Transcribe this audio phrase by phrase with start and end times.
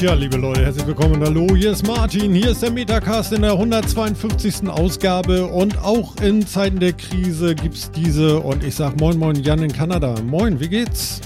[0.00, 1.22] Tja, liebe Leute, herzlich willkommen.
[1.22, 2.34] Hallo, hier ist Martin.
[2.34, 4.66] Hier ist der Metacast in der 152.
[4.66, 5.46] Ausgabe.
[5.46, 8.40] Und auch in Zeiten der Krise gibt es diese.
[8.40, 10.14] Und ich sag Moin Moin Jan in Kanada.
[10.22, 11.20] Moin, wie geht's?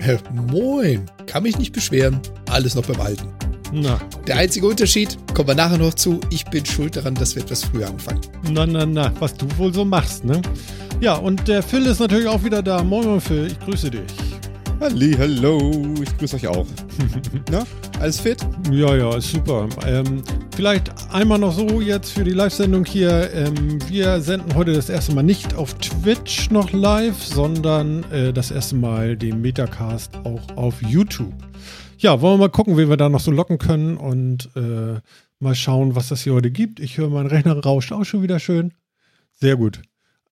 [0.00, 0.18] Äh,
[0.50, 1.06] moin.
[1.26, 2.18] Kann mich nicht beschweren.
[2.50, 3.28] Alles noch beim Alten.
[3.72, 4.00] Na.
[4.26, 7.62] Der einzige Unterschied, kommen wir nachher noch zu, ich bin schuld daran, dass wir etwas
[7.62, 8.20] früher anfangen.
[8.50, 10.42] Na, na, na, was du wohl so machst, ne?
[11.00, 12.82] Ja, und der Phil ist natürlich auch wieder da.
[12.82, 14.25] Moin Moin Phil, ich grüße dich.
[14.78, 16.66] Halli, hallo, ich grüße euch auch.
[17.50, 17.66] Na,
[17.98, 18.46] alles fit?
[18.70, 19.66] Ja, ja, ist super.
[19.86, 20.22] Ähm,
[20.54, 23.30] vielleicht einmal noch so jetzt für die Live-Sendung hier.
[23.32, 28.50] Ähm, wir senden heute das erste Mal nicht auf Twitch noch live, sondern äh, das
[28.50, 31.32] erste Mal den Metacast auch auf YouTube.
[31.96, 35.00] Ja, wollen wir mal gucken, wie wir da noch so locken können und äh,
[35.40, 36.80] mal schauen, was das hier heute gibt.
[36.80, 38.74] Ich höre, mein Rechner rauscht auch schon wieder schön.
[39.32, 39.80] Sehr gut.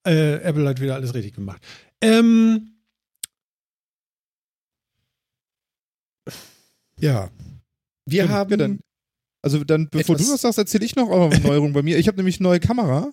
[0.06, 1.62] Äh, Apple hat wieder alles richtig gemacht.
[2.02, 2.73] Ähm,
[7.00, 7.30] Ja.
[8.06, 8.50] Wir Ja, haben.
[8.50, 8.80] ja, dann-
[9.42, 11.98] Also dann, bevor du das sagst, erzähle ich noch eure Neuerung bei mir.
[11.98, 13.10] Ich habe nämlich eine neue Kamera.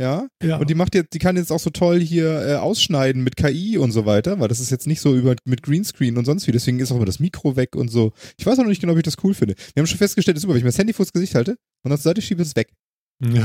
[0.00, 0.26] Ja.
[0.42, 0.56] ja.
[0.56, 3.76] Und die macht jetzt, die kann jetzt auch so toll hier äh, ausschneiden mit KI
[3.76, 6.52] und so weiter, weil das ist jetzt nicht so über mit Greenscreen und sonst wie.
[6.52, 8.12] Deswegen ist auch immer das Mikro weg und so.
[8.38, 9.54] Ich weiß auch noch nicht genau, ob ich das cool finde.
[9.74, 11.52] Wir haben schon festgestellt, ist super, wenn ich mir das Handy vors Gesicht halte
[11.84, 12.72] und dann zur Seite schiebe, ist es weg.
[13.20, 13.44] Weg.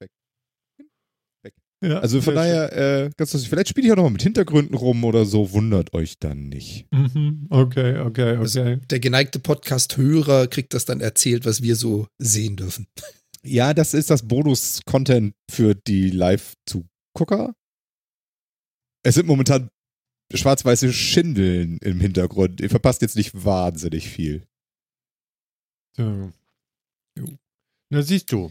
[0.00, 0.10] Weg.
[1.84, 3.50] Ja, Also von daher, äh, ganz lustig.
[3.50, 5.52] Vielleicht spiele ich auch noch mal mit Hintergründen rum oder so.
[5.52, 6.86] Wundert euch dann nicht.
[6.92, 7.46] Mhm.
[7.50, 8.80] Okay, okay, Also- okay.
[8.90, 12.86] Der geneigte Podcast-Hörer kriegt das dann erzählt, was wir so sehen dürfen.
[13.44, 17.54] Ja, das ist das Bonus-Content für die Live-Zugucker.
[19.02, 19.68] Es sind momentan
[20.32, 22.60] schwarz-weiße Schindeln im Hintergrund.
[22.62, 24.46] Ihr verpasst jetzt nicht wahnsinnig viel.
[25.98, 26.32] Ja.
[27.90, 28.50] Na, siehst du.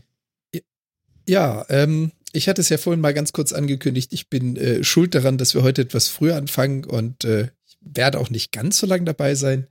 [1.28, 4.12] Ja, ähm, ich hatte es ja vorhin mal ganz kurz angekündigt.
[4.12, 8.20] Ich bin äh, schuld daran, dass wir heute etwas früher anfangen und äh, ich werde
[8.20, 9.68] auch nicht ganz so lange dabei sein.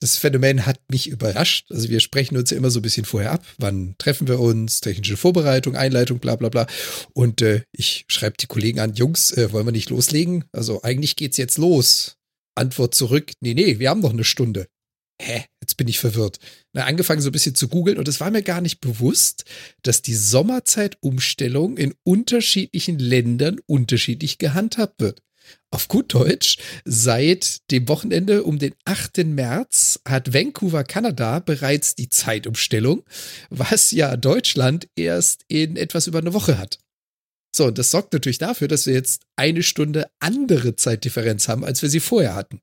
[0.00, 1.70] Das Phänomen hat mich überrascht.
[1.70, 3.46] Also wir sprechen uns ja immer so ein bisschen vorher ab.
[3.58, 4.80] Wann treffen wir uns?
[4.80, 6.66] Technische Vorbereitung, Einleitung, bla bla bla.
[7.14, 10.44] Und äh, ich schreibe die Kollegen an, Jungs, äh, wollen wir nicht loslegen?
[10.52, 12.18] Also eigentlich geht's jetzt los.
[12.54, 14.66] Antwort zurück, nee, nee, wir haben noch eine Stunde.
[15.20, 15.44] Hä?
[15.62, 16.38] Jetzt bin ich verwirrt.
[16.72, 19.44] Na, angefangen so ein bisschen zu googeln und es war mir gar nicht bewusst,
[19.82, 25.22] dass die Sommerzeitumstellung in unterschiedlichen Ländern unterschiedlich gehandhabt wird.
[25.70, 29.18] Auf gut Deutsch, seit dem Wochenende um den 8.
[29.26, 33.04] März hat Vancouver, Kanada bereits die Zeitumstellung,
[33.50, 36.78] was ja Deutschland erst in etwas über eine Woche hat.
[37.54, 41.82] So, und das sorgt natürlich dafür, dass wir jetzt eine Stunde andere Zeitdifferenz haben, als
[41.82, 42.60] wir sie vorher hatten.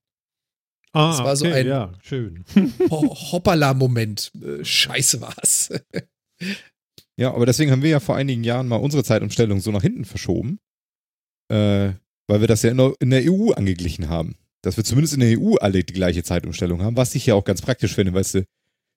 [0.93, 2.43] Ah, Das war so okay, ein- ja, schön.
[2.89, 4.31] Ho Hoppala-Moment.
[4.43, 5.69] Äh, Scheiße war's.
[7.17, 10.05] Ja, aber deswegen haben wir ja vor einigen Jahren mal unsere Zeitumstellung so nach hinten
[10.05, 10.59] verschoben.
[11.51, 11.93] Äh,
[12.27, 14.35] weil wir das ja in der, in der EU angeglichen haben.
[14.63, 17.43] Dass wir zumindest in der EU alle die gleiche Zeitumstellung haben, was ich ja auch
[17.43, 18.45] ganz praktisch finde, weißt du.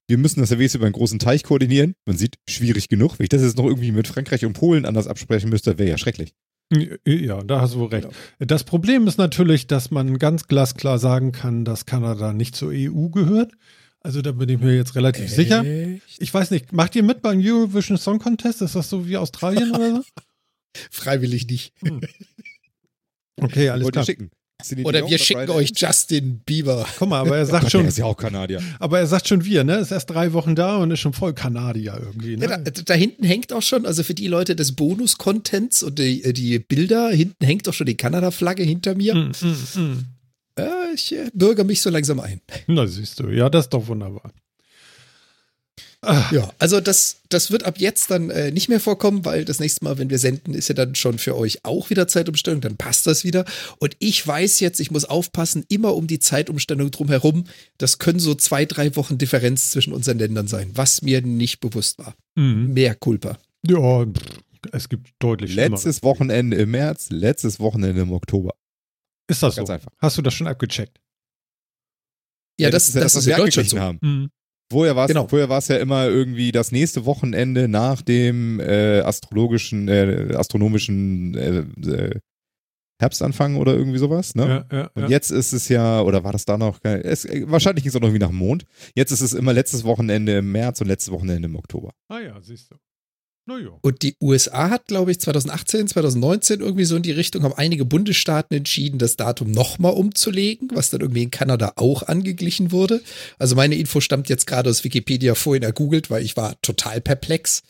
[0.09, 1.94] Wir müssen das ja wenigstens über einen großen Teich koordinieren.
[2.06, 3.19] Man sieht, schwierig genug.
[3.19, 5.97] Wenn ich das jetzt noch irgendwie mit Frankreich und Polen anders absprechen müsste, wäre ja
[5.99, 6.34] schrecklich.
[7.06, 8.08] Ja, da hast du wohl recht.
[8.38, 13.08] Das Problem ist natürlich, dass man ganz glasklar sagen kann, dass Kanada nicht zur EU
[13.08, 13.52] gehört.
[14.00, 15.64] Also da bin ich mir jetzt relativ sicher.
[15.64, 16.20] Echt?
[16.20, 18.60] Ich weiß nicht, macht ihr mit beim Eurovision Song Contest?
[18.60, 20.02] Ist das so wie Australien oder so?
[20.90, 21.72] Freiwillig nicht.
[23.40, 24.04] Okay, alles Wollt ihr klar.
[24.04, 24.30] schicken?
[24.84, 26.87] Oder wir schicken euch Justin Bieber.
[26.98, 28.62] Guck mal, aber er Oh sagt Gott, schon, Der ist ja auch Kanadier.
[28.78, 29.76] aber er sagt schon wir, ne?
[29.76, 32.70] Ist erst drei Wochen da und ist schon voll Kanadier irgendwie, Ja, da, ne?
[32.72, 36.59] da hinten hängt auch schon, also für die Leute des Bonus-Contents und die, äh, die
[36.60, 39.14] Bilder, hinten hängt auch schon die Kanada-Flagge hinter mir.
[39.14, 40.04] Mm, mm, mm.
[40.59, 42.41] Ja, ich äh, bürger mich so langsam ein.
[42.69, 43.28] Na, siehst du.
[43.31, 44.32] Ja, das ist doch wunderbar.
[46.32, 49.84] Ja, also das, das wird ab jetzt dann äh, nicht mehr vorkommen, weil das nächste
[49.84, 53.06] Mal, wenn wir senden, ist ja dann schon für euch auch wieder Zeitumstellung, dann passt
[53.06, 53.44] das wieder.
[53.78, 57.44] Und ich weiß jetzt, ich muss aufpassen, immer um die Zeitumstellung drumherum,
[57.78, 61.98] das können so zwei, drei Wochen Differenz zwischen unseren Ländern sein, was mir nicht bewusst
[61.98, 62.14] war.
[62.36, 62.72] mm.
[62.72, 63.38] Mehr Culpa.
[63.66, 64.06] Ja,
[64.72, 65.76] es gibt deutlich schlimmer.
[65.76, 68.54] Letztes Wochenende im März, letztes Wochenende im Oktober.
[69.28, 69.72] Ist das Ganz so?
[69.72, 69.90] einfach.
[69.98, 71.00] Hast du das schon abgecheckt?
[72.58, 73.80] Ja, das, das, was ist wir in Deutschland angeglichen so.
[73.80, 73.98] haben.
[74.00, 74.30] Mhm.
[74.75, 75.29] Vorher war es Genau.
[75.29, 81.59] vorher ja immer irgendwie das nächste Wochenende nach dem äh, astrologischen, äh, astronomischen äh,
[81.91, 82.19] äh,
[83.00, 84.67] Herbstanfang oder irgendwie sowas, ne?
[84.71, 86.79] Ja, ja, Und jetzt ist es ja, oder war das da noch?
[86.85, 88.65] Es, äh, wahrscheinlich ging es auch noch irgendwie nach dem Mond.
[88.94, 91.93] Jetzt ist es immer letztes Wochenende im März und letztes Wochenende im Oktober.
[92.09, 92.76] Ah ja, siehst du.
[93.46, 93.79] Na ja.
[93.82, 97.85] Und die USA hat, glaube ich, 2018, 2019 irgendwie so in die Richtung, haben einige
[97.85, 103.02] Bundesstaaten entschieden, das Datum nochmal umzulegen, was dann irgendwie in Kanada auch angeglichen wurde.
[103.38, 107.62] Also meine Info stammt jetzt gerade aus Wikipedia vorhin ergoogelt, weil ich war total perplex.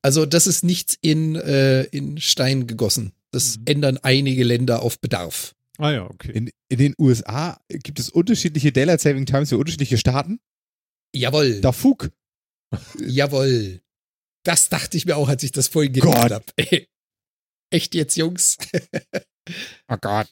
[0.00, 3.12] Also das ist nichts in, äh, in Stein gegossen.
[3.30, 3.62] Das Mhm.
[3.66, 5.54] ändern einige Länder auf Bedarf.
[5.76, 6.32] Ah ja, okay.
[6.32, 10.40] In, in den USA gibt es unterschiedliche Daylight Saving Times für unterschiedliche Staaten.
[11.14, 11.60] Jawohl.
[11.60, 12.10] Da Fug.
[12.98, 13.80] Jawohl.
[14.48, 16.30] Das dachte ich mir auch, als ich das vorhin gelesen Gott.
[16.30, 16.86] habe.
[17.70, 18.56] Echt jetzt, Jungs?
[19.90, 20.28] Oh Gott.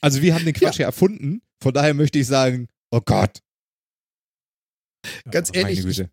[0.00, 0.86] Also wir haben den Quatsch ja.
[0.86, 1.40] erfunden.
[1.62, 3.42] Von daher möchte ich sagen, oh Gott.
[5.30, 6.04] Ganz Meine ehrlich,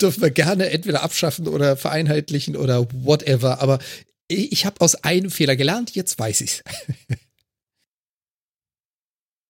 [0.00, 3.60] dürfen wir gerne entweder abschaffen oder vereinheitlichen oder whatever.
[3.60, 3.80] Aber
[4.28, 6.62] ich, ich habe aus einem Fehler gelernt, jetzt weiß ich's.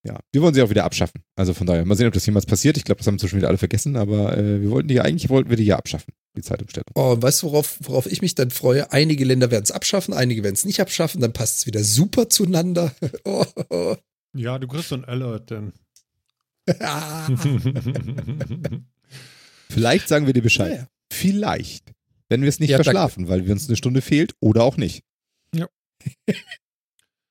[0.05, 1.23] Ja, wir wollen sie auch wieder abschaffen.
[1.37, 2.77] Also von daher, mal sehen, ob das jemals passiert.
[2.77, 5.29] Ich glaube, das haben inzwischen wieder alle vergessen, aber äh, wir wollten die ja, eigentlich
[5.31, 6.87] wollten wir die ja abschaffen, die Zeitumstellung.
[6.97, 8.91] Oh, und weißt du, worauf, worauf ich mich dann freue?
[8.91, 12.29] Einige Länder werden es abschaffen, einige werden es nicht abschaffen, dann passt es wieder super
[12.29, 12.93] zueinander.
[13.25, 13.97] Oh, oh.
[14.35, 15.73] Ja, du kriegst so ein Alert denn.
[16.81, 17.29] Ah.
[19.71, 20.71] Vielleicht sagen wir dir Bescheid.
[20.73, 20.89] Naja.
[21.13, 21.93] Vielleicht.
[22.29, 22.91] Wenn wir es nicht Ja, danke.
[22.91, 25.05] verschlafen, weil wir uns eine Stunde fehlt oder auch nicht.
[25.55, 25.69] Ja.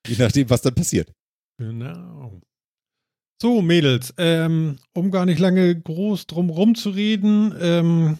[0.07, 1.11] Je nachdem, was dann passiert.
[1.57, 2.39] Genau.
[3.41, 8.19] So, Mädels, ähm, um gar nicht lange groß drum rumzureden, ähm,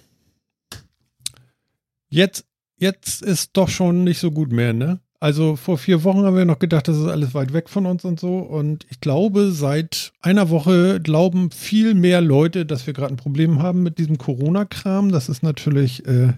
[2.10, 2.48] jetzt,
[2.78, 5.00] jetzt ist doch schon nicht so gut mehr, ne?
[5.20, 8.04] Also vor vier Wochen haben wir noch gedacht, das ist alles weit weg von uns
[8.04, 8.40] und so.
[8.40, 13.62] Und ich glaube, seit einer Woche glauben viel mehr Leute, dass wir gerade ein Problem
[13.62, 15.12] haben mit diesem Corona-Kram.
[15.12, 16.34] Das ist natürlich, äh,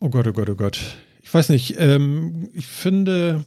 [0.00, 0.80] oh Gott, oh Gott, oh Gott.
[1.22, 3.44] Ich weiß nicht, ähm, ich finde,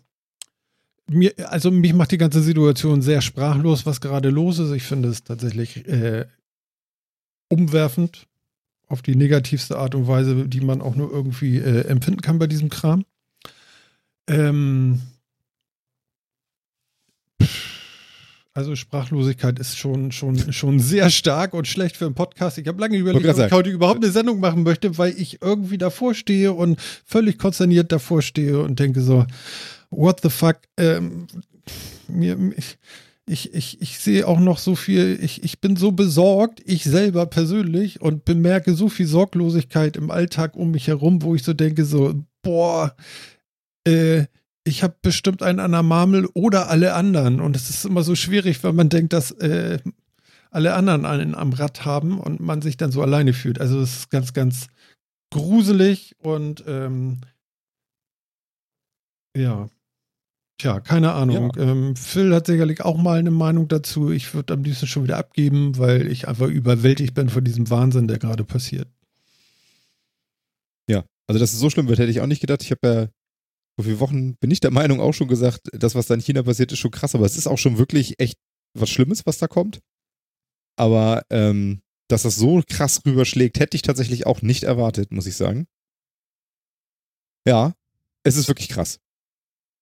[1.10, 4.72] mir, also mich macht die ganze Situation sehr sprachlos, was gerade los ist.
[4.72, 6.26] Ich finde es tatsächlich äh,
[7.50, 8.28] umwerfend
[8.88, 12.48] auf die negativste Art und Weise, die man auch nur irgendwie äh, empfinden kann bei
[12.48, 13.06] diesem Kram.
[14.28, 15.02] Ähm,
[18.56, 22.60] also Sprachlosigkeit ist schon, schon, schon sehr stark und schlecht für einen Podcast.
[22.60, 25.80] Ich habe lange überlegt, ob ich heute überhaupt eine Sendung machen möchte, weil ich irgendwie
[25.80, 29.26] davor stehe und völlig konsterniert davor stehe und denke so,
[29.95, 30.57] what the fuck?
[30.78, 31.28] Ähm,
[32.07, 32.78] mir, ich,
[33.25, 37.25] ich, ich, ich sehe auch noch so viel, ich, ich bin so besorgt, ich selber
[37.25, 41.86] persönlich, und bemerke so viel Sorglosigkeit im Alltag um mich herum, wo ich so denke,
[41.86, 42.95] so, boah,
[43.88, 44.25] äh,
[44.66, 47.42] ich habe bestimmt einen an der Marmel oder alle anderen.
[47.42, 49.80] Und es ist immer so schwierig, weil man denkt, dass äh,
[50.51, 53.60] alle anderen einen am Rad haben und man sich dann so alleine fühlt.
[53.60, 54.68] Also es ist ganz, ganz
[55.31, 57.22] gruselig und ähm,
[59.36, 59.68] ja.
[60.58, 61.52] Tja, keine Ahnung.
[61.58, 64.12] Ähm, Phil hat sicherlich auch mal eine Meinung dazu.
[64.12, 68.08] Ich würde am liebsten schon wieder abgeben, weil ich einfach überwältigt bin von diesem Wahnsinn,
[68.08, 68.88] der gerade passiert.
[70.90, 72.62] Ja, also dass es so schlimm wird, hätte ich auch nicht gedacht.
[72.62, 73.08] Ich habe ja
[73.76, 76.44] vor vier Wochen, bin ich der Meinung, auch schon gesagt, das, was da in China
[76.44, 78.38] passiert, ist schon krass, aber es ist auch schon wirklich echt
[78.78, 79.80] was Schlimmes, was da kommt.
[80.76, 85.36] Aber ähm, dass das so krass rüberschlägt, hätte ich tatsächlich auch nicht erwartet, muss ich
[85.36, 85.68] sagen.
[87.48, 87.74] Ja,
[88.24, 89.00] es ist wirklich krass.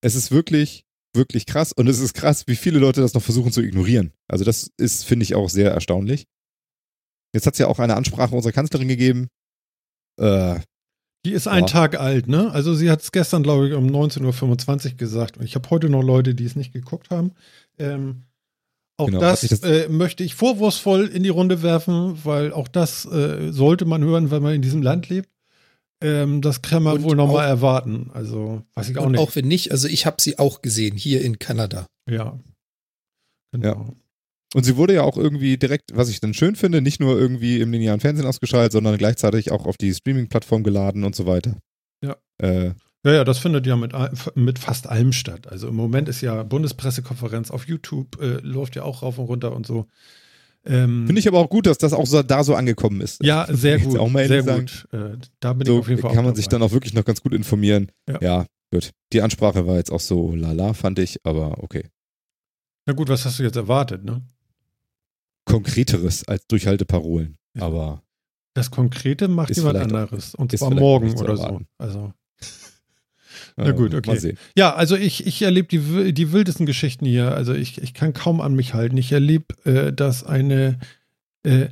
[0.01, 0.83] Es ist wirklich,
[1.15, 4.13] wirklich krass und es ist krass, wie viele Leute das noch versuchen zu ignorieren.
[4.27, 6.25] Also das ist, finde ich, auch sehr erstaunlich.
[7.33, 9.27] Jetzt hat es ja auch eine Ansprache unserer Kanzlerin gegeben.
[10.19, 10.59] Äh,
[11.25, 11.67] Die ist ein.
[11.67, 12.51] Tag alt, ne?
[12.51, 15.37] Also sie hat es gestern, glaube ich, um 19.25 Uhr gesagt.
[15.37, 17.31] Und ich habe heute noch Leute, die es nicht geguckt haben.
[17.77, 18.23] Ähm,
[18.97, 23.05] auch Genau, das, das- äh, möchte ich vorwurfsvoll in die Runde werfen, weil auch das
[23.05, 25.29] äh, sollte man hören, wenn man in diesem Land lebt.
[26.01, 28.09] Ähm, das kann man Und wohl noch mal auch- erwarten.
[28.13, 29.21] Also weiß ich auch Und nicht.
[29.21, 31.85] auch wenn nicht, also ich habe sie auch gesehen, hier in Kanada.
[32.09, 32.39] ja.
[33.53, 33.95] Genau.
[34.53, 37.61] Und sie wurde ja auch irgendwie direkt, was ich dann schön finde, nicht nur irgendwie
[37.61, 41.57] im linearen Fernsehen ausgestrahlt, sondern gleichzeitig auch auf die Streaming-Plattform geladen und so weiter.
[42.03, 42.17] Ja.
[42.41, 42.71] Äh,
[43.05, 43.93] Ja, ja, das findet ja mit,
[44.35, 45.47] mit fast allem statt.
[45.47, 49.55] Also im Moment ist ja Bundespressekonferenz auf YouTube, äh, läuft ja auch rauf und runter
[49.55, 49.87] und so.
[50.65, 53.23] Ähm, Finde ich aber auch gut, dass das auch so, da so angekommen ist.
[53.23, 53.97] Ja, sehr gut.
[53.97, 54.87] auch mal sehr gut.
[54.91, 57.03] Äh, da bin So ich auf jeden Fall kann man sich dann auch wirklich noch
[57.03, 57.91] ganz gut informieren.
[58.07, 58.19] Ja.
[58.21, 58.91] ja, gut.
[59.11, 61.89] Die Ansprache war jetzt auch so lala, fand ich, aber okay.
[62.85, 64.21] Na gut, was hast du jetzt erwartet, ne?
[65.45, 67.37] Konkreteres als Durchhalteparolen.
[67.55, 67.63] Ja.
[67.63, 68.03] Aber
[68.53, 70.35] Das Konkrete macht jemand anderes.
[70.35, 71.61] Und zwar morgen oder so.
[71.77, 72.13] Also.
[73.57, 74.09] Na gut, äh, okay.
[74.09, 74.37] Mal sehen.
[74.55, 77.33] Ja, also ich, ich erlebe die, die wildesten Geschichten hier.
[77.33, 78.97] Also ich, ich kann kaum an mich halten.
[78.97, 80.79] Ich erlebe, äh, dass eine,
[81.43, 81.67] äh,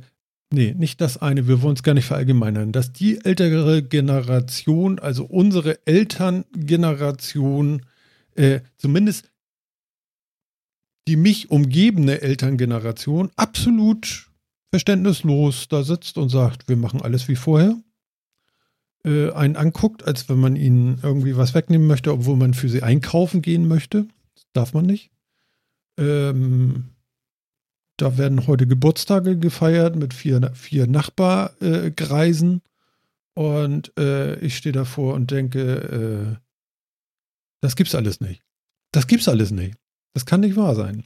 [0.52, 5.24] nee, nicht das eine, wir wollen es gar nicht verallgemeinern, dass die ältere Generation, also
[5.24, 7.86] unsere Elterngeneration,
[8.34, 9.30] äh, zumindest
[11.08, 14.28] die mich umgebende Elterngeneration, absolut
[14.70, 17.74] verständnislos da sitzt und sagt, wir machen alles wie vorher
[19.04, 22.82] äh, einen anguckt, als wenn man ihnen irgendwie was wegnehmen möchte, obwohl man für sie
[22.82, 24.06] einkaufen gehen möchte.
[24.34, 25.10] Das darf man nicht.
[25.98, 26.90] Ähm,
[27.96, 32.62] da werden heute Geburtstage gefeiert mit vier, vier Nachbargreisen.
[33.34, 36.40] und äh, ich stehe davor und denke, äh,
[37.60, 38.42] das gibt's alles nicht.
[38.92, 39.76] Das gibt's alles nicht.
[40.14, 41.04] Das kann nicht wahr sein.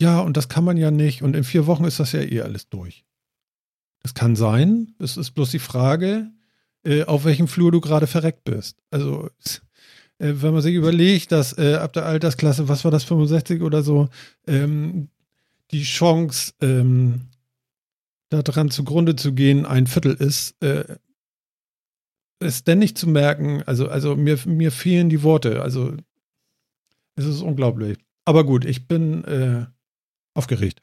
[0.00, 1.22] ja, und das kann man ja nicht.
[1.22, 3.04] Und in vier Wochen ist das ja eh alles durch.
[4.02, 4.94] Das kann sein.
[4.98, 6.30] Es ist bloß die Frage,
[6.84, 8.76] äh, auf welchem Flur du gerade verreckt bist.
[8.90, 9.30] Also,
[10.18, 13.82] äh, wenn man sich überlegt, dass äh, ab der Altersklasse, was war das, 65 oder
[13.82, 14.08] so,
[14.46, 15.08] ähm,
[15.70, 17.28] die Chance, ähm,
[18.28, 20.96] daran zugrunde zu gehen, ein Viertel ist, äh,
[22.66, 25.62] denn nicht zu merken, also, also mir, mir fehlen die Worte.
[25.62, 25.96] Also,
[27.16, 27.98] es ist unglaublich.
[28.24, 29.66] Aber gut, ich bin äh,
[30.34, 30.82] aufgeregt.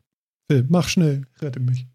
[0.49, 1.87] Phil, mach schnell, rette mich.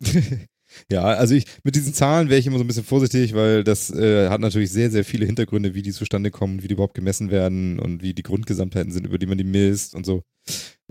[0.90, 3.90] ja, also ich mit diesen Zahlen wäre ich immer so ein bisschen vorsichtig, weil das
[3.90, 7.30] äh, hat natürlich sehr, sehr viele Hintergründe, wie die zustande kommen, wie die überhaupt gemessen
[7.30, 10.22] werden und wie die Grundgesamtheiten sind, über die man die misst und so.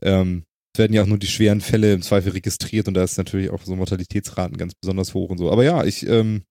[0.02, 0.44] Ähm,
[0.74, 3.50] es werden ja auch nur die schweren Fälle im Zweifel registriert und da ist natürlich
[3.50, 5.52] auch so Mortalitätsraten ganz besonders hoch und so.
[5.52, 6.44] Aber ja, ich ähm,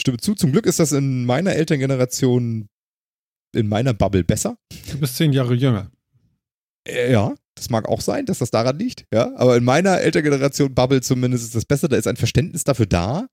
[0.00, 0.34] stimme zu.
[0.34, 2.68] Zum Glück ist das in meiner Elterngeneration,
[3.54, 4.56] in meiner Bubble besser.
[4.90, 5.90] Du bist zehn Jahre jünger.
[6.86, 9.34] Äh, ja, das mag auch sein, dass das daran liegt, ja.
[9.36, 11.88] Aber in meiner Elterngeneration Bubble zumindest ist das besser.
[11.88, 13.26] Da ist ein Verständnis dafür da.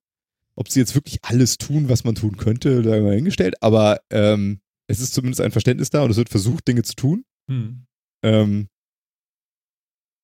[0.56, 3.56] Ob sie jetzt wirklich alles tun, was man tun könnte, da mal hingestellt.
[3.62, 7.24] Aber ähm, es ist zumindest ein Verständnis da und es wird versucht, Dinge zu tun.
[7.50, 7.86] Hm.
[8.24, 8.68] Ähm,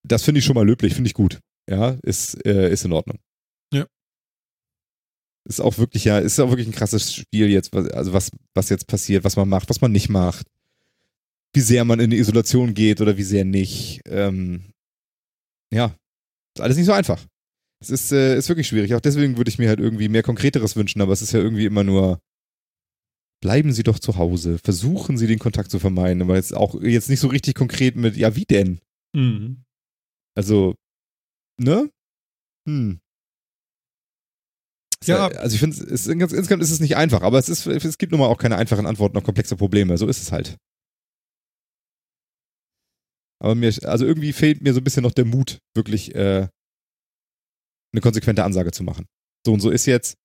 [0.03, 1.39] das finde ich schon mal löblich, finde ich gut.
[1.69, 3.17] Ja, ist, äh, ist in Ordnung.
[3.73, 3.87] Ja.
[5.47, 8.87] Ist auch wirklich, ja, ist auch wirklich ein krasses Spiel jetzt, also was, was jetzt
[8.87, 10.47] passiert, was man macht, was man nicht macht
[11.55, 14.01] wie sehr man in die Isolation geht oder wie sehr nicht.
[14.05, 14.71] Ähm,
[15.73, 15.95] ja,
[16.55, 17.25] ist alles nicht so einfach.
[17.81, 18.93] Es ist, äh, ist wirklich schwierig.
[18.93, 21.65] Auch deswegen würde ich mir halt irgendwie mehr Konkreteres wünschen, aber es ist ja irgendwie
[21.65, 22.19] immer nur,
[23.41, 27.09] bleiben Sie doch zu Hause, versuchen Sie den Kontakt zu vermeiden, aber jetzt auch jetzt
[27.09, 28.79] nicht so richtig konkret mit, ja, wie denn?
[29.15, 29.63] Mhm.
[30.35, 30.75] Also,
[31.61, 31.89] ne?
[32.67, 32.99] Hm.
[35.05, 35.27] Ja.
[35.27, 38.27] Also ich finde, insgesamt ist es nicht einfach, aber es, ist, es gibt nun mal
[38.27, 39.97] auch keine einfachen Antworten auf komplexe Probleme.
[39.97, 40.57] So ist es halt.
[43.39, 46.47] Aber mir, also irgendwie fehlt mir so ein bisschen noch der Mut, wirklich äh,
[47.93, 49.05] eine konsequente Ansage zu machen.
[49.45, 50.17] So und so ist jetzt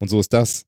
[0.00, 0.66] und so ist das.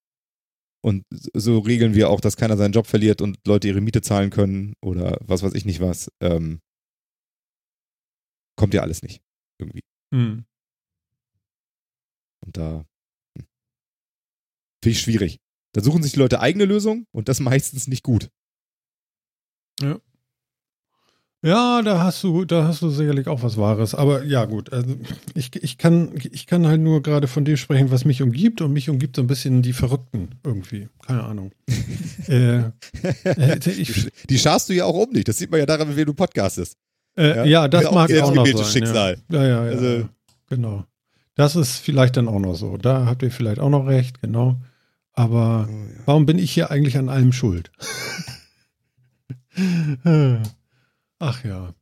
[0.84, 4.30] Und so regeln wir auch, dass keiner seinen Job verliert und Leute ihre Miete zahlen
[4.30, 6.10] können oder was weiß ich nicht was.
[6.20, 6.60] Ähm,
[8.56, 9.20] kommt ja alles nicht.
[9.58, 9.82] Irgendwie.
[10.12, 10.46] Mhm.
[12.44, 12.86] Und da
[13.36, 13.46] hm,
[14.82, 15.38] finde ich schwierig.
[15.74, 18.30] Da suchen sich die Leute eigene Lösungen und das meistens nicht gut.
[19.80, 20.00] Ja.
[21.42, 23.94] Ja, da hast du, da hast du sicherlich auch was Wahres.
[23.94, 24.72] Aber ja, gut.
[24.72, 24.96] Also
[25.34, 28.60] ich, ich, kann, ich kann halt nur gerade von dem sprechen, was mich umgibt.
[28.62, 30.88] Und mich umgibt so ein bisschen die Verrückten irgendwie.
[31.06, 31.52] Keine Ahnung.
[32.28, 32.58] äh,
[33.24, 35.24] äh, ich, die scharst du ja auch um dich.
[35.24, 36.76] Das sieht man ja daran, wie du podcastest.
[37.16, 37.44] Äh, ja?
[37.44, 37.68] ja?
[37.68, 38.64] das ja, mag auch, auch noch sein.
[38.64, 39.18] Schicksal.
[39.30, 40.08] Ja, ja, ja, also, ja.
[40.48, 40.84] Genau.
[41.34, 42.78] Das ist vielleicht dann auch noch so.
[42.78, 44.56] Da habt ihr vielleicht auch noch recht, genau.
[45.12, 45.74] Aber oh,
[46.06, 47.70] warum bin ich hier eigentlich an allem schuld?
[51.18, 51.74] Ach ja.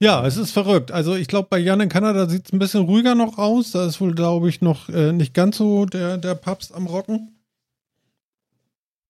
[0.00, 0.90] Ja, es ist verrückt.
[0.90, 3.70] Also ich glaube, bei Jan in Kanada sieht es ein bisschen ruhiger noch aus.
[3.70, 7.38] Da ist wohl, glaube ich, noch äh, nicht ganz so der, der Papst am Rocken.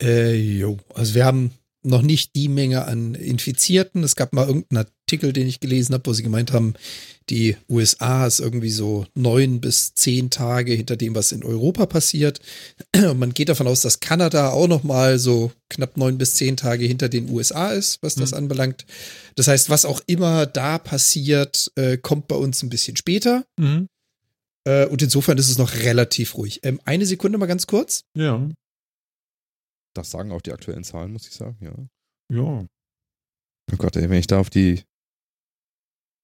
[0.02, 0.76] Äh, jo.
[0.95, 1.52] Also wir haben
[1.84, 4.04] noch nicht die Menge an Infizierten.
[4.04, 6.74] Es gab mal irgendeinen Artikel, den ich gelesen habe, wo sie gemeint haben,
[7.28, 12.40] die USA ist irgendwie so neun bis zehn Tage hinter dem, was in Europa passiert.
[12.94, 16.56] Und man geht davon aus, dass Kanada auch noch mal so knapp neun bis zehn
[16.56, 18.38] Tage hinter den USA ist, was das mhm.
[18.38, 18.86] anbelangt.
[19.34, 23.44] Das heißt, was auch immer da passiert, äh, kommt bei uns ein bisschen später.
[23.58, 23.88] Mhm.
[24.64, 26.60] Äh, und insofern ist es noch relativ ruhig.
[26.62, 28.04] Ähm, eine Sekunde mal ganz kurz.
[28.16, 28.48] Ja.
[29.94, 31.75] Das sagen auch die aktuellen Zahlen, muss ich sagen, ja.
[32.34, 32.66] Ja.
[33.72, 34.82] Oh Gott, ey, wenn ich da auf die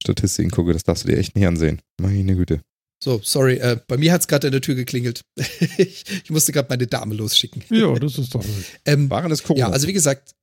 [0.02, 1.80] Statistiken gucke, das darfst du dir echt nicht ansehen.
[2.00, 2.62] Meine Güte.
[3.02, 5.22] So, sorry, äh, bei mir hat es gerade an der Tür geklingelt.
[5.37, 7.62] ich, ich, musste gerade meine Dame losschicken.
[7.70, 8.44] Ja, das ist doch.
[8.84, 9.66] ähm, Waren es Corona?
[9.66, 10.34] Ja, also wie gesagt,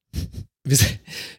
[0.66, 0.78] wir,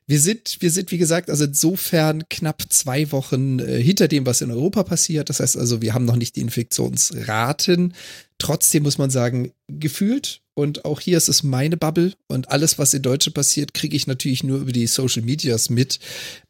[0.07, 4.41] wir, sind, wir sind, wie gesagt, also insofern knapp zwei Wochen äh, hinter dem, was
[4.41, 5.29] in Europa passiert.
[5.29, 7.95] Das heißt also, wir haben noch nicht die Infektionsraten.
[8.39, 12.95] Trotzdem muss man sagen, gefühlt und auch hier ist es meine Bubble und alles, was
[12.95, 15.99] in Deutschland passiert, kriege ich natürlich nur über die Social Medias mit.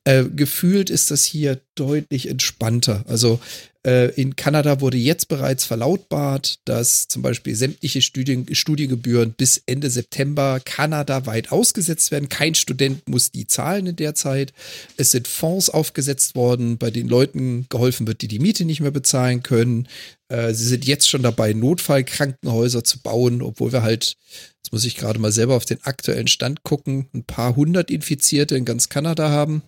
[0.04, 3.04] Äh, gefühlt ist das hier deutlich entspannter.
[3.09, 3.40] Also
[3.87, 10.61] in Kanada wurde jetzt bereits verlautbart, dass zum Beispiel sämtliche Studien, Studiengebühren bis Ende September
[10.64, 12.28] kanadaweit ausgesetzt werden.
[12.28, 14.52] Kein Student muss die zahlen in der Zeit.
[14.97, 18.90] Es sind Fonds aufgesetzt worden, bei denen Leuten geholfen wird, die die Miete nicht mehr
[18.90, 19.87] bezahlen können.
[20.28, 24.16] Äh, sie sind jetzt schon dabei, Notfallkrankenhäuser zu bauen, obwohl wir halt,
[24.62, 28.57] jetzt muss ich gerade mal selber auf den aktuellen Stand gucken, ein paar hundert Infizierte
[28.57, 29.62] in ganz Kanada haben.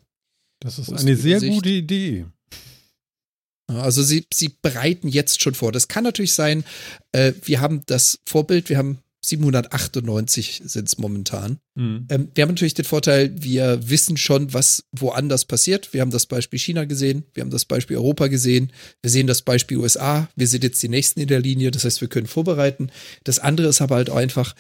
[0.61, 2.27] Das ist eine sehr gute Idee.
[3.69, 5.73] Also sie, sie bereiten jetzt schon vor.
[5.73, 6.65] Das kann natürlich sein,
[7.13, 11.59] äh, wir haben das Vorbild, wir haben 798 sind es momentan.
[11.75, 12.07] Mhm.
[12.09, 15.93] Ähm, wir haben natürlich den Vorteil, wir wissen schon, was woanders passiert.
[15.93, 18.73] Wir haben das Beispiel China gesehen, wir haben das Beispiel Europa gesehen,
[19.03, 22.01] wir sehen das Beispiel USA, wir sind jetzt die Nächsten in der Linie, das heißt,
[22.01, 22.91] wir können vorbereiten.
[23.25, 24.55] Das andere ist aber halt einfach,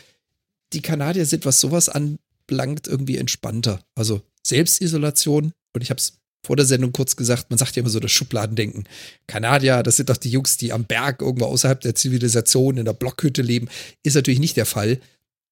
[0.72, 3.80] die Kanadier sind, was sowas anbelangt, irgendwie entspannter.
[3.94, 7.90] Also Selbstisolation, und ich habe es vor der Sendung kurz gesagt, man sagt ja immer
[7.90, 8.84] so das Schubladendenken.
[9.26, 12.92] Kanadier, das sind doch die Jungs, die am Berg irgendwo außerhalb der Zivilisation in der
[12.92, 13.68] Blockhütte leben,
[14.02, 15.00] ist natürlich nicht der Fall.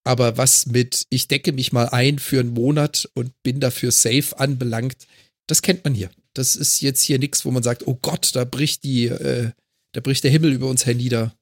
[0.04, 4.38] Aber was mit, ich decke mich mal ein für einen Monat und bin dafür safe
[4.38, 5.06] anbelangt,
[5.48, 6.10] das kennt man hier.
[6.34, 9.50] Das ist jetzt hier nichts, wo man sagt, oh Gott, da bricht die, äh,
[9.92, 11.34] da bricht der Himmel über uns hernieder.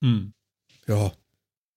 [0.00, 0.32] Mhm.
[0.88, 1.12] Ja,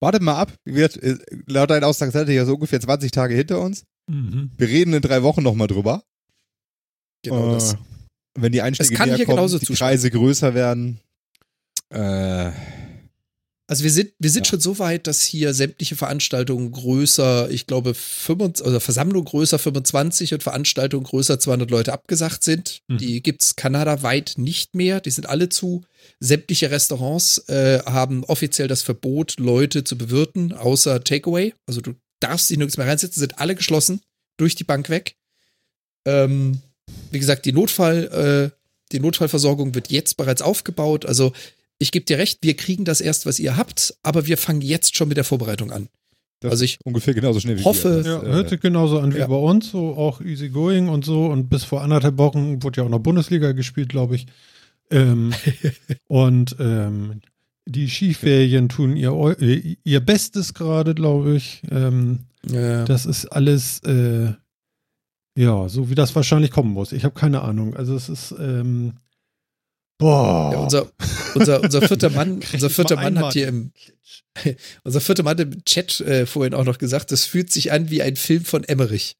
[0.02, 0.52] Wartet mal ab.
[0.64, 3.84] Wird, äh, laut deinen Aussagen seid ihr ja so ungefähr 20 Tage hinter uns.
[4.10, 4.50] Mhm.
[4.58, 6.02] Wir reden in drei Wochen nochmal drüber.
[7.22, 7.76] Genau Äh, das.
[8.34, 9.88] Wenn die Einstiege kann näher kommen, genauso die zustimmen.
[9.90, 11.00] Preise größer werden.
[11.90, 12.50] Äh,
[13.68, 14.50] Also wir sind, wir sind Ja.
[14.50, 20.34] schon so weit, dass hier sämtliche Veranstaltungen größer, ich glaube, 25, also Versammlung größer 25
[20.34, 22.82] und Veranstaltungen größer 200 Leute abgesagt sind.
[22.88, 22.98] Mhm.
[22.98, 25.00] Die gibt's kanadaweit nicht mehr.
[25.00, 25.82] Die sind alle zu.
[26.20, 31.54] Sämtliche Restaurants äh, haben offiziell das Verbot, Leute zu bewirten, außer Takeaway.
[31.66, 34.02] Also du darfst dich nirgends mehr reinsetzen, sind alle geschlossen,
[34.36, 35.14] durch die Bank weg.
[36.04, 36.60] Ähm,
[37.12, 38.56] wie gesagt, die Notfall, äh,
[38.92, 41.06] die Notfallversorgung wird jetzt bereits aufgebaut.
[41.06, 41.32] Also
[41.78, 44.96] ich gebe dir recht, wir kriegen das erst, was ihr habt, aber wir fangen jetzt
[44.96, 45.88] schon mit der Vorbereitung an.
[46.40, 48.10] das Also ich ungefähr genauso schnell wie hoffe- wir.
[48.12, 49.26] Ja, Das, hört äh, sich genauso an wie ja.
[49.26, 51.26] bei uns, so auch easy going und so.
[51.26, 54.26] Und bis vor anderthalb Wochen wurde ja auch noch Bundesliga gespielt, glaube ich.
[54.90, 55.32] Ähm,
[56.08, 57.20] und ähm,
[57.64, 61.62] die Skiferien tun ihr, äh, ihr Bestes gerade, glaube ich.
[61.70, 62.20] Ähm,
[62.52, 64.32] äh, das ist alles, äh,
[65.36, 66.92] ja, so wie das wahrscheinlich kommen muss.
[66.92, 67.74] Ich habe keine Ahnung.
[67.74, 68.94] Also es ist, ähm,
[69.98, 70.52] boah.
[70.52, 70.92] ja, unser,
[71.34, 73.72] unser, unser vierter Mann, unser vierter Mann hat hier im
[74.84, 78.02] unser vierter Mann im Chat äh, vorhin auch noch gesagt, das fühlt sich an wie
[78.02, 79.16] ein Film von Emmerich.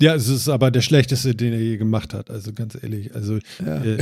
[0.00, 2.30] ja, es ist aber der schlechteste, den er je gemacht hat.
[2.30, 3.14] Also ganz ehrlich.
[3.14, 3.82] Also Ja.
[3.84, 3.98] äh,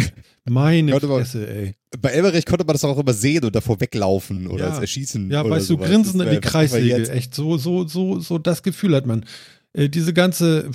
[0.49, 1.75] meine Fresse, ey.
[2.01, 4.79] Bei Elberich konnte man das auch immer sehen und davor weglaufen oder Ja.
[4.79, 5.31] erschießen.
[5.31, 5.89] Ja, oder weißt du, sowas.
[5.89, 6.87] grinsen in die Kreissäge.
[6.87, 9.25] jetzt- Echt, so, so, so, so das Gefühl hat man.
[9.75, 10.71] Äh, diese ganze,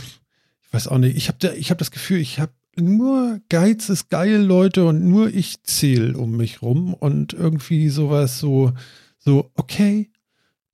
[0.68, 4.10] ich weiß auch nicht, ich habe da, hab das Gefühl, ich habe nur Geiz ist
[4.10, 8.74] geil, Leute, und nur ich zähl um mich rum und irgendwie sowas so,
[9.18, 10.12] so, okay,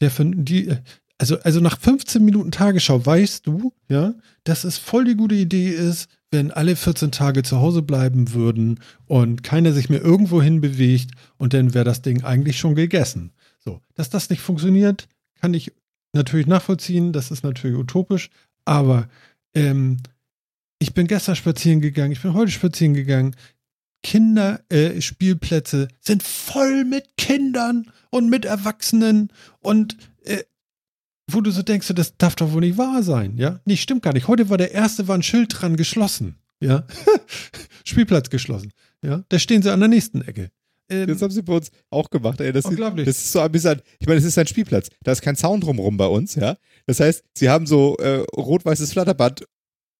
[0.02, 0.76] der von die,
[1.18, 5.70] also, also nach 15 Minuten Tagesschau weißt du, ja, dass es voll die gute Idee
[5.70, 10.60] ist, wenn alle 14 Tage zu Hause bleiben würden und keiner sich mehr irgendwo hin
[10.60, 13.32] bewegt und dann wäre das Ding eigentlich schon gegessen.
[13.60, 15.08] So, dass das nicht funktioniert,
[15.40, 15.72] kann ich
[16.12, 18.30] natürlich nachvollziehen, das ist natürlich utopisch,
[18.66, 19.08] aber
[19.56, 19.98] ähm,
[20.80, 23.36] ich bin gestern spazieren gegangen, ich bin heute spazieren gegangen.
[24.06, 30.44] Kinderspielplätze äh, Spielplätze sind voll mit Kindern und mit Erwachsenen und äh,
[31.32, 33.62] wo du so denkst, das darf doch wohl nicht wahr sein, ja?
[33.64, 34.28] Nee, stimmt gar nicht.
[34.28, 36.86] Heute war der erste, war ein Schild dran geschlossen, ja?
[37.86, 39.24] Spielplatz geschlossen, ja?
[39.30, 40.52] Da stehen sie an der nächsten Ecke.
[40.90, 42.52] Ähm, Das haben sie bei uns auch gemacht, ey.
[42.52, 43.06] Das, ist, Unglaublich.
[43.06, 43.84] das ist so amüsant.
[44.00, 44.90] Ich meine, es ist ein Spielplatz.
[45.02, 46.58] Da ist kein Zaun drumrum bei uns, ja.
[46.86, 49.46] Das heißt, sie haben so äh, rot-weißes Flatterband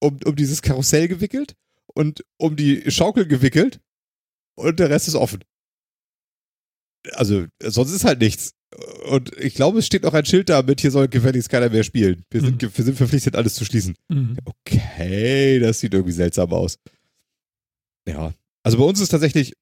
[0.00, 1.54] um, um dieses Karussell gewickelt
[1.94, 3.80] und um die Schaukel gewickelt
[4.56, 5.42] und der Rest ist offen.
[7.12, 8.52] Also, sonst ist halt nichts.
[9.10, 11.84] Und ich glaube, es steht auch ein Schild da mit, hier soll gefälligst keiner mehr
[11.84, 12.24] spielen.
[12.30, 12.70] Wir sind, Mhm.
[12.76, 13.94] wir sind verpflichtet, alles zu schließen.
[14.08, 14.36] mhm.
[14.44, 16.78] Okay, das sieht irgendwie seltsam aus.
[18.08, 18.32] Ja.
[18.62, 19.54] Also bei uns ist tatsächlich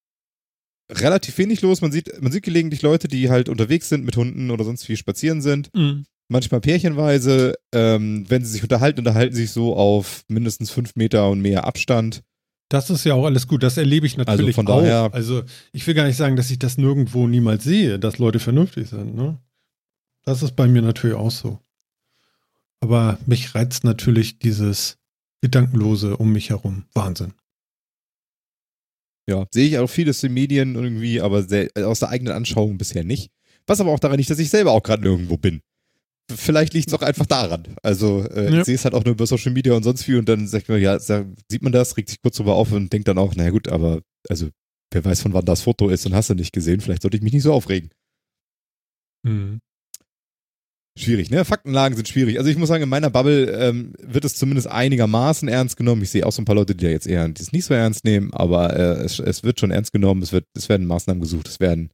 [0.91, 1.81] relativ wenig los.
[1.81, 4.97] Man sieht, man sieht gelegentlich Leute, die halt unterwegs sind mit Hunden oder sonst wie
[4.97, 5.71] spazieren sind.
[5.75, 6.07] Mhm.
[6.29, 7.55] Manchmal pärchenweise.
[7.73, 11.65] Ähm, wenn sie sich unterhalten, unterhalten sie sich so auf mindestens fünf Meter und mehr
[11.67, 12.23] Abstand.
[12.69, 13.63] Das ist ja auch alles gut.
[13.63, 14.81] Das erlebe ich natürlich von auch.
[14.81, 18.39] daher- Also ich will gar nicht sagen, dass ich das nirgendwo niemals sehe, dass Leute
[18.39, 19.15] vernünftig sind.
[19.15, 19.39] Ne?
[20.25, 21.59] Das ist bei mir natürlich auch so.
[22.81, 24.97] Aber mich reizt natürlich dieses
[25.43, 26.85] Gedankenlose um mich herum.
[26.95, 27.35] Wahnsinn.
[29.29, 33.05] Ja, sehe ich auch vieles in Medien irgendwie, aber sehr, aus der eigenen Anschauung bisher
[33.05, 33.31] nicht.
[33.67, 35.61] Was aber auch daran liegt, dass ich selber auch gerade nirgendwo bin.
[36.37, 37.77] Vielleicht liegt es auch einfach daran.
[37.83, 38.59] Also äh, Ja.
[38.61, 40.69] ich sehe es halt auch nur über Social Media und sonst wie und dann sagt
[40.69, 43.51] man, ja, sieht man das, regt sich kurz drüber auf und denkt dann auch, naja
[43.51, 44.49] gut, aber also
[44.93, 47.23] wer weiß von wann das Foto ist und hast du nicht gesehen, vielleicht sollte ich
[47.23, 47.91] mich nicht so aufregen.
[49.25, 49.61] Mhm.
[50.99, 51.47] Schwierig, ne?
[51.47, 52.37] Faktenlagen sind schwierig.
[52.39, 56.03] Also ich muss sagen, in meiner Bubble ähm, wird es zumindest einigermaßen ernst genommen.
[56.03, 58.05] Ich sehe auch so ein paar Leute, die da jetzt eher das nicht so ernst
[58.05, 60.21] nehmen, aber äh, es, es wird schon ernst genommen.
[60.21, 61.91] Es, wird, es werden Maßnahmen gesucht, es werden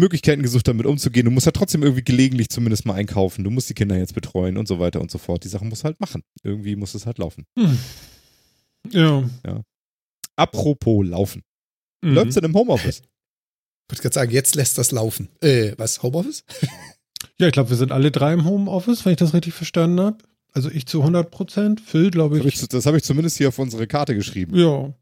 [0.00, 1.24] Möglichkeiten gesucht, damit umzugehen.
[1.26, 3.44] Du musst ja trotzdem irgendwie gelegentlich zumindest mal einkaufen.
[3.44, 5.44] Du musst die Kinder jetzt betreuen und so weiter und so fort.
[5.44, 6.22] Die Sachen musst du halt machen.
[6.42, 7.44] Irgendwie muss es halt laufen.
[7.58, 7.78] Hm.
[8.90, 9.22] Ja.
[10.36, 11.42] Apropos laufen.
[12.02, 12.14] Mhm.
[12.14, 13.02] Läuft's denn im Homeoffice?
[13.90, 15.30] Ich wollte gerade sagen, jetzt lässt das laufen.
[15.40, 16.44] Äh, was, Homeoffice?
[17.38, 20.18] Ja, ich glaube, wir sind alle drei im Homeoffice, wenn ich das richtig verstanden habe.
[20.52, 22.54] Also ich zu 100 Prozent, Phil, glaube Das ich.
[22.54, 24.56] habe ich, das hab ich zumindest hier auf unsere Karte geschrieben.
[24.56, 24.94] Ja.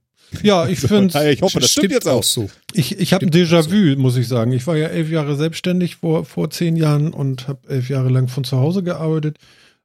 [0.43, 2.23] Ja, ich finde ich hoffe, das stimmt jetzt auch.
[2.23, 2.51] so.
[2.73, 4.53] Ich, ich habe ein Déjà-vu, muss ich sagen.
[4.53, 8.29] Ich war ja elf Jahre selbstständig vor, vor zehn Jahren und habe elf Jahre lang
[8.29, 9.38] von zu Hause gearbeitet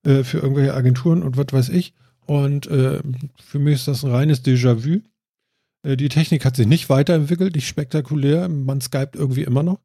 [0.03, 1.93] äh, für irgendwelche Agenturen und was weiß ich.
[2.25, 2.99] Und äh,
[3.43, 5.01] für mich ist das ein reines Déjà-vu.
[5.83, 8.49] Äh, die Technik hat sich nicht weiterentwickelt, nicht spektakulär.
[8.49, 9.79] Man skypt irgendwie immer noch.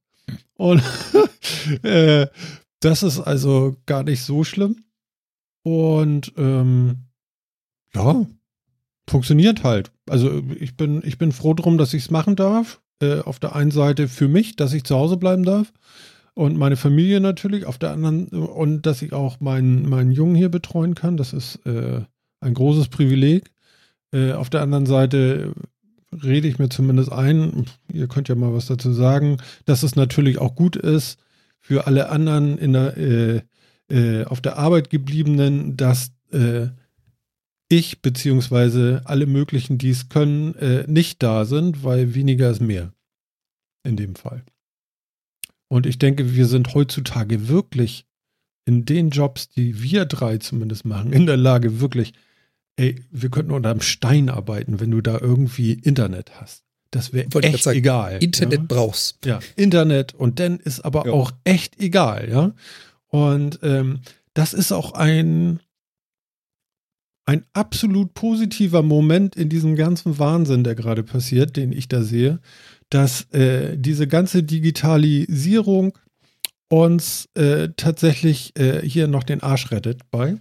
[0.55, 0.83] Und
[1.83, 2.27] äh,
[2.81, 4.85] das ist also gar nicht so schlimm.
[5.63, 7.09] Und ähm,
[7.95, 8.27] ja,
[9.11, 9.91] funktioniert halt.
[10.09, 12.81] Also ich bin, ich bin froh drum, dass ich es machen darf.
[13.01, 15.73] Äh, auf der einen Seite für mich, dass ich zu Hause bleiben darf.
[16.35, 17.67] Und meine Familie natürlich.
[17.67, 21.17] Auf der anderen, und dass ich auch meinen, meinen Jungen hier betreuen kann.
[21.17, 22.03] Das ist äh,
[22.41, 23.51] ein großes Privileg.
[24.13, 25.53] Äh, auf der anderen Seite
[26.13, 30.39] rede ich mir zumindest ein, ihr könnt ja mal was dazu sagen, dass es natürlich
[30.39, 31.19] auch gut ist
[31.61, 33.43] für alle anderen in der, äh,
[33.91, 36.69] äh, auf der Arbeit gebliebenen, dass äh,
[37.69, 42.93] ich beziehungsweise alle möglichen, die es können, äh, nicht da sind, weil weniger ist mehr.
[43.85, 44.43] In dem Fall.
[45.69, 48.07] Und ich denke, wir sind heutzutage wirklich
[48.65, 52.13] in den Jobs, die wir drei zumindest machen, in der Lage, wirklich,
[52.77, 56.65] ey, wir könnten unter einem Stein arbeiten, wenn du da irgendwie Internet hast.
[56.91, 58.23] Das wäre echt sagen, egal.
[58.23, 58.65] Internet ja?
[58.67, 59.25] brauchst.
[59.27, 61.13] Ja, Internet und dann ist aber Ja.
[61.13, 62.55] auch echt egal, ja.
[63.09, 64.01] Und ähm,
[64.35, 65.61] das ist auch ein,
[67.29, 72.41] ein absolut positiver Moment in diesem ganzen Wahnsinn, der gerade passiert, den ich da sehe,
[72.89, 75.99] dass äh, diese ganze Digitalisierung
[76.71, 80.39] uns äh, tatsächlich äh, hier noch den Arsch rettet bei.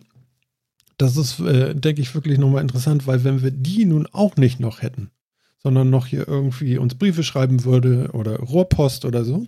[0.97, 4.61] Das ist, äh, denke ich, wirklich nochmal interessant, weil wenn wir die nun auch nicht
[4.61, 5.11] noch hätten,
[5.61, 9.45] sondern noch hier irgendwie uns Briefe schreiben würde oder Rohrpost oder so,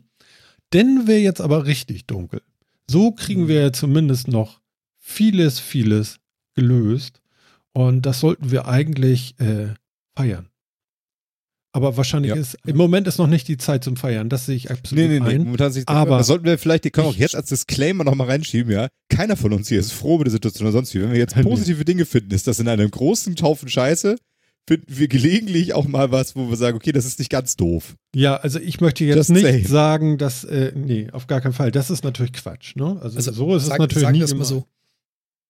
[0.71, 2.41] dann wäre jetzt aber richtig dunkel.
[2.85, 4.59] So kriegen wir ja zumindest noch
[4.97, 6.19] vieles, vieles
[6.53, 7.18] gelöst.
[7.79, 9.69] Und das sollten wir eigentlich äh,
[10.17, 10.49] feiern.
[11.71, 12.35] Aber wahrscheinlich Ja.
[12.35, 14.27] ist, im Moment ist noch nicht die Zeit zum Feiern.
[14.27, 15.37] Das sehe ich absolut Nee, nee, nee.
[15.39, 18.71] Momentan sich, Aber- das sollten wir vielleicht, die können auch jetzt als Disclaimer nochmal reinschieben,
[18.73, 18.87] ja.
[19.09, 21.01] Keiner von uns hier ist froh über die Situation oder sonst wie.
[21.01, 24.17] Wenn wir jetzt positive Dinge finden, ist das in einem großen Haufen Scheiße,
[24.67, 27.95] finden wir gelegentlich auch mal was, wo wir sagen, okay, das ist nicht ganz doof.
[28.15, 29.67] Ja, also ich möchte jetzt Just nicht saying.
[29.67, 31.71] sagen, dass, äh, nee, auf gar keinen Fall.
[31.71, 32.99] Das ist natürlich Quatsch, ne?
[33.01, 34.45] Also, Also so ist es sag- natürlich sagen nie wir es mal immer.
[34.45, 34.65] so.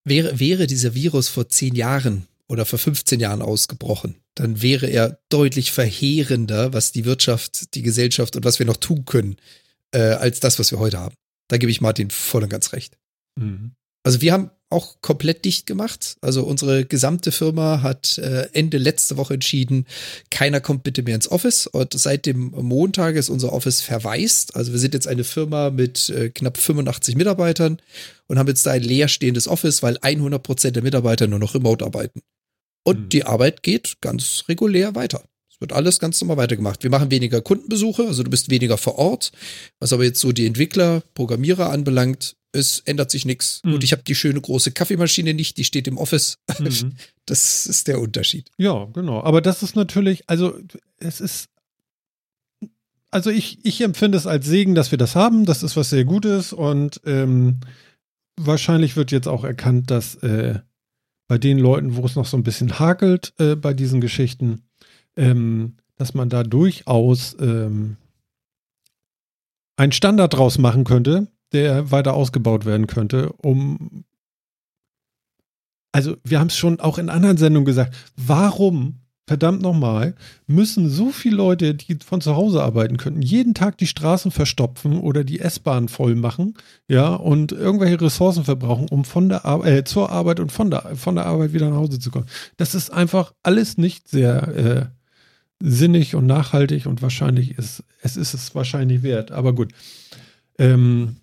[0.06, 5.20] Wäre, wäre dieser Virus vor zehn Jahren oder vor 15 Jahren ausgebrochen, dann wäre er
[5.30, 9.38] deutlich verheerender, was die Wirtschaft, die Gesellschaft und was wir noch tun können,
[9.92, 11.16] äh, als das, was wir heute haben.
[11.48, 12.98] Da gebe ich Martin voll und ganz recht.
[13.36, 13.72] Mhm.
[14.10, 16.18] Also wir haben auch komplett dicht gemacht.
[16.22, 19.86] Also unsere gesamte Firma hat äh, Ende letzte Woche entschieden,
[20.32, 21.68] keiner kommt bitte mehr ins Office.
[21.68, 24.56] Und seit dem Montag ist unser Office verwaist.
[24.56, 27.80] Also wir sind jetzt eine Firma mit äh, knapp 85 Mitarbeitern
[28.26, 31.86] und haben jetzt da ein leerstehendes Office, weil 100 Prozent der Mitarbeiter nur noch remote
[31.86, 32.24] arbeiten.
[32.84, 33.10] Und Mhm.
[33.10, 35.24] die Arbeit geht ganz regulär weiter.
[35.52, 36.82] Es wird alles ganz normal weitergemacht.
[36.82, 39.32] Wir machen weniger Kundenbesuche, also du bist weniger vor Ort.
[39.80, 43.62] Was aber jetzt so die Entwickler, Programmierer anbelangt, es ändert sich nichts.
[43.64, 43.76] Mhm.
[43.76, 46.38] Und ich habe die schöne große Kaffeemaschine nicht, die steht im Office.
[46.60, 46.94] Mhm.
[47.26, 48.50] Das ist der Unterschied.
[48.58, 49.22] Ja, genau.
[49.22, 50.58] Aber das ist natürlich, also
[50.98, 51.50] es ist,
[53.12, 55.46] also ich, ich empfinde es als Segen, dass wir das haben.
[55.46, 57.60] Das ist was sehr Gutes und ähm,
[58.36, 60.58] wahrscheinlich wird jetzt auch erkannt, dass äh,
[61.28, 64.64] bei den Leuten, wo es noch so ein bisschen hakelt äh, bei diesen Geschichten,
[65.16, 67.98] ähm, dass man da durchaus ähm,
[69.78, 74.04] einen Standard draus machen könnte, der weiter ausgebaut werden könnte, um
[75.92, 80.16] also wir haben es schon auch in anderen Sendungen gesagt, warum, verdammt nochmal,
[80.48, 85.00] müssen so viele Leute, die von zu Hause arbeiten könnten, jeden Tag die Straßen verstopfen
[85.00, 86.56] oder die S-Bahn voll machen,
[86.88, 90.96] ja, und irgendwelche Ressourcen verbrauchen, um von der Ar äh, zur Arbeit und von der,
[90.96, 92.28] von der Arbeit wieder nach Hause zu kommen.
[92.58, 94.86] Das ist einfach alles nicht sehr äh,
[95.62, 99.32] sinnig und nachhaltig und wahrscheinlich ist, es ist es wahrscheinlich wert.
[99.32, 99.74] Aber gut.
[100.58, 101.18] Ähm,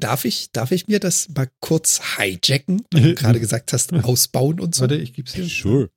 [0.00, 4.60] Darf ich, darf ich mir das mal kurz hijacken, weil du gerade gesagt hast, ausbauen
[4.60, 4.82] und so?
[4.82, 5.44] warte, ich gib's hier.
[5.46, 5.90] Sure.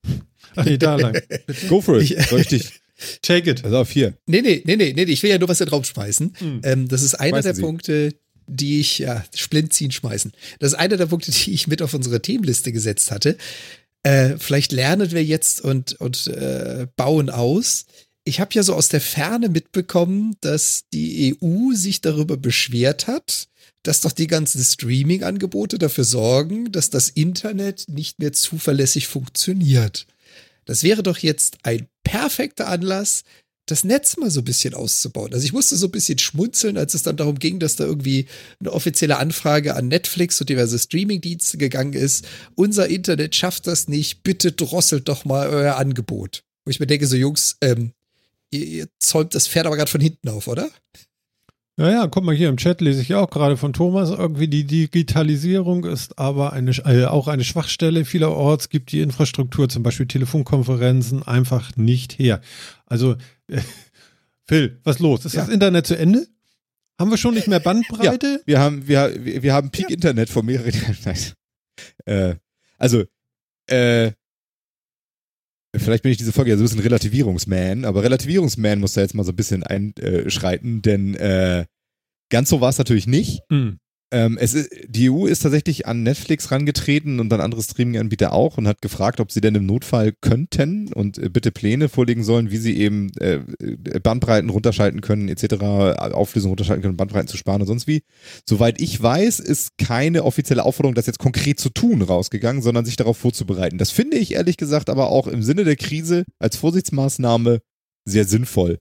[0.55, 1.17] Ach nee, da lang.
[1.69, 2.11] Go for it.
[2.11, 2.71] Ich- dich?
[3.21, 3.61] Take it.
[3.61, 4.17] Pass auf, hier.
[4.25, 6.33] Nee, nee, nee, nee, nee, ich will ja nur was da drauf schmeißen.
[6.37, 6.61] Hm.
[6.63, 7.61] Ähm, das ist einer Schmeißen der Sie.
[7.61, 8.15] Punkte,
[8.47, 10.31] die ich, ja, Splint ziehen, schmeißen.
[10.59, 13.37] Das ist einer der Punkte, die ich mit auf unsere Themenliste gesetzt hatte.
[14.03, 17.85] Äh, vielleicht lernen wir jetzt und, und äh, bauen aus.
[18.23, 23.47] Ich habe ja so aus der Ferne mitbekommen, dass die EU sich darüber beschwert hat,
[23.83, 30.07] dass doch die ganzen Streaming-Angebote dafür sorgen, dass das Internet nicht mehr zuverlässig funktioniert.
[30.65, 33.23] Das wäre doch jetzt ein perfekter Anlass,
[33.67, 35.33] das Netz mal so ein bisschen auszubauen.
[35.33, 38.27] Also ich musste so ein bisschen schmunzeln, als es dann darum ging, dass da irgendwie
[38.59, 42.25] eine offizielle Anfrage an Netflix und diverse Streamingdienste gegangen ist.
[42.55, 46.43] Unser Internet schafft das nicht, bitte drosselt doch mal euer Angebot.
[46.65, 47.91] Wo ich mir denke, so Jungs, ähm,
[48.51, 50.69] ihr, ihr zäumt das Pferd aber gerade von hinten auf, oder?
[51.79, 54.63] Ja, ja, guck mal hier im Chat lese ich auch gerade von Thomas, irgendwie die
[54.65, 58.03] Digitalisierung ist aber eine, äh, auch eine Schwachstelle.
[58.03, 62.41] Vielerorts gibt die Infrastruktur, zum Beispiel Telefonkonferenzen, einfach nicht her.
[62.87, 63.15] Also,
[63.47, 63.61] äh,
[64.45, 65.23] Phil, was los?
[65.25, 65.41] Ist ja.
[65.41, 66.27] das Internet zu Ende?
[66.99, 68.37] Haben wir schon nicht mehr Bandbreite?
[68.39, 69.93] Ja, wir haben, wir, wir haben Peak ja.
[69.93, 71.15] Internet vor mehreren Jahren.
[72.05, 72.35] äh,
[72.79, 73.03] also,
[73.67, 74.13] äh,
[75.79, 79.13] Vielleicht bin ich diese Folge ja so ein bisschen Relativierungsman, aber Relativierungsman muss da jetzt
[79.15, 81.65] mal so ein bisschen einschreiten, denn äh,
[82.29, 83.41] ganz so war es natürlich nicht.
[83.49, 83.79] Mhm.
[84.09, 88.57] Ähm, es ist, die EU ist tatsächlich an Netflix rangetreten und an andere Streaming-Anbieter auch
[88.57, 92.49] und hat gefragt, ob sie denn im Notfall könnten und äh, bitte Pläne vorlegen sollen,
[92.49, 95.55] wie sie eben äh, äh Bandbreiten runterschalten können, etc.,
[96.13, 98.01] Auflösung runterschalten können, Bandbreiten zu sparen und sonst wie.
[98.47, 102.95] Soweit ich weiß, ist keine offizielle Aufforderung, das jetzt konkret zu tun, rausgegangen, sondern sich
[102.95, 103.77] darauf vorzubereiten.
[103.77, 107.59] Das finde ich ehrlich gesagt aber auch im Sinne der Krise als Vorsichtsmaßnahme
[108.05, 108.77] sehr sinnvoll.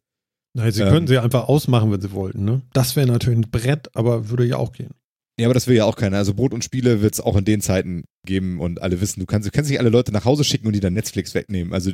[0.55, 2.45] Nein, sie ähm, können sie einfach ausmachen, wenn sie wollten.
[2.45, 2.63] Ne?
[2.73, 4.95] Das wäre natürlich ein Brett, aber würde ja auch gehen.
[5.39, 6.17] Ja, aber das will ja auch keiner.
[6.17, 9.27] Also Brot und Spiele wird es auch in den Zeiten geben und alle wissen, du
[9.27, 11.75] kannst, du kannst nicht alle Leute nach Hause schicken und die dann Netflix wegnehmen.
[11.75, 11.93] Also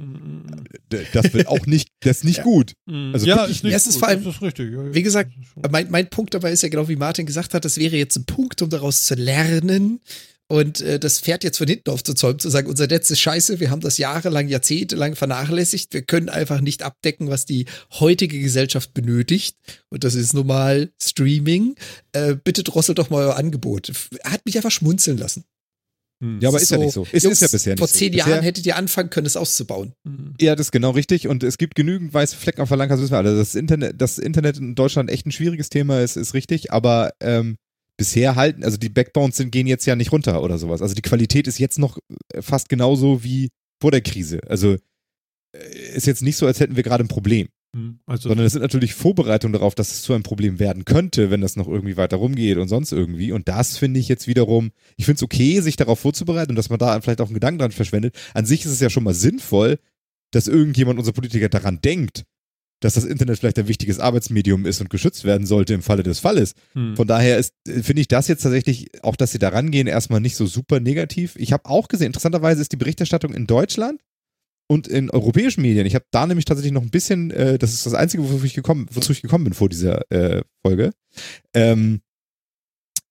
[1.13, 2.45] das wird auch nicht, das ist nicht ja.
[2.45, 2.75] gut.
[2.87, 3.95] Also ja, ist nicht gut.
[3.95, 4.73] vor allem, das ist richtig.
[4.73, 5.33] Ja, wie gesagt,
[5.71, 8.25] mein, mein Punkt dabei ist ja genau wie Martin gesagt hat, das wäre jetzt ein
[8.25, 10.01] Punkt, um daraus zu lernen,
[10.53, 13.71] und äh, das fährt jetzt von hinten aufzuzäumen, zu sagen, unser Netz ist scheiße, wir
[13.71, 17.65] haben das jahrelang, jahrzehntelang vernachlässigt, wir können einfach nicht abdecken, was die
[17.99, 19.57] heutige Gesellschaft benötigt.
[19.89, 21.75] Und das ist nun mal Streaming.
[22.13, 23.93] Äh, bitte drosselt doch mal euer Angebot.
[24.25, 25.45] Hat mich einfach schmunzeln lassen.
[26.23, 26.39] Hm.
[26.43, 27.07] Ja, aber ist, ist so, ja nicht so.
[27.11, 28.19] Es Jungs, ist ja bisher nicht Vor zehn so.
[28.19, 29.95] Jahren bisher hättet ihr anfangen können, es auszubauen.
[30.07, 30.35] Hm.
[30.39, 31.29] Ja, das ist genau richtig.
[31.29, 33.35] Und es gibt genügend weiße Flecken auf der Landkarte, wissen wir alle.
[33.35, 36.73] Das Internet, das Internet in Deutschland echt ein schwieriges Thema ist, ist richtig.
[36.73, 37.57] Aber ähm,
[38.03, 40.83] bisher halten, also die Backbones sind, gehen jetzt ja nicht runter oder sowas.
[40.83, 41.99] Also die Qualität ist jetzt noch
[42.35, 44.41] äh, fast genauso wie vor der Krise.
[44.49, 44.77] Also
[45.53, 47.47] äh, ist jetzt nicht so, als hätten wir gerade ein Problem.
[47.77, 51.31] Hm, also sondern es sind natürlich Vorbereitungen darauf, dass es zu einem Problem werden könnte,
[51.31, 53.31] wenn das noch irgendwie weiter rumgeht und sonst irgendwie.
[53.31, 56.71] Und das finde ich jetzt wiederum, ich finde es okay, sich darauf vorzubereiten und dass
[56.71, 58.17] man da vielleicht auch einen Gedanken dran verschwendet.
[58.35, 59.79] An sich ist es ja schon mal sinnvoll,
[60.33, 62.25] dass irgendjemand, unser Politiker, daran denkt,
[62.83, 66.19] dass das Internet vielleicht ein wichtiges Arbeitsmedium ist und geschützt werden sollte im Falle des
[66.19, 66.55] Falles.
[66.75, 66.97] Hm.
[66.97, 70.37] Von daher ist, finde ich das jetzt tatsächlich, auch dass sie da rangehen, erstmal nicht
[70.37, 71.37] so super negativ.
[71.37, 74.01] Ich habe auch gesehen, interessanterweise ist die Berichterstattung in Deutschland
[74.69, 75.87] und in europäischen Medien.
[75.87, 78.55] Ich habe da nämlich tatsächlich noch ein bisschen, äh, das ist das Einzige, wozu ich
[78.55, 80.91] gekommen, wozu ich gekommen bin vor dieser äh, Folge.
[81.55, 82.01] Ähm,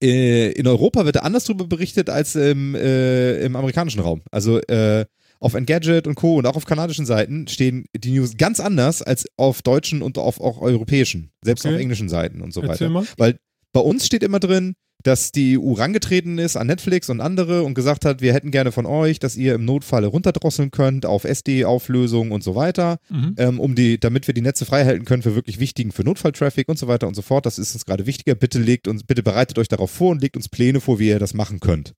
[0.02, 4.22] äh, in Europa wird da anders drüber berichtet als im, äh, im amerikanischen Raum.
[4.32, 5.06] Also äh,
[5.42, 6.38] auf Engadget und Co.
[6.38, 10.40] und auch auf kanadischen Seiten stehen die News ganz anders als auf deutschen und auf
[10.40, 11.76] auch europäischen, selbst okay.
[11.76, 12.90] auf englischen Seiten und so Erzähl weiter.
[12.90, 13.06] Mal.
[13.18, 13.40] Weil
[13.74, 17.74] bei uns steht immer drin, dass die EU rangetreten ist an Netflix und andere und
[17.74, 22.30] gesagt hat, wir hätten gerne von euch, dass ihr im Notfall runterdrosseln könnt auf SD-Auflösung
[22.32, 23.34] und so weiter, mhm.
[23.38, 26.70] ähm, um die, damit wir die Netze frei halten können für wirklich wichtigen, für Notfalltraffic
[26.70, 27.48] und so weiter und so fort.
[27.48, 28.36] Das ist uns gerade wichtiger.
[28.36, 31.20] Bitte legt uns, bitte bereitet euch darauf vor und legt uns Pläne vor, wie ihr
[31.20, 31.94] das machen könnt.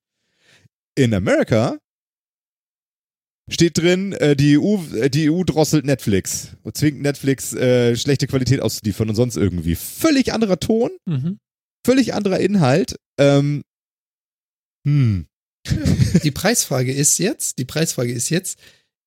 [0.94, 1.76] In Amerika
[3.48, 8.26] steht drin, äh, die EU, äh, die EU drosselt Netflix und zwingt Netflix äh, schlechte
[8.26, 9.74] Qualität auszuliefern und sonst irgendwie.
[9.74, 11.38] Völlig anderer Ton, mhm.
[11.84, 12.96] völlig anderer Inhalt.
[13.18, 13.62] Ähm,
[14.86, 15.26] hm.
[16.22, 18.58] Die Preisfrage ist jetzt, die Preisfrage ist jetzt,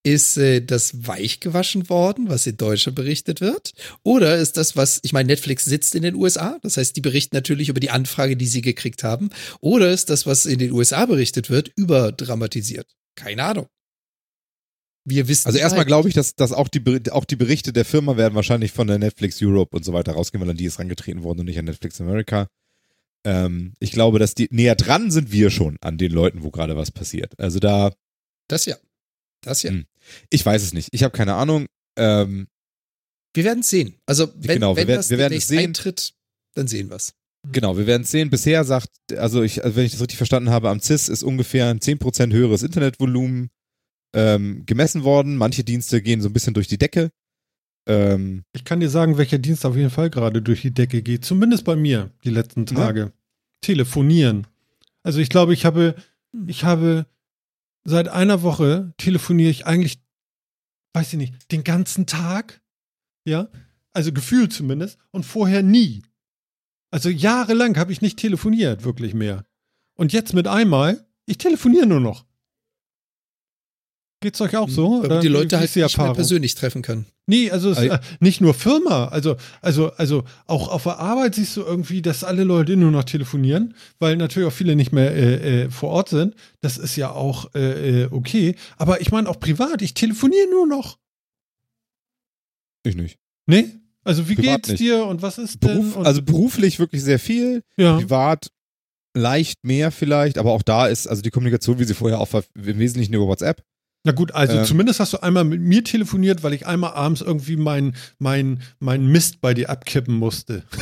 [0.03, 3.73] ist äh, das weich gewaschen worden, was in Deutschland berichtet wird?
[4.03, 7.35] Oder ist das, was, ich meine, Netflix sitzt in den USA, das heißt, die berichten
[7.35, 9.29] natürlich über die Anfrage, die sie gekriegt haben.
[9.59, 12.87] Oder ist das, was in den USA berichtet wird, überdramatisiert?
[13.15, 13.67] Keine Ahnung
[15.07, 15.47] wir wissen.
[15.47, 18.71] Also erstmal glaube ich, dass, dass auch, die, auch die Berichte der Firma werden wahrscheinlich
[18.71, 21.45] von der Netflix Europe und so weiter rausgehen, weil an die ist rangetreten worden und
[21.45, 22.47] nicht an Netflix America.
[23.25, 26.75] Ähm, ich glaube, dass die näher dran sind wir schon an den Leuten, wo gerade
[26.75, 27.39] was passiert.
[27.39, 27.93] Also da.
[28.49, 28.75] Das ja.
[29.41, 29.71] Das ja.
[29.71, 29.85] Hm.
[30.29, 30.89] Ich weiß es nicht.
[30.91, 31.67] Ich habe keine Ahnung.
[31.97, 32.47] Ähm,
[33.33, 33.95] wir werden es sehen.
[34.05, 35.59] Also wenn, genau, wenn wir, das wir werden es sehen.
[35.59, 36.13] eintritt,
[36.55, 37.13] dann sehen wir es.
[37.49, 38.29] Genau, wir werden es sehen.
[38.29, 41.69] Bisher sagt, also ich, also wenn ich das richtig verstanden habe, am CIS ist ungefähr
[41.69, 43.51] ein 10% höheres Internetvolumen
[44.13, 45.37] ähm, gemessen worden.
[45.37, 47.11] Manche Dienste gehen so ein bisschen durch die Decke.
[47.87, 51.25] Ähm, ich kann dir sagen, welcher Dienst auf jeden Fall gerade durch die Decke geht.
[51.25, 52.99] Zumindest bei mir die letzten Tage.
[52.99, 53.11] Ja.
[53.61, 54.45] Telefonieren.
[55.03, 55.95] Also ich glaube, ich habe,
[56.47, 57.05] ich habe
[57.85, 59.99] seit einer Woche telefoniere ich eigentlich,
[60.93, 62.61] weiß ich nicht, den ganzen Tag.
[63.25, 63.49] Ja,
[63.93, 64.99] also gefühlt zumindest.
[65.11, 66.03] Und vorher nie.
[66.91, 69.45] Also jahrelang habe ich nicht telefoniert, wirklich mehr.
[69.95, 72.26] Und jetzt mit einmal, ich telefoniere nur noch.
[74.19, 75.03] Geht's euch auch so?
[75.03, 77.05] Weil man die Leute halt nicht mehr persönlich treffen kann.
[77.27, 81.55] Nee, also es, äh, nicht nur Firma, also, also, also auch auf der Arbeit siehst
[81.57, 85.63] du irgendwie, dass alle Leute nur noch telefonieren, weil natürlich auch viele nicht mehr äh,
[85.63, 86.35] äh, vor Ort sind.
[86.61, 88.55] Das ist ja auch äh, äh, okay.
[88.77, 90.97] Aber ich meine auch privat, ich telefoniere nur noch.
[92.83, 93.19] Ich nicht.
[93.45, 93.65] Nee?
[94.03, 94.79] Also wie Privat geht's nicht.
[94.79, 95.81] dir und was ist denn?
[95.81, 97.97] Beruf, und, also beruflich wirklich sehr viel, ja.
[97.97, 98.47] privat
[99.13, 102.43] leicht mehr vielleicht, aber auch da ist also die Kommunikation, wie sie vorher auch war,
[102.55, 103.61] im Wesentlichen über WhatsApp.
[104.07, 104.63] Na gut, also Ähm.
[104.63, 109.05] zumindest hast du einmal mit mir telefoniert, weil ich einmal abends irgendwie mein, mein, mein
[109.05, 110.63] Mist bei dir abkippen musste.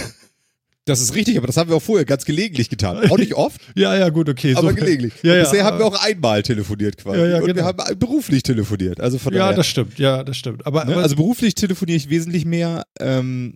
[0.88, 3.09] Das ist richtig, aber das haben wir auch vorher ganz gelegentlich getan.
[3.09, 4.53] Auch nicht oft, Ja, ja, gut, okay.
[4.53, 5.13] aber so- gelegentlich.
[5.23, 7.17] Ja, ja, Bisher haben wir auch einmal telefoniert quasi.
[7.21, 7.65] Ja, ja, Und wir genau.
[7.65, 9.01] haben beruflich telefoniert.
[9.01, 10.63] Also von Ja, das stimmt, ja, das stimmt.
[10.67, 10.91] Aber, Ne?
[10.93, 12.83] aber Also beruflich telefoniere ich wesentlich mehr.
[12.99, 13.55] Ähm,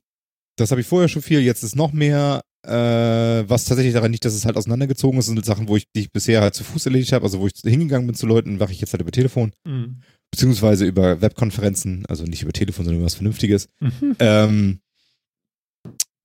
[0.56, 2.42] das habe ich vorher schon viel, jetzt ist noch mehr.
[2.66, 6.02] Äh, was tatsächlich daran liegt, dass es halt auseinandergezogen ist, sind Sachen, wo ich die
[6.02, 8.74] ich bisher halt zu Fuß erledigt habe, also wo ich hingegangen bin zu Leuten, mache
[8.74, 10.02] ich jetzt halt über Telefon, Mhm.
[10.30, 13.70] beziehungsweise über Webkonferenzen, also nicht über Telefon, sondern über was Vernünftiges.
[13.80, 14.16] Mhm.
[14.20, 14.80] Ähm,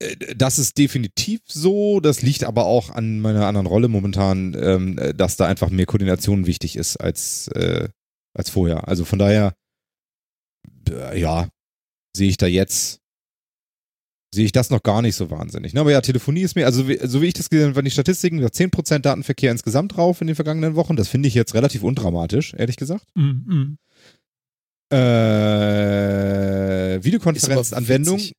[0.00, 2.00] äh, das ist definitiv so.
[2.00, 5.86] Das liegt aber auch an meiner anderen Rolle momentan, ähm, äh, dass da einfach mehr
[5.86, 7.88] Koordination wichtig ist als, äh,
[8.36, 8.88] als vorher.
[8.88, 9.54] Also von daher,
[10.90, 11.48] äh, ja,
[12.16, 13.00] sehe ich da jetzt,
[14.34, 15.74] sehe ich das noch gar nicht so wahnsinnig.
[15.74, 15.80] Ne?
[15.80, 17.90] Aber ja, Telefonie ist mir, also wie, so wie ich das gesehen habe, waren die
[17.90, 20.96] Statistiken, da 10% Datenverkehr insgesamt drauf in den vergangenen Wochen.
[20.96, 23.06] Das finde ich jetzt relativ undramatisch, ehrlich gesagt.
[23.14, 23.44] Mhm.
[23.46, 23.78] Mhm.
[24.96, 28.18] Äh, Videokonferenzanwendung.
[28.18, 28.32] witzig.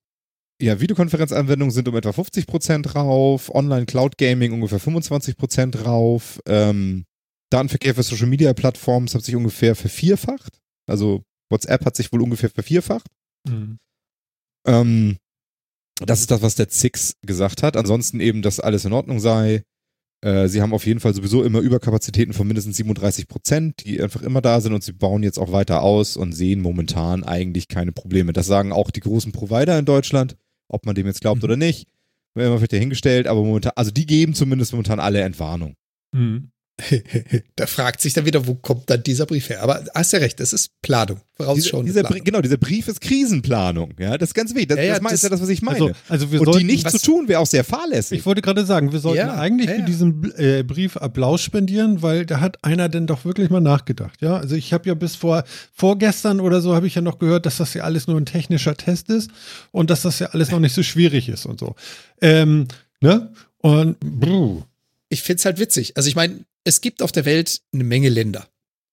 [0.61, 7.03] Ja, Videokonferenzanwendungen sind um etwa 50% drauf, Online Cloud Gaming ungefähr 25% drauf, ähm,
[7.49, 10.61] Datenverkehr für Social Media Plattformen hat sich ungefähr vervierfacht.
[10.87, 13.07] Also WhatsApp hat sich wohl ungefähr vervierfacht.
[13.47, 13.77] Mhm.
[14.65, 15.17] Ähm,
[16.01, 17.77] das ist das, was der Zix gesagt hat.
[17.77, 19.63] Ansonsten eben, dass alles in Ordnung sei.
[20.21, 24.21] Äh, sie haben auf jeden Fall sowieso immer Überkapazitäten von mindestens 37 Prozent, die einfach
[24.21, 27.91] immer da sind und sie bauen jetzt auch weiter aus und sehen momentan eigentlich keine
[27.91, 28.33] Probleme.
[28.33, 30.35] Das sagen auch die großen Provider in Deutschland,
[30.67, 31.45] ob man dem jetzt glaubt Mhm.
[31.45, 31.87] oder nicht.
[32.33, 35.75] Werden wir vielleicht dahingestellt, aber momentan, also die geben zumindest momentan alle Entwarnung.
[36.11, 36.49] Mhm.
[37.55, 39.61] Da fragt sich dann wieder, wo kommt dann dieser Brief her?
[39.63, 41.17] Aber hast ja recht, das ist Planung.
[41.17, 42.23] Dieser, Vorausschauende dieser, Brie- Planung.
[42.25, 43.93] genau, dieser Brief ist Krisenplanung.
[43.97, 44.69] Ja, das ist ganz wichtig.
[44.69, 45.75] Das, Ja, ja, das, das- ist ja das, was ich meine.
[45.79, 48.19] Also, also wir und die sollten, nicht was- zu tun, wäre auch sehr fahrlässig.
[48.19, 52.01] ich wollte gerade sagen, wir sollten Ja, eigentlich ja, für diesen äh, Brief Applaus spendieren,
[52.01, 54.21] weil da hat einer denn doch wirklich mal nachgedacht.
[54.21, 57.45] Ja, also ich habe ja bis vor vorgestern oder so habe ich ja noch gehört,
[57.45, 59.29] dass das ja alles nur ein technischer Test ist
[59.71, 61.75] und dass das ja alles noch nicht so schwierig ist und so.
[62.21, 62.67] Ähm,
[63.01, 63.31] ne?
[63.59, 64.63] Und bruh.
[65.09, 65.95] ich finde es halt witzig.
[65.97, 68.47] Also ich meine, es gibt auf der Welt eine Menge Länder.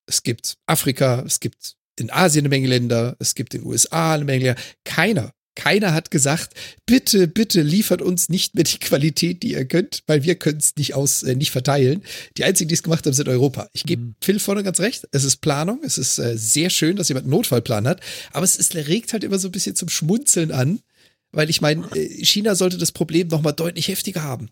[0.05, 4.13] Es gibt Afrika, es gibt in Asien eine Menge Länder, es gibt in den USA
[4.15, 4.61] eine Menge Länder.
[4.83, 6.53] Keiner, keiner hat gesagt,
[6.87, 10.75] bitte, bitte liefert uns nicht mehr die Qualität, die ihr könnt, weil wir können es
[10.75, 12.03] nicht aus, äh, nicht verteilen.
[12.37, 13.69] Die einzigen, die es gemacht haben, sind Europa.
[13.73, 14.15] Ich gebe Mhm.
[14.21, 15.07] Phil vorne ganz recht.
[15.11, 15.81] Es ist Planung.
[15.83, 18.01] Es ist äh, sehr schön, dass jemand einen Notfallplan hat.
[18.31, 20.79] Aber es ist, regt halt immer so ein bisschen zum Schmunzeln an.
[21.31, 24.49] Weil ich meine, äh, China sollte das Problem noch mal deutlich heftiger haben.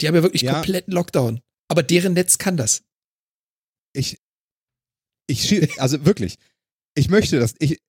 [0.00, 0.54] Die haben ja wirklich Ja.
[0.54, 1.40] kompletten Lockdown.
[1.70, 2.82] Aber deren Netz kann das.
[3.94, 4.18] ich,
[5.28, 6.36] ich, also wirklich,
[6.96, 7.80] ich möchte das, ich,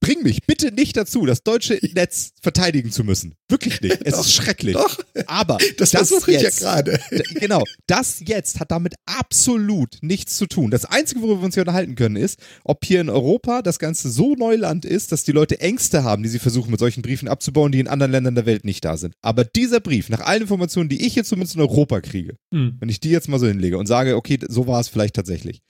[0.00, 3.34] bring mich bitte nicht dazu, das deutsche Netz verteidigen zu müssen.
[3.48, 3.98] Wirklich nicht.
[4.04, 4.74] Es Doch, ist schrecklich.
[4.74, 6.98] Doch, Aber das, das versuche ich ja jetzt- gerade.
[7.10, 10.70] D- Genau, das jetzt hat damit absolut nichts zu tun.
[10.70, 14.10] Das Einzige, worüber wir uns hier unterhalten können, ist, ob hier in Europa das Ganze
[14.10, 17.70] so Neuland ist, dass die Leute Ängste haben, die sie versuchen mit solchen Briefen abzubauen,
[17.72, 19.14] die in anderen Ländern der Welt nicht da sind.
[19.22, 22.76] Aber dieser Brief, nach allen Informationen, die ich jetzt zumindest in Europa kriege, Mhm.
[22.80, 25.60] wenn ich die jetzt mal so hinlege und sage, okay, so war es vielleicht tatsächlich,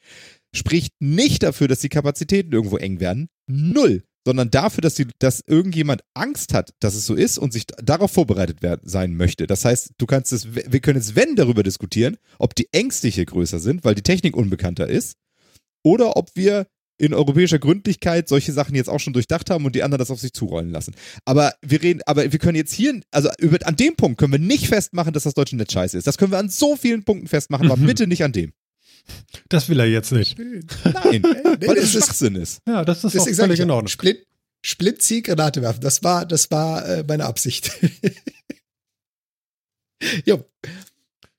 [0.55, 3.29] spricht nicht dafür, dass die Kapazitäten irgendwo eng werden.
[3.49, 4.03] Null.
[4.25, 8.13] Sondern dafür, dass, die, dass irgendjemand Angst hat, dass es so ist und sich darauf
[8.13, 9.47] vorbereitet werden, sein möchte.
[9.49, 13.27] Das heißt, du kannst es, wir können jetzt, wenn, darüber diskutieren, ob die Ängste hier
[13.27, 15.17] größer sind, weil die Technik unbekannter ist,
[15.85, 16.67] oder ob wir
[16.99, 20.21] in europäischer Gründlichkeit solche Sachen jetzt auch schon durchdacht haben und die anderen das auf
[20.21, 20.95] sich zurollen lassen.
[21.25, 24.39] Aber wir reden, aber wir können jetzt hier, also über, an dem Punkt können wir
[24.39, 26.07] nicht festmachen, dass das deutsche Netz scheiße ist.
[26.07, 27.87] Das können wir an so vielen Punkten festmachen, aber Mhm.
[27.87, 28.53] bitte nicht an dem.
[29.49, 30.39] Das will er jetzt nicht.
[30.39, 32.61] Nein, weil das es ist- Schwachsinn ist.
[32.67, 33.89] Ja, das ist auch Deswegen sage völlig ich in Ordnung.
[33.89, 34.27] Split,
[34.65, 35.81] Splitziel, Granate werfen.
[35.81, 37.73] Das war, das war äh, meine Absicht.
[40.25, 40.45] jo,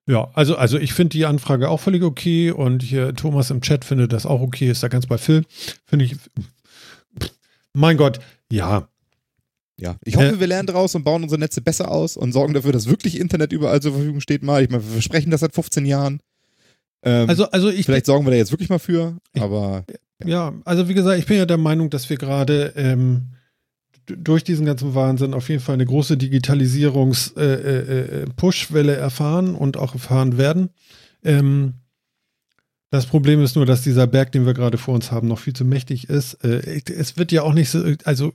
[0.08, 3.86] Ja, also, also ich finde die Anfrage auch völlig okay und hier Thomas im Chat
[3.86, 5.46] findet das auch okay, ist da ganz bei Phil.
[5.86, 6.16] Finde ich,
[7.74, 8.20] mein Gott,
[8.52, 8.88] ja,
[9.80, 12.54] Ja, ich hoffe, Äh, wir lernen daraus und bauen unsere Netze besser aus und sorgen
[12.54, 14.62] dafür, dass wirklich Internet überall zur Verfügung steht mal.
[14.64, 16.20] Ich meine, wir versprechen das seit 15 Jahren.
[17.04, 19.86] Ähm, also, also ich, vielleicht sorgen wir da jetzt wirklich mal für, Ich- aber
[20.26, 23.24] ja, also wie gesagt, ich bin ja der Meinung, dass wir gerade ähm,
[24.06, 30.70] durch diesen ganzen Wahnsinn auf jeden Fall eine große Digitalisierungs-Push-Welle erfahren und auch erfahren werden.
[31.24, 31.74] Ähm,
[32.90, 35.54] Das Problem ist nur, dass dieser Berg, den wir gerade vor uns haben, noch viel
[35.54, 36.36] zu mächtig ist.
[36.44, 38.34] Äh, es wird ja auch nicht so, also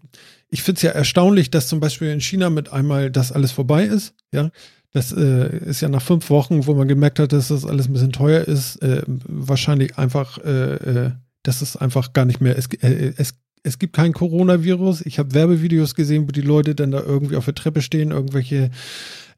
[0.48, 3.84] ich finde es ja erstaunlich, dass zum Beispiel in China mit einmal das alles vorbei
[3.84, 4.14] ist.
[4.32, 4.50] Ja,
[4.92, 7.92] das äh, ist ja nach fünf Wochen, wo man gemerkt hat, dass das alles ein
[7.92, 11.10] bisschen teuer ist, äh, wahrscheinlich einfach, äh, äh
[11.42, 15.02] dass es einfach gar nicht mehr, es, äh, es, es gibt kein Coronavirus.
[15.02, 18.70] Ich habe Werbevideos gesehen, wo die Leute dann da irgendwie auf der Treppe stehen, irgendwelche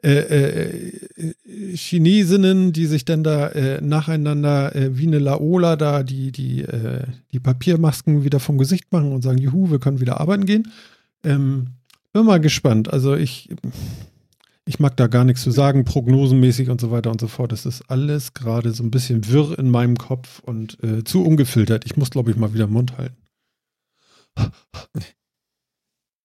[0.03, 0.93] äh,
[1.75, 3.51] Chinesinnen, die sich dann da
[3.83, 6.65] nacheinander wie eine Laola da die, die,
[7.33, 10.73] die Papiermasken wieder vom Gesicht machen und sagen, juhu, wir können wieder arbeiten gehen.
[11.23, 11.67] Ähm,
[12.13, 12.91] bin mal gespannt.
[12.91, 13.51] Also ich,
[14.71, 17.51] ich mag da gar nichts zu sagen, prognosenmäßig und so weiter und so fort.
[17.51, 21.85] Das ist alles gerade so ein bisschen wirr in meinem Kopf und äh, zu ungefiltert.
[21.87, 23.17] Ich muss, glaube ich, mal wieder Mund halten.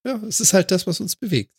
[0.05, 1.55] Ja, es ist halt das, was uns bewegt.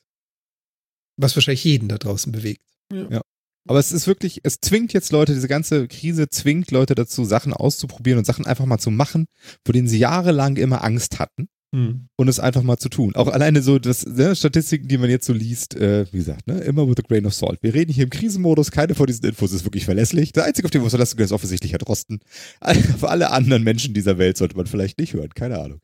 [1.16, 2.62] Was wahrscheinlich jeden da draußen bewegt.
[2.92, 3.08] Ja.
[3.10, 3.20] ja.
[3.68, 7.52] Aber es ist wirklich, es zwingt jetzt Leute, diese ganze Krise zwingt Leute dazu, Sachen
[7.52, 9.26] auszuprobieren und Sachen einfach mal zu machen,
[9.64, 11.48] vor denen sie jahrelang immer Angst hatten.
[11.76, 12.08] Mhm.
[12.16, 13.14] Und es einfach mal zu tun.
[13.16, 16.58] Auch alleine so das ne, Statistiken, die man jetzt so liest, äh, wie gesagt, ne,
[16.60, 17.62] immer with a grain of salt.
[17.62, 20.32] Wir reden hier im Krisenmodus, keine von diesen Infos ist wirklich verlässlich.
[20.32, 22.20] Der einzige, auf den wir uns verlassen können, ist offensichtlich Herr Drosten.
[22.98, 25.80] Für alle anderen Menschen dieser Welt sollte man vielleicht nicht hören, keine Ahnung.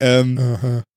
[0.00, 0.38] Ähm,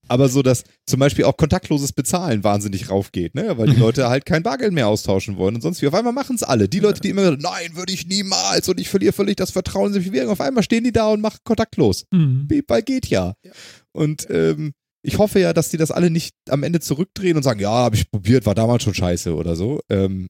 [0.10, 3.58] aber so, dass zum Beispiel auch kontaktloses Bezahlen wahnsinnig raufgeht, ne?
[3.58, 5.88] Weil die Leute halt kein Bargeld mehr austauschen wollen und sonst wie.
[5.88, 6.68] Auf einmal machen es alle.
[6.68, 9.94] Die Leute, die immer sagen, nein, würde ich niemals und ich verliere völlig das Vertrauen
[9.94, 10.32] in die Währung.
[10.32, 12.06] Auf einmal stehen die da und machen kontaktlos.
[12.12, 12.48] Mhm.
[12.68, 13.34] Weil geht ja.
[13.44, 13.52] ja.
[13.92, 17.60] Und ähm, ich hoffe ja, dass die das alle nicht am Ende zurückdrehen und sagen,
[17.60, 19.80] ja, habe ich probiert, war damals schon scheiße oder so.
[19.90, 20.28] Ähm,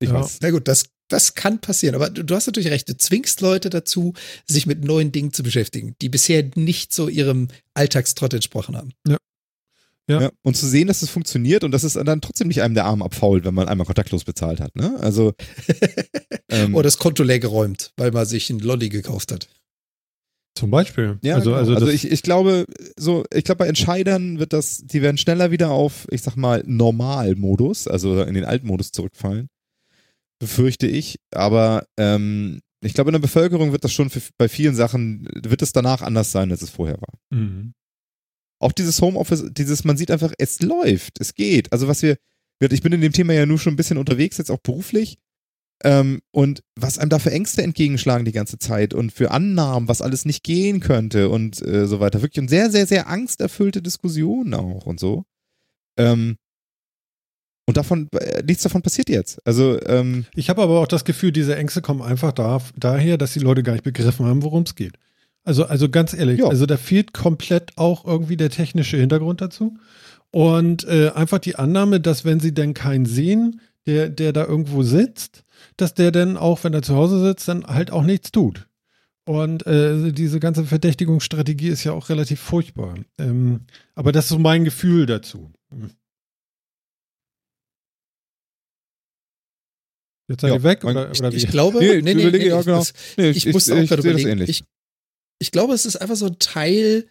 [0.00, 0.20] ich ja.
[0.20, 0.38] weiß.
[0.42, 1.94] Na gut, das, das kann passieren.
[1.94, 2.88] Aber du, du, hast natürlich recht.
[2.88, 4.14] Du zwingst Leute dazu,
[4.46, 8.92] sich mit neuen Dingen zu beschäftigen, die bisher nicht so ihrem Alltagstrott entsprochen haben.
[9.06, 9.18] Ja.
[10.08, 10.20] Ja.
[10.22, 10.30] ja.
[10.42, 13.02] Und zu sehen, dass es funktioniert und dass es dann trotzdem nicht einem der Arm
[13.02, 14.74] abfault, wenn man einmal kontaktlos bezahlt hat.
[14.74, 14.96] Ne?
[15.00, 15.32] Also.
[16.48, 19.48] ähm, Oder das Konto leer geräumt, weil man sich ein Lolli gekauft hat.
[20.54, 21.18] Zum Beispiel.
[21.22, 21.60] Ja, also, genau.
[21.60, 22.66] also, also ich, ich glaube,
[22.98, 26.62] so, ich glaube, bei Entscheidern wird das, die werden schneller wieder auf, ich sag mal,
[26.66, 29.48] Normalmodus, also in den Altmodus zurückfallen
[30.42, 31.20] befürchte ich.
[31.30, 35.62] Aber ähm, ich glaube, in der Bevölkerung wird das schon für, bei vielen Sachen, wird
[35.62, 37.14] es danach anders sein, als es vorher war.
[37.30, 37.74] Mhm.
[38.58, 41.72] Auch dieses Homeoffice, dieses, man sieht einfach, es läuft, es geht.
[41.72, 42.18] Also was wir,
[42.60, 45.16] ich bin in dem Thema ja nur schon ein bisschen unterwegs, jetzt auch beruflich.
[45.84, 50.02] Ähm, und was einem da für Ängste entgegenschlagen die ganze Zeit und für Annahmen, was
[50.02, 52.20] alles nicht gehen könnte und äh, so weiter.
[52.20, 55.24] Wirklich und sehr, sehr, sehr angsterfüllte Diskussionen auch und so.
[55.96, 56.36] Ähm,
[57.72, 59.40] und davon, äh, nichts davon passiert jetzt.
[59.46, 63.32] Also, ähm, ich habe aber auch das Gefühl, diese Ängste kommen einfach da, daher, dass
[63.32, 64.92] die Leute gar nicht begriffen haben, worum es geht.
[65.42, 66.48] Also, also ganz ehrlich, ja.
[66.48, 69.78] also da fehlt komplett auch irgendwie der technische Hintergrund dazu.
[70.30, 74.82] Und äh, einfach die Annahme, dass wenn sie denn keinen sehen, der, der da irgendwo
[74.82, 75.44] sitzt,
[75.78, 78.66] dass der dann auch, wenn er zu Hause sitzt, dann halt auch nichts tut.
[79.24, 82.94] Und äh, diese ganze Verdächtigungsstrategie ist ja auch relativ furchtbar.
[83.18, 83.60] Ähm,
[83.94, 85.50] aber das ist so mein Gefühl dazu.
[90.32, 90.84] Jetzt seid ja, ihr weg?
[90.84, 92.84] Oder, oder ich, ich, glaube, nee, nee, nee, nee, ja, genau.
[93.18, 94.40] nee, ich, ich, muss auch gerade überlegen.
[94.48, 94.64] Ich,
[95.38, 97.06] ich glaube, es ist einfach so ein Teil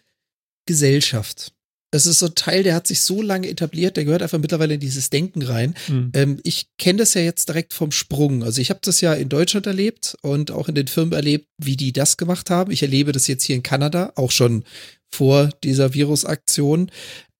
[0.66, 1.52] Gesellschaft.
[1.94, 4.74] Es ist so ein Teil, der hat sich so lange etabliert, der gehört einfach mittlerweile
[4.74, 5.74] in dieses Denken rein.
[5.88, 6.10] Mhm.
[6.14, 8.42] Ähm, ich kenne das ja jetzt direkt vom Sprung.
[8.42, 11.76] Also ich habe das ja in Deutschland erlebt und auch in den Firmen erlebt, wie
[11.76, 12.72] die das gemacht haben.
[12.72, 14.64] Ich erlebe das jetzt hier in Kanada, auch schon
[15.08, 16.90] vor dieser Virusaktion.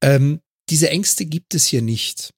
[0.03, 2.33] Ähm, diese Ängste gibt es hier nicht.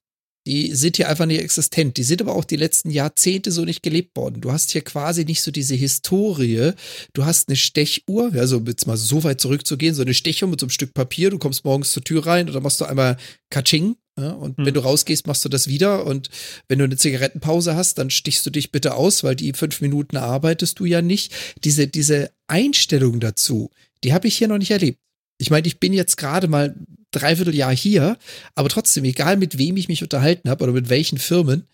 [0.45, 1.97] Die sind hier einfach nicht existent.
[1.97, 4.41] Die sind aber auch die letzten Jahrzehnte so nicht gelebt worden.
[4.41, 6.73] Du hast hier quasi nicht so diese Historie.
[7.13, 10.65] Du hast eine Stechuhr, also jetzt mal so weit zurückzugehen, so eine Stechuhr mit so
[10.65, 11.31] einem Stück Papier.
[11.31, 13.17] Du kommst morgens zur Tür rein und dann machst du einmal
[13.49, 13.95] Katsching.
[14.17, 14.65] Ja, und hm.
[14.65, 16.05] wenn du rausgehst, machst du das wieder.
[16.05, 16.29] Und
[16.67, 20.17] wenn du eine Zigarettenpause hast, dann stichst du dich bitte aus, weil die fünf Minuten
[20.17, 21.33] arbeitest du ja nicht.
[21.63, 23.71] Diese, diese Einstellung dazu,
[24.03, 24.99] die habe ich hier noch nicht erlebt.
[25.37, 26.75] Ich meine, ich bin jetzt gerade mal
[27.15, 28.17] dreiviertel Jahr hier,
[28.55, 31.67] aber trotzdem, egal mit wem ich mich unterhalten habe oder mit welchen Firmen,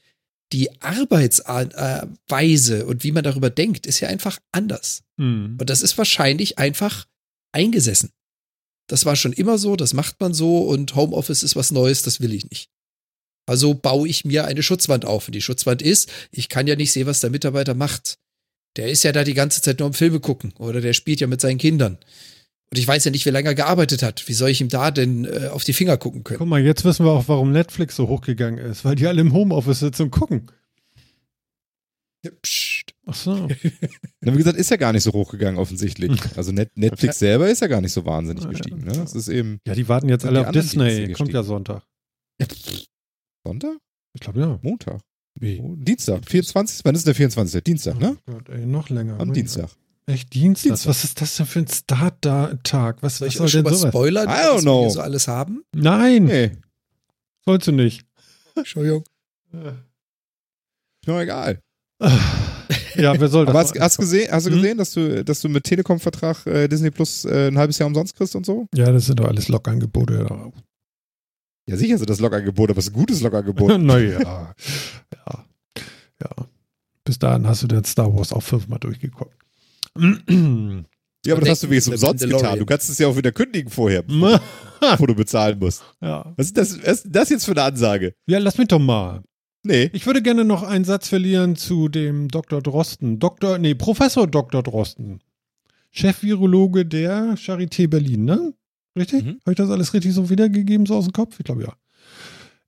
[0.54, 5.04] die Arbeitsweise und wie man darüber denkt, ist ja einfach anders.
[5.18, 5.58] Mhm.
[5.60, 7.08] Und das ist wahrscheinlich einfach
[7.54, 8.12] eingesessen.
[8.88, 12.20] Das war schon immer so, das macht man so und Homeoffice ist was Neues, das
[12.20, 12.70] will ich nicht.
[13.46, 15.28] Also baue ich mir eine Schutzwand auf.
[15.28, 18.18] Und die Schutzwand ist, ich kann ja nicht sehen, was der Mitarbeiter macht.
[18.78, 21.28] Der ist ja da die ganze Zeit nur am Filme gucken oder der spielt ja
[21.28, 21.98] mit seinen Kindern.
[22.72, 24.28] Und ich weiß ja nicht, wie lange er gearbeitet hat.
[24.28, 26.40] Wie soll ich ihm da denn äh, auf die Finger gucken können?
[26.40, 29.34] Guck mal, jetzt wissen wir auch, warum Netflix so hochgegangen ist, weil die alle im
[29.34, 30.48] Homeoffice sitzen und gucken.
[32.24, 32.94] Ja, psst.
[33.06, 33.50] Ach so.
[34.22, 36.12] wie gesagt, ist ja gar nicht so hochgegangen offensichtlich.
[36.38, 38.86] Also Net Netflix selber ist ja gar nicht so wahnsinnig gestiegen.
[38.86, 38.94] Ne?
[38.94, 39.60] Das ist eben.
[39.68, 41.12] Ja, die warten jetzt alle auf Disney.
[41.12, 41.84] Kommt ja Sonntag.
[43.44, 43.78] Sonntag?
[44.14, 44.60] Ich glaube ja.
[44.62, 45.02] Montag.
[45.40, 45.60] Wie?
[45.60, 46.22] Oh, Dienstag.
[46.26, 46.86] 24.
[46.86, 47.64] Wann ist der 24.
[47.64, 48.18] Dienstag, ne?
[48.28, 49.20] Oh Gott, ey, noch länger.
[49.20, 49.70] Am Dienstag.
[50.08, 50.70] Echt Dienstag?
[50.70, 50.90] Dienstag.
[50.90, 52.98] Was ist das denn für ein Start-Tag?
[53.02, 53.92] Was, Soll was ich soll euch schon denn was sowas?
[53.94, 54.84] spoilern, I don't was know.
[54.84, 55.64] wir so alles haben?
[55.74, 56.52] Nein, Nee,
[57.46, 58.06] sollst du nicht.
[58.56, 59.04] Entschuldigung.
[59.54, 61.62] ist mir egal.
[62.96, 63.54] Ja, wer soll das?
[63.56, 64.58] Aber hast, hast, gesehen, hast du Hm?
[64.62, 68.16] gesehen, dass du, dass du mit Telekom-Vertrag äh, Disney Plus äh, ein halbes Jahr umsonst
[68.16, 68.68] kriegst und so?
[68.76, 70.28] ja, das sind doch alles Log-Angebote.
[71.70, 73.80] Ja, sicher sind das Logangebot, aber es ist ein gutes Logangebot.
[73.82, 74.20] naja.
[74.20, 75.46] Ja.
[76.22, 76.48] Ja.
[77.04, 79.36] Bis dahin hast du den Star Wars auch fünfmal durchgeguckt.
[79.98, 82.58] Ja, aber das hast du wenigstens umsonst getan.
[82.58, 84.02] Du kannst es ja auch wieder kündigen vorher,
[84.82, 85.84] bevor du bezahlen musst.
[86.02, 86.34] ja.
[86.36, 88.16] Was ist das, was ist das jetzt für eine Ansage?
[88.26, 89.22] ja, lass mich doch mal.
[89.64, 89.92] Nee.
[89.94, 92.64] Ich würde gerne noch einen Satz verlieren zu dem Dr.
[92.64, 93.20] Drosten.
[93.20, 93.60] Dr.
[93.60, 94.64] Nee, Professor Dr.
[94.64, 95.20] Drosten.
[95.92, 98.54] Chef-Virologe der Charité Berlin, ne?
[98.98, 99.24] Richtig?
[99.24, 99.40] Mhm.
[99.42, 101.36] Habe ich das alles richtig so wiedergegeben, so aus dem Kopf?
[101.38, 101.74] Ich glaube ja.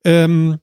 [0.04, 0.58] Ähm,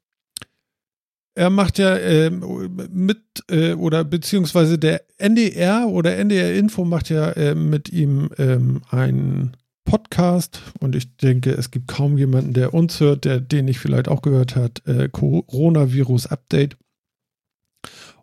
[1.36, 7.32] er macht ja ähm, mit, äh, oder beziehungsweise der NDR oder NDR Info macht ja
[7.32, 9.56] äh, mit ihm ähm, einen
[9.86, 14.08] Podcast und ich denke, es gibt kaum jemanden, der uns hört, der den nicht vielleicht
[14.08, 16.78] auch gehört hat, äh, Coronavirus Update.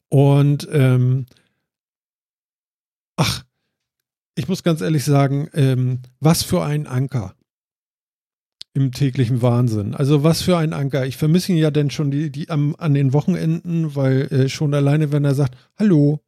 [0.09, 1.27] Und ähm,
[3.17, 3.45] ach,
[4.35, 7.35] ich muss ganz ehrlich sagen, ähm, was für ein Anker
[8.79, 9.95] im täglichen Wahnsinn.
[9.95, 11.05] Also was für ein Anker.
[11.07, 14.73] Ich vermisse ihn ja denn schon die, die am, an den Wochenenden, weil äh, schon
[14.73, 16.21] alleine, wenn er sagt, hallo,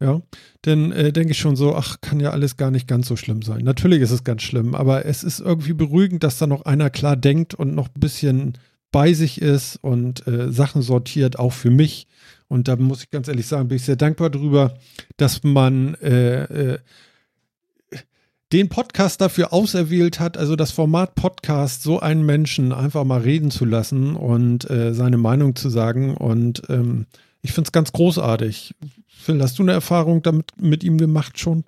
[0.00, 0.20] ja,
[0.62, 3.42] dann äh, denke ich schon so, ach, kann ja alles gar nicht ganz so schlimm
[3.42, 3.64] sein.
[3.64, 7.16] Natürlich ist es ganz schlimm, aber es ist irgendwie beruhigend, dass da noch einer klar
[7.16, 8.52] denkt und noch ein bisschen
[8.92, 12.06] bei sich ist und äh, Sachen sortiert, auch für mich.
[12.48, 14.78] Und da muss ich ganz ehrlich sagen, bin ich sehr dankbar drüber,
[15.16, 16.78] dass man äh, äh,
[18.52, 23.50] den Podcast dafür auserwählt hat, also das Format Podcast, so einen Menschen einfach mal reden
[23.50, 26.16] zu lassen und äh, seine Meinung zu sagen.
[26.16, 27.06] Und ähm,
[27.42, 28.74] ich finde es ganz großartig.
[29.06, 31.64] Phil, hast du eine Erfahrung damit mit ihm gemacht schon?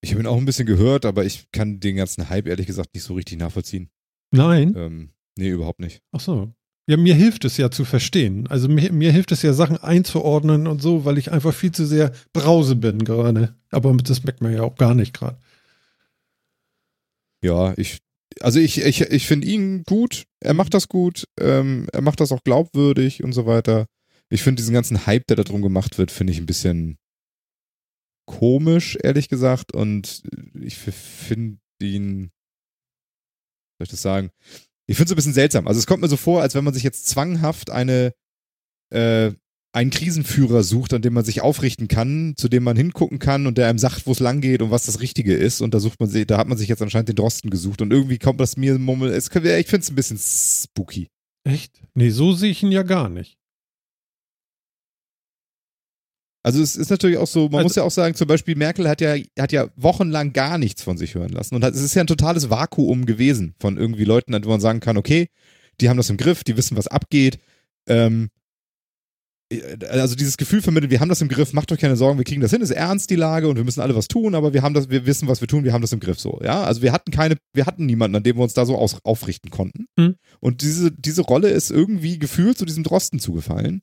[0.00, 2.94] Ich habe ihn auch ein bisschen gehört, aber ich kann den ganzen Hype ehrlich gesagt
[2.94, 3.90] nicht so richtig nachvollziehen.
[4.30, 4.74] Nein.
[4.76, 6.02] Ähm, nee, überhaupt nicht.
[6.12, 6.52] Ach so.
[6.88, 8.46] Ja, mir hilft es ja zu verstehen.
[8.46, 11.84] Also mir, mir hilft es ja, Sachen einzuordnen und so, weil ich einfach viel zu
[11.84, 13.54] sehr Brause bin gerade.
[13.70, 15.36] Aber das merkt man ja auch gar nicht gerade.
[17.44, 17.98] Ja, ich,
[18.40, 20.24] also ich, ich, ich finde ihn gut.
[20.40, 21.24] Er macht das gut.
[21.38, 23.86] Ähm, er macht das auch glaubwürdig und so weiter.
[24.30, 26.96] Ich finde diesen ganzen Hype, der da drum gemacht wird, finde ich ein bisschen
[28.26, 29.74] komisch, ehrlich gesagt.
[29.74, 30.22] Und
[30.54, 32.30] ich finde ihn,
[33.76, 34.30] soll ich das sagen?
[34.88, 35.68] Ich finde es ein bisschen seltsam.
[35.68, 38.14] Also es kommt mir so vor, als wenn man sich jetzt zwanghaft eine,
[38.90, 39.32] äh,
[39.72, 43.58] einen Krisenführer sucht, an dem man sich aufrichten kann, zu dem man hingucken kann und
[43.58, 45.60] der einem sagt, wo es lang geht und was das Richtige ist.
[45.60, 47.82] Und da sucht man sich, da hat man sich jetzt anscheinend den Drosten gesucht.
[47.82, 49.14] Und irgendwie kommt das mir mummel.
[49.14, 51.08] Ich finde es ein bisschen spooky.
[51.44, 51.82] Echt?
[51.94, 53.37] Nee, so sehe ich ihn ja gar nicht.
[56.42, 58.88] Also es ist natürlich auch so, man Also- muss ja auch sagen, zum Beispiel Merkel
[58.88, 61.54] hat ja, hat ja wochenlang gar nichts von sich hören lassen.
[61.54, 64.60] Und hat, es ist ja ein totales Vakuum gewesen von irgendwie Leuten, an denen man
[64.60, 65.28] sagen kann, okay,
[65.80, 67.38] die haben das im Griff, die wissen, was abgeht.
[67.88, 68.30] Ähm,
[69.88, 72.42] also dieses Gefühl vermittelt, wir haben das im Griff, macht euch keine Sorgen, wir kriegen
[72.42, 74.74] das hin, ist ernst die Lage und wir müssen alle was tun, aber wir haben
[74.74, 76.38] das, wir wissen, was wir tun, wir haben das im Griff so.
[76.44, 78.98] Ja, also wir hatten keine, wir hatten niemanden, an dem wir uns da so aus,
[79.04, 79.86] aufrichten konnten.
[79.96, 80.16] Mhm.
[80.40, 83.80] Und diese, diese Rolle ist irgendwie gefühlt zu diesem Drosten zugefallen.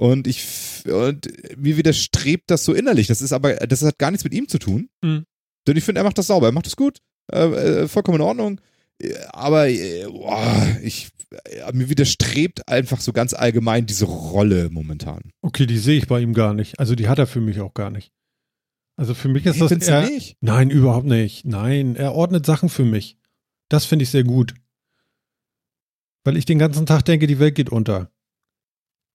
[0.00, 0.46] Und ich,
[0.86, 1.26] und
[1.56, 3.08] mir widerstrebt das so innerlich.
[3.08, 4.88] Das ist aber, das hat gar nichts mit ihm zu tun.
[5.02, 5.24] Mhm.
[5.66, 6.98] Denn ich finde, er macht das sauber, er macht das gut,
[7.32, 8.60] äh, äh, vollkommen in Ordnung.
[9.02, 11.08] Äh, Aber äh, boah, ich,
[11.44, 15.32] äh, mir widerstrebt einfach so ganz allgemein diese Rolle momentan.
[15.42, 16.78] Okay, die sehe ich bei ihm gar nicht.
[16.78, 18.12] Also die hat er für mich auch gar nicht.
[18.96, 20.36] Also für mich ist Nee, das eher, nicht?
[20.40, 21.44] Nein, überhaupt nicht.
[21.44, 23.16] Nein, er ordnet Sachen für mich.
[23.68, 24.54] Das finde ich sehr gut.
[26.24, 28.10] Weil ich den ganzen Tag denke, die Welt geht unter.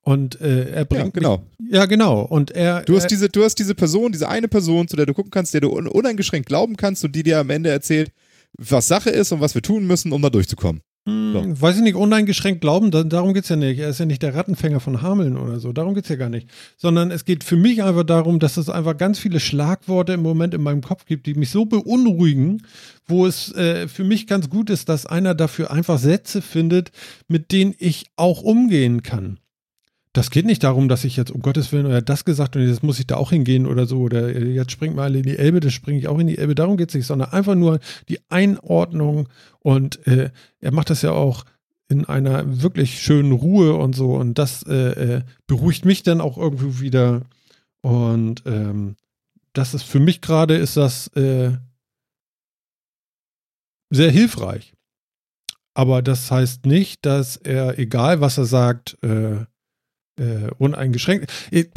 [0.03, 1.43] Und äh, er Ja, bringt genau.
[1.57, 2.21] Mich, ja, genau.
[2.21, 5.05] Und er Du hast er, diese, du hast diese Person, diese eine Person, zu der
[5.05, 8.11] du gucken kannst, der du un uneingeschränkt glauben kannst und die dir am Ende erzählt,
[8.57, 10.81] was Sache ist und was wir tun müssen, um da durchzukommen.
[11.05, 13.79] Hm, Weiß ich nicht, uneingeschränkt glauben, da, darum geht's ja nicht.
[13.79, 16.47] Er ist ja nicht der Rattenfänger von Hameln oder so, darum geht's ja gar nicht.
[16.77, 20.53] Sondern es geht für mich einfach darum, dass es einfach ganz viele Schlagworte im Moment
[20.53, 22.63] in meinem Kopf gibt, die mich so beunruhigen,
[23.05, 26.91] wo es äh, für mich ganz gut ist, dass einer dafür einfach Sätze findet,
[27.27, 29.39] mit denen ich auch umgehen kann.
[30.13, 32.67] Das geht nicht darum, dass ich jetzt, um Gottes Willen, er hat das gesagt und
[32.67, 35.59] jetzt muss ich da auch hingehen oder so, oder jetzt springt mal in die Elbe,
[35.59, 36.53] das springe ich auch in die Elbe.
[36.53, 39.27] Darum geht's nicht, sondern einfach nur die Einordnung
[39.59, 41.45] und äh, er macht das ja auch
[41.89, 46.37] in einer wirklich schönen Ruhe und so und das äh, äh, beruhigt mich dann auch
[46.37, 47.23] irgendwo wieder
[47.81, 48.95] und ähm,
[49.53, 51.51] das ist für mich gerade ist das äh,
[53.89, 54.73] sehr hilfreich.
[55.75, 59.45] Aber das heißt nicht, dass er, egal was er sagt, äh,
[60.17, 61.31] äh, uneingeschränkt.
[61.51, 61.69] Ich,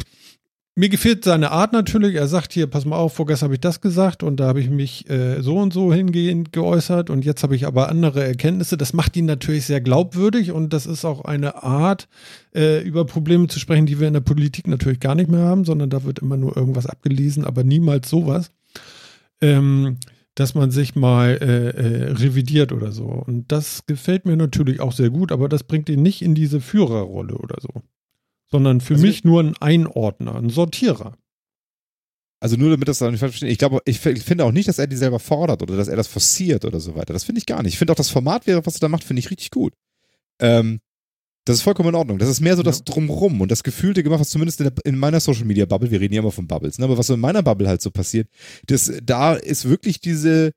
[0.77, 2.13] mir gefällt seine Art natürlich.
[2.13, 4.69] Er sagt hier, pass mal auf, vorgestern habe ich das gesagt und da habe ich
[4.69, 8.77] mich äh, so und so hingehend geäußert und jetzt habe ich aber andere Erkenntnisse.
[8.77, 12.07] Das macht ihn natürlich sehr glaubwürdig und das ist auch eine Art,
[12.53, 15.65] äh, über Probleme zu sprechen, die wir in der Politik natürlich gar nicht mehr haben,
[15.65, 18.51] sondern da wird immer nur irgendwas abgelesen, aber niemals sowas.
[19.41, 19.97] Ähm,
[20.35, 23.05] dass man sich mal äh, äh, revidiert oder so.
[23.05, 26.61] Und das gefällt mir natürlich auch sehr gut, aber das bringt ihn nicht in diese
[26.61, 27.81] Führerrolle oder so
[28.49, 31.17] sondern für also mich nur ein Einordner, ein Sortierer.
[32.39, 33.49] Also nur damit das nicht verstehen.
[33.49, 36.07] Ich glaube, ich finde auch nicht, dass er die selber fordert oder dass er das
[36.07, 37.13] forciert oder so weiter.
[37.13, 37.73] Das finde ich gar nicht.
[37.73, 39.73] Ich finde auch das Format wäre, was er da macht, finde ich richtig gut.
[40.39, 40.79] Ähm,
[41.45, 42.19] das ist vollkommen in Ordnung.
[42.19, 44.97] Das ist mehr so das Drumrum und das gefühlte gemacht, was zumindest in, der, in
[44.97, 47.19] meiner Social Media Bubble, wir reden ja immer von Bubbles, ne, aber was so in
[47.21, 48.27] meiner Bubble halt so passiert,
[48.67, 50.51] das, da ist wirklich diese,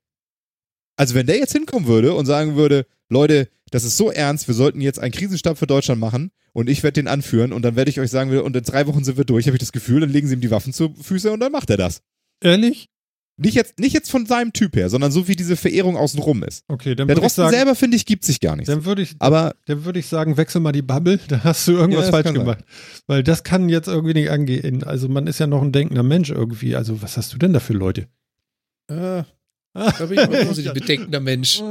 [1.01, 4.53] also wenn der jetzt hinkommen würde und sagen würde, Leute, das ist so ernst, wir
[4.53, 7.89] sollten jetzt einen Krisenstab für Deutschland machen und ich werde den anführen und dann werde
[7.89, 10.11] ich euch sagen, und in drei Wochen sind wir durch, habe ich das Gefühl, dann
[10.11, 12.03] legen sie ihm die Waffen zu Füße und dann macht er das.
[12.39, 12.87] Ehrlich?
[13.35, 16.65] Nicht jetzt, nicht jetzt von seinem Typ her, sondern so wie diese Verehrung außenrum ist.
[16.67, 18.69] Okay, dann Der Drosten sagen, selber, finde ich, gibt sich gar nicht.
[18.69, 21.71] Dann würde ich, aber, dann würde ich sagen, wechsel mal die Bubble, da hast du
[21.71, 22.59] irgendwas ja, falsch gemacht.
[22.59, 23.03] Sein.
[23.07, 24.83] Weil das kann jetzt irgendwie nicht angehen.
[24.83, 26.75] Also man ist ja noch ein denkender Mensch irgendwie.
[26.75, 28.07] Also was hast du denn da für Leute?
[28.87, 29.23] Äh,
[29.73, 31.61] da bin ich mal ein bedenkender Mensch.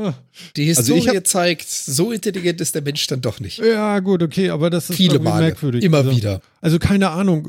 [0.56, 3.58] Die also Historie also zeigt, so intelligent ist der Mensch dann doch nicht.
[3.58, 5.84] Ja, gut, okay, aber das ist Viele Male, merkwürdig.
[5.84, 6.40] Immer also, wieder.
[6.62, 7.48] Also keine Ahnung,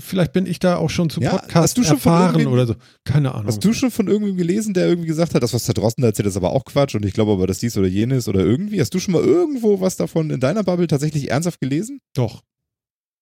[0.00, 2.76] vielleicht bin ich da auch schon zu ja, Podcast erfahren oder so.
[3.04, 3.48] Keine Ahnung.
[3.48, 6.28] Hast du schon von irgendwem gelesen, der irgendwie gesagt hat, das, was da draußen erzählt,
[6.28, 8.80] ist aber auch Quatsch und ich glaube aber, dass dies oder jenes oder irgendwie.
[8.80, 12.00] Hast du schon mal irgendwo was davon in deiner Bubble tatsächlich ernsthaft gelesen?
[12.14, 12.42] Doch.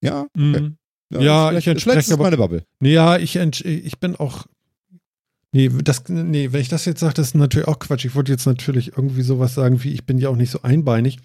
[0.01, 0.23] Ja?
[0.23, 0.61] Okay.
[0.61, 0.77] Mhm.
[1.11, 2.65] Ja, ja ich entspreche vielleicht ist aber, meine Bubble.
[2.83, 4.47] Ja, ich, ich bin auch
[5.53, 8.05] Nee, das, nee, wenn ich das jetzt sage, das ist natürlich auch Quatsch.
[8.05, 11.19] Ich wollte jetzt natürlich irgendwie sowas sagen wie, ich bin ja auch nicht so einbeinig.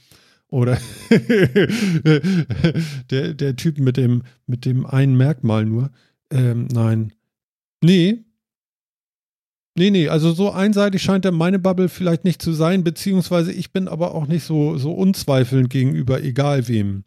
[0.47, 0.77] Oder
[3.09, 5.91] der, der Typ mit dem, mit dem einen Merkmal nur.
[6.31, 7.11] Ähm, nein.
[7.81, 8.23] Nee.
[9.75, 13.73] Nee, nee, also so einseitig scheint der meine Bubble vielleicht nicht zu sein, beziehungsweise ich
[13.73, 17.03] bin aber auch nicht so, so unzweifelnd gegenüber egal wem.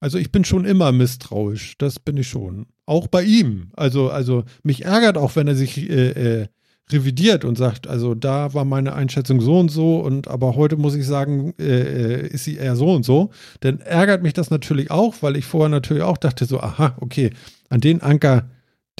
[0.00, 2.66] Also ich bin schon immer misstrauisch, das bin ich schon.
[2.86, 3.70] Auch bei ihm.
[3.76, 6.46] Also, also mich ärgert auch, wenn er sich äh, äh,
[6.90, 10.94] revidiert und sagt, also da war meine Einschätzung so und so und aber heute muss
[10.94, 13.30] ich sagen, äh, äh ist sie eher so und so.
[13.60, 17.30] Dann ärgert mich das natürlich auch, weil ich vorher natürlich auch dachte so, aha, okay,
[17.70, 18.48] an den Anker,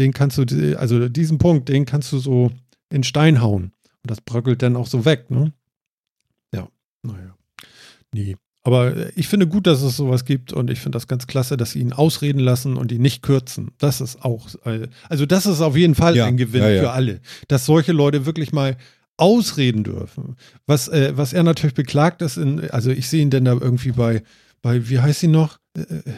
[0.01, 2.51] den kannst du, also diesen Punkt, den kannst du so
[2.91, 3.73] in Stein hauen.
[4.03, 5.53] Und das bröckelt dann auch so weg, ne?
[6.53, 6.69] Ja,
[7.03, 7.37] naja.
[8.13, 8.37] Nee.
[8.67, 11.71] Aber ich finde gut, dass es sowas gibt und ich finde das ganz klasse, dass
[11.71, 13.71] sie ihn ausreden lassen und ihn nicht kürzen.
[13.79, 16.83] Das ist auch, äh, also das ist auf jeden Fall ja, ein Gewinn ja, ja.
[16.83, 18.77] für alle, dass solche Leute wirklich mal
[19.19, 20.35] ausreden dürfen.
[20.67, 23.93] Was, äh, was er natürlich beklagt ist, in, also ich sehe ihn denn da irgendwie
[23.93, 24.25] bei,
[24.63, 25.61] bei, wie heißt sie noch?
[25.77, 26.13] Äh, äh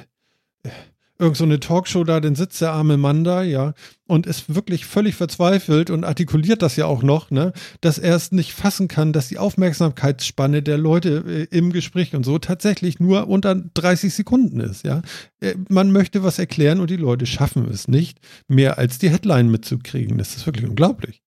[1.19, 3.75] irgend so eine Talkshow da, dann sitzt der arme Mann da, ja,
[4.07, 8.33] und ist wirklich völlig verzweifelt und artikuliert das ja auch noch, ne, dass er es
[8.33, 13.29] nicht fassen kann, dass die Aufmerksamkeitsspanne der Leute äh, im Gespräch und so tatsächlich nur
[13.29, 15.03] unter 30 Sekunden ist, ja.
[15.41, 19.51] Äh, man möchte was erklären und die Leute schaffen es nicht, mehr als die Headline
[19.51, 20.19] mitzukriegen.
[20.19, 21.21] Das ist wirklich unglaublich.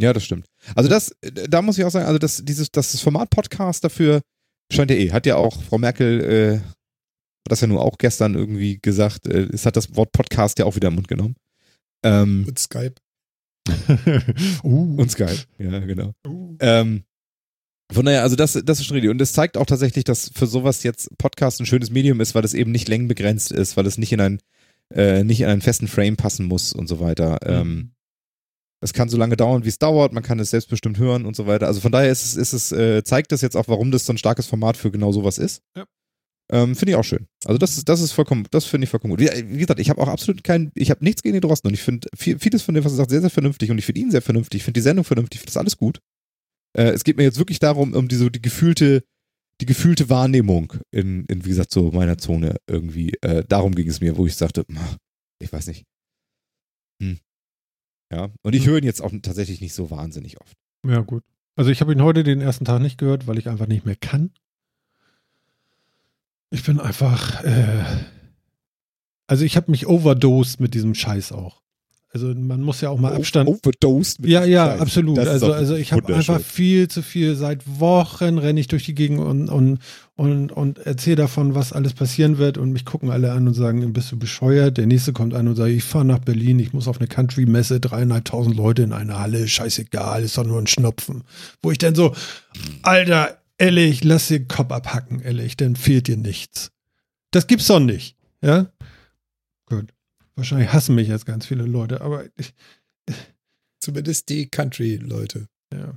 [0.00, 0.46] Ja, das stimmt.
[0.74, 4.22] Also das, da muss ich auch sagen, also das, dieses, das Format Podcast dafür
[4.72, 6.20] scheint ja eh, hat ja auch Frau Merkel
[6.64, 6.79] äh,
[7.46, 9.26] hat das ja nur auch gestern irgendwie gesagt.
[9.26, 11.36] Äh, es hat das Wort Podcast ja auch wieder im Mund genommen.
[12.04, 12.94] Ähm, und Skype.
[14.64, 14.96] uh.
[14.96, 16.12] Und Skype, ja, genau.
[16.26, 16.56] Uh.
[16.60, 17.04] Ähm,
[17.92, 19.10] von daher, also das, das ist schon richtig.
[19.10, 22.44] Und es zeigt auch tatsächlich, dass für sowas jetzt Podcast ein schönes Medium ist, weil
[22.44, 24.38] es eben nicht längenbegrenzt ist, weil es nicht in einen,
[24.94, 27.38] äh, nicht in einen festen Frame passen muss und so weiter.
[27.44, 27.48] Mhm.
[27.48, 27.92] Ähm,
[28.82, 31.46] es kann so lange dauern, wie es dauert, man kann es selbstbestimmt hören und so
[31.46, 31.66] weiter.
[31.66, 34.12] Also von daher ist es, ist es, äh, zeigt das jetzt auch, warum das so
[34.12, 35.62] ein starkes Format für genau sowas ist.
[35.76, 35.84] Ja.
[36.52, 37.26] Ähm, finde ich auch schön.
[37.44, 39.20] Also das ist, das ist vollkommen, das finde ich vollkommen gut.
[39.20, 41.74] Wie, wie gesagt, ich habe auch absolut kein, ich habe nichts gegen den Drosten und
[41.74, 44.00] ich finde viel, vieles von dem, was er sagt, sehr, sehr vernünftig und ich finde
[44.00, 46.00] ihn sehr vernünftig, ich finde die Sendung vernünftig, ich finde das alles gut.
[46.76, 49.04] Äh, es geht mir jetzt wirklich darum, um diese, die gefühlte,
[49.60, 53.12] die gefühlte Wahrnehmung in, in, wie gesagt, so meiner Zone irgendwie.
[53.20, 54.64] Äh, darum ging es mir, wo ich sagte,
[55.40, 55.84] ich weiß nicht.
[57.00, 57.18] Hm.
[58.12, 58.72] Ja, und ich hm.
[58.72, 60.56] höre ihn jetzt auch tatsächlich nicht so wahnsinnig oft.
[60.84, 61.22] Ja, gut.
[61.56, 63.96] Also ich habe ihn heute den ersten Tag nicht gehört, weil ich einfach nicht mehr
[63.96, 64.32] kann.
[66.50, 67.84] Ich bin einfach, äh,
[69.26, 71.60] also ich habe mich overdosed mit diesem Scheiß auch.
[72.12, 73.48] Also man muss ja auch mal Abstand.
[73.48, 74.20] Overdosed.
[74.20, 74.80] Mit ja, ja, Scheiß.
[74.80, 75.18] absolut.
[75.20, 77.36] Also, also ich habe einfach viel zu viel.
[77.36, 79.78] Seit Wochen renne ich durch die Gegend und, und,
[80.16, 82.58] und, und erzähle davon, was alles passieren wird.
[82.58, 84.76] Und mich gucken alle an und sagen, bist du bescheuert?
[84.76, 87.78] Der nächste kommt an und sagt, ich fahre nach Berlin, ich muss auf eine Country-Messe,
[87.78, 91.22] dreieinhalbtausend Leute in einer Halle, scheißegal, ist doch nur ein Schnupfen.
[91.62, 92.12] Wo ich dann so,
[92.82, 96.70] Alter, ehrlich, lass den Kopf abhacken, ehrlich, dann fehlt dir nichts.
[97.30, 98.72] Das gibt's doch nicht, ja?
[99.66, 99.92] Gut.
[100.34, 102.52] Wahrscheinlich hassen mich jetzt ganz viele Leute, aber ich,
[103.80, 105.46] Zumindest die Country-Leute.
[105.72, 105.94] ja,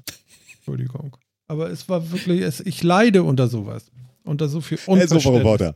[0.55, 1.18] Entschuldigung.
[1.47, 3.91] Aber es war wirklich, es, ich leide unter sowas.
[4.24, 5.39] Unter so viel Hey, so Unverständnis.
[5.41, 5.76] Reporter.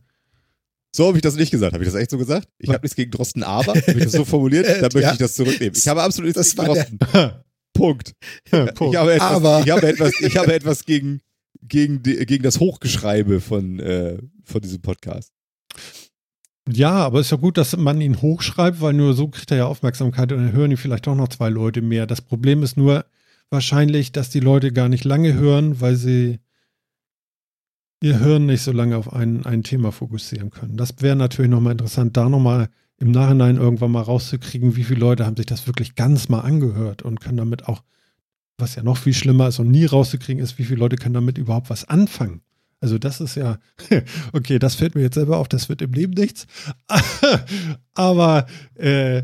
[0.96, 1.74] So habe ich das nicht gesagt.
[1.74, 2.48] Habe ich das echt so gesagt?
[2.58, 5.12] Ich habe nichts gegen Drosten, aber habe ich das so formuliert, dann möchte Ja.
[5.12, 5.74] ich das zurücknehmen.
[5.76, 6.98] Ich habe absolut nichts gegen Drosten.
[7.74, 8.12] Punkt.
[8.74, 8.94] Punkt.
[8.94, 11.20] Ich habe etwas, Aber- ich habe etwas, ich habe etwas gegen,
[11.68, 15.32] gegen, die, gegen das Hochgeschreibe von, äh, von diesem Podcast.
[16.70, 19.66] Ja, aber ist ja gut, dass man ihn hochschreibt, weil nur so kriegt er ja
[19.66, 22.06] Aufmerksamkeit und dann hören ihn vielleicht doch noch zwei Leute mehr.
[22.06, 23.06] Das Problem ist nur
[23.48, 26.40] wahrscheinlich, dass die Leute gar nicht lange hören, weil sie
[28.02, 30.76] ihr Hirn nicht so lange auf ein, ein Thema fokussieren können.
[30.76, 35.24] Das wäre natürlich nochmal interessant, da nochmal im Nachhinein irgendwann mal rauszukriegen, wie viele Leute
[35.24, 37.82] haben sich das wirklich ganz mal angehört und können damit auch,
[38.58, 41.38] was ja noch viel schlimmer ist und nie rauszukriegen ist, wie viele Leute können damit
[41.38, 42.42] überhaupt was anfangen.
[42.80, 43.58] Also das ist ja,
[44.32, 46.46] okay, das fällt mir jetzt selber auf, das wird im Leben nichts.
[47.94, 49.22] Aber äh,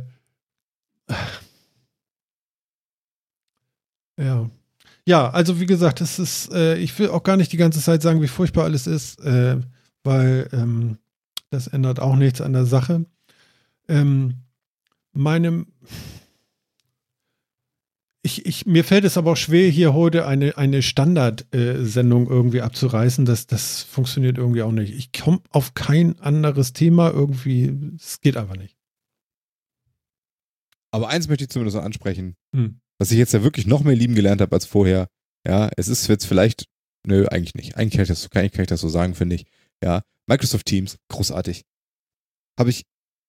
[4.18, 4.50] ja.
[5.06, 8.00] Ja, also wie gesagt, es ist, äh, ich will auch gar nicht die ganze Zeit
[8.00, 9.58] sagen, wie furchtbar alles ist, äh,
[10.02, 10.96] weil ähm,
[11.50, 13.04] das ändert auch nichts an der Sache.
[13.86, 14.36] Ähm,
[15.12, 15.66] meinem
[18.24, 23.26] ich, ich, mir fällt es aber auch schwer, hier heute eine, eine Standardsendung irgendwie abzureißen.
[23.26, 24.94] Das, das funktioniert irgendwie auch nicht.
[24.94, 27.70] Ich komme auf kein anderes Thema irgendwie.
[27.96, 28.76] Es geht einfach nicht.
[30.90, 32.80] Aber eins möchte ich zumindest ansprechen, Hm.
[32.98, 35.08] was ich jetzt ja wirklich noch mehr lieben gelernt habe als vorher.
[35.46, 36.64] Ja, es ist jetzt vielleicht,
[37.06, 37.76] nö, eigentlich nicht.
[37.76, 39.44] Eigentlich kann ich das, kann ich das so sagen, finde ich.
[39.82, 41.64] Ja, Microsoft Teams, großartig.
[42.58, 42.84] Habe ich,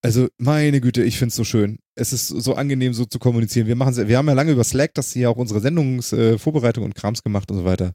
[0.06, 1.80] also meine Güte, ich finde es so schön.
[1.96, 3.66] Es ist so angenehm, so zu kommunizieren.
[3.66, 6.94] Wir machen, wir haben ja lange über Slack, das hier auch unsere Sendungsvorbereitung äh, und
[6.94, 7.92] Krams gemacht und so weiter.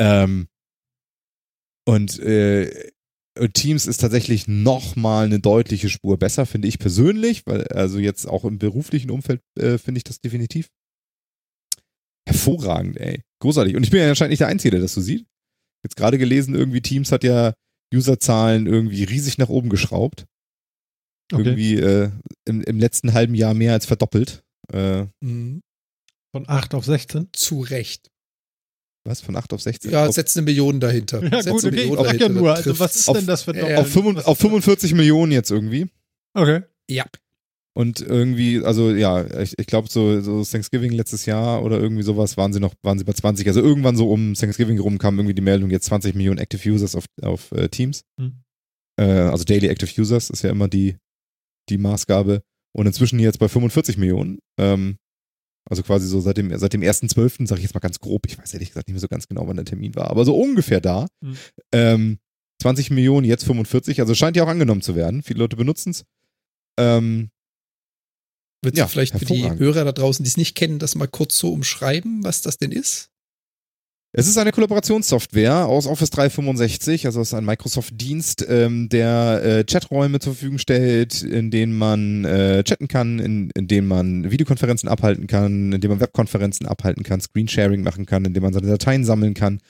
[0.00, 0.48] Ähm,
[1.86, 2.90] und, äh,
[3.54, 8.26] Teams ist tatsächlich noch mal eine deutliche Spur besser, finde ich persönlich, weil also jetzt
[8.26, 10.70] auch im beruflichen Umfeld äh, finde ich das definitiv
[12.26, 13.22] hervorragend, ey.
[13.40, 13.76] Großartig.
[13.76, 15.24] Und ich bin ja anscheinend nicht der Einzige, der das so sieht.
[15.84, 17.54] Jetzt gerade gelesen, irgendwie Teams hat ja
[17.94, 20.26] Userzahlen irgendwie riesig nach oben geschraubt.
[21.32, 21.42] Okay.
[21.42, 22.10] Irgendwie äh,
[22.46, 24.42] im, im letzten halben Jahr mehr als verdoppelt.
[24.72, 25.60] Äh, Mhm.
[26.34, 27.28] Von 8 auf 16.
[27.32, 28.08] Zu Recht.
[29.06, 29.20] was?
[29.22, 29.90] Von 8 auf 16?
[29.90, 31.22] Ja, auf, setz eine Million dahinter.
[31.24, 31.82] Ja, setz gut, eine okay.
[31.84, 34.26] Ich Million sag ja dahinter, nur, also was ist denn das für Ja, auf, fünfund-
[34.26, 35.88] auf 45 Millionen jetzt irgendwie.
[36.34, 36.62] Okay.
[36.90, 37.06] Ja.
[37.74, 42.36] Und irgendwie, also ja, ich, ich glaube so, so Thanksgiving letztes Jahr oder irgendwie sowas
[42.36, 43.46] waren sie noch, waren sie bei 20.
[43.46, 46.94] Also irgendwann so um Thanksgiving rum kam irgendwie die Meldung, jetzt 20 Millionen Active Users
[46.96, 48.02] auf, auf äh, Teams.
[48.20, 48.42] Hm.
[49.00, 50.96] Äh, also Daily Active Users ist ja immer die,
[51.70, 52.42] die Maßgabe.
[52.76, 54.38] Und inzwischen jetzt bei 45 Millionen.
[54.58, 54.98] Ähm,
[55.68, 58.38] also quasi so seit dem, seit dem 1.12., sage ich jetzt mal ganz grob, ich
[58.38, 60.80] weiß ehrlich gesagt nicht mehr so ganz genau, wann der Termin war, aber so ungefähr
[60.80, 61.06] da.
[61.22, 61.36] Hm.
[61.72, 62.18] Ähm,
[62.62, 65.22] 20 Millionen, jetzt 45, also scheint ja auch angenommen zu werden.
[65.22, 66.04] Viele Leute benutzen es.
[66.78, 67.30] Ähm,
[68.62, 69.48] Würdest Ja, du vielleicht für die.
[69.48, 72.72] Hörer da draußen, die es nicht kennen, das mal kurz so umschreiben, was das denn
[72.72, 73.10] ist?
[74.10, 79.64] Es ist eine Kollaborationssoftware aus Office 365, also es ist ein Microsoft-Dienst, ähm, der äh,
[79.64, 84.88] Chaträume zur Verfügung stellt, in denen man äh, chatten kann, in, in denen man Videokonferenzen
[84.88, 88.68] abhalten kann, in denen man Webkonferenzen abhalten kann, Screensharing machen kann, in denen man seine
[88.68, 89.60] Dateien sammeln kann,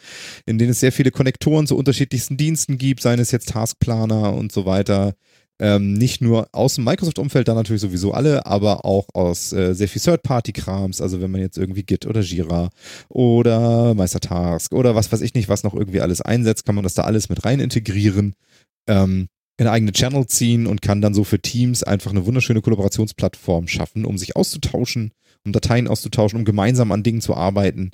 [0.46, 4.52] in denen es sehr viele Konnektoren zu unterschiedlichsten Diensten gibt, seien es jetzt Taskplaner und
[4.52, 5.14] so weiter.
[5.60, 9.88] Ähm, nicht nur aus dem Microsoft-Umfeld, da natürlich sowieso alle, aber auch aus äh, sehr
[9.88, 12.70] viel Third-Party-Krams, also wenn man jetzt irgendwie Git oder Jira
[13.08, 16.94] oder Meistertask oder was weiß ich nicht, was noch irgendwie alles einsetzt, kann man das
[16.94, 18.34] da alles mit rein integrieren,
[18.88, 23.66] ähm, in eigene Channel ziehen und kann dann so für Teams einfach eine wunderschöne Kollaborationsplattform
[23.66, 25.12] schaffen, um sich auszutauschen,
[25.44, 27.90] um Dateien auszutauschen, um gemeinsam an Dingen zu arbeiten.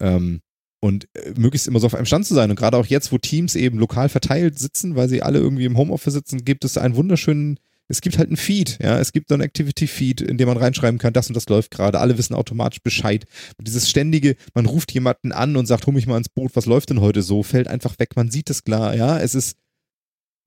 [0.00, 0.40] Ähm,
[0.80, 2.50] und äh, möglichst immer so auf einem Stand zu sein.
[2.50, 5.76] Und gerade auch jetzt, wo Teams eben lokal verteilt sitzen, weil sie alle irgendwie im
[5.76, 7.58] Homeoffice sitzen, gibt es einen wunderschönen
[7.90, 10.98] es gibt halt einen Feed, ja, es gibt so einen Activity-Feed, in dem man reinschreiben
[11.00, 13.26] kann, das und das läuft gerade, alle wissen automatisch Bescheid.
[13.58, 16.66] Und dieses ständige, man ruft jemanden an und sagt, hol mich mal ins Boot, was
[16.66, 19.56] läuft denn heute so, fällt einfach weg, man sieht es klar, ja, es ist,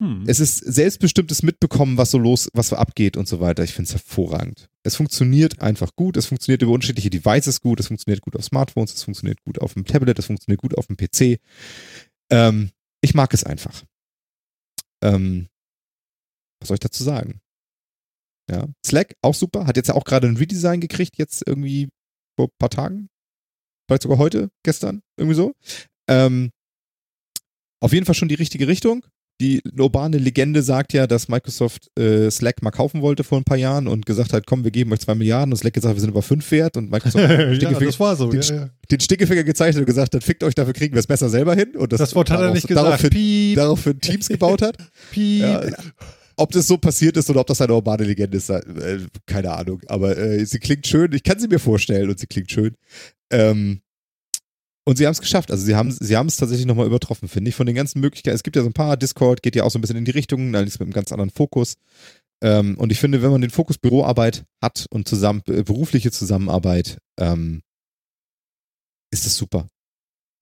[0.02, 0.24] Hm.
[0.26, 3.62] es ist selbstbestimmtes Mitbekommen, was so los, was so abgeht und so weiter.
[3.62, 4.68] Ich finde es hervorragend.
[4.82, 8.92] Es funktioniert einfach gut, es funktioniert über unterschiedliche Devices gut, es funktioniert gut auf Smartphones,
[8.92, 11.40] es funktioniert gut auf dem Tablet, es funktioniert gut auf dem PC.
[12.30, 12.70] Ähm,
[13.02, 13.84] ich mag es einfach.
[15.02, 15.48] Ähm,
[16.60, 17.40] was soll ich dazu sagen?
[18.50, 18.66] Ja.
[18.84, 21.88] Slack, auch super, hat jetzt ja auch gerade ein Redesign gekriegt, jetzt irgendwie
[22.36, 23.08] vor ein paar Tagen.
[23.86, 25.54] Vielleicht sogar heute, gestern, irgendwie so.
[26.08, 26.50] Ähm,
[27.80, 29.04] auf jeden Fall schon die richtige Richtung.
[29.40, 33.56] Die urbane Legende sagt ja, dass Microsoft äh, Slack mal kaufen wollte vor ein paar
[33.56, 36.10] Jahren und gesagt hat, komm, wir geben euch zwei Milliarden und Slack gesagt, wir sind
[36.10, 38.30] über fünf wert und Microsoft hat den ja, Stinkefinger, das war so.
[38.30, 38.70] den, Ja, ja.
[38.92, 41.74] den Stinkefinger gezeichnet und gesagt hat, fickt euch, dafür kriegen wir es besser selber hin.
[41.76, 42.86] Und das, Das Wort hat er darauf- nicht gesagt.
[42.86, 44.76] Daraufhin, Piep, daraufhin Teams gebaut hat.
[45.10, 45.76] piep.
[46.36, 48.62] Ob das so passiert ist oder ob das eine urbane Legende ist, äh,
[49.26, 49.80] keine Ahnung.
[49.86, 51.12] Aber äh, sie klingt schön.
[51.12, 52.74] Ich kann sie mir vorstellen und sie klingt schön.
[53.30, 53.80] Ähm,
[54.84, 55.50] und sie haben es geschafft.
[55.50, 57.54] Also sie haben sie haben es tatsächlich nochmal übertroffen, finde ich.
[57.54, 58.34] Von den ganzen Möglichkeiten.
[58.34, 60.10] Es gibt ja so ein paar, Discord geht ja auch so ein bisschen in die
[60.10, 61.74] Richtung, allerdings mit einem ganz anderen Fokus.
[62.42, 66.98] Ähm, und ich finde, wenn man den Fokus Büroarbeit hat und zusammen äh, berufliche Zusammenarbeit,
[67.18, 67.62] ähm,
[69.10, 69.66] ist das super.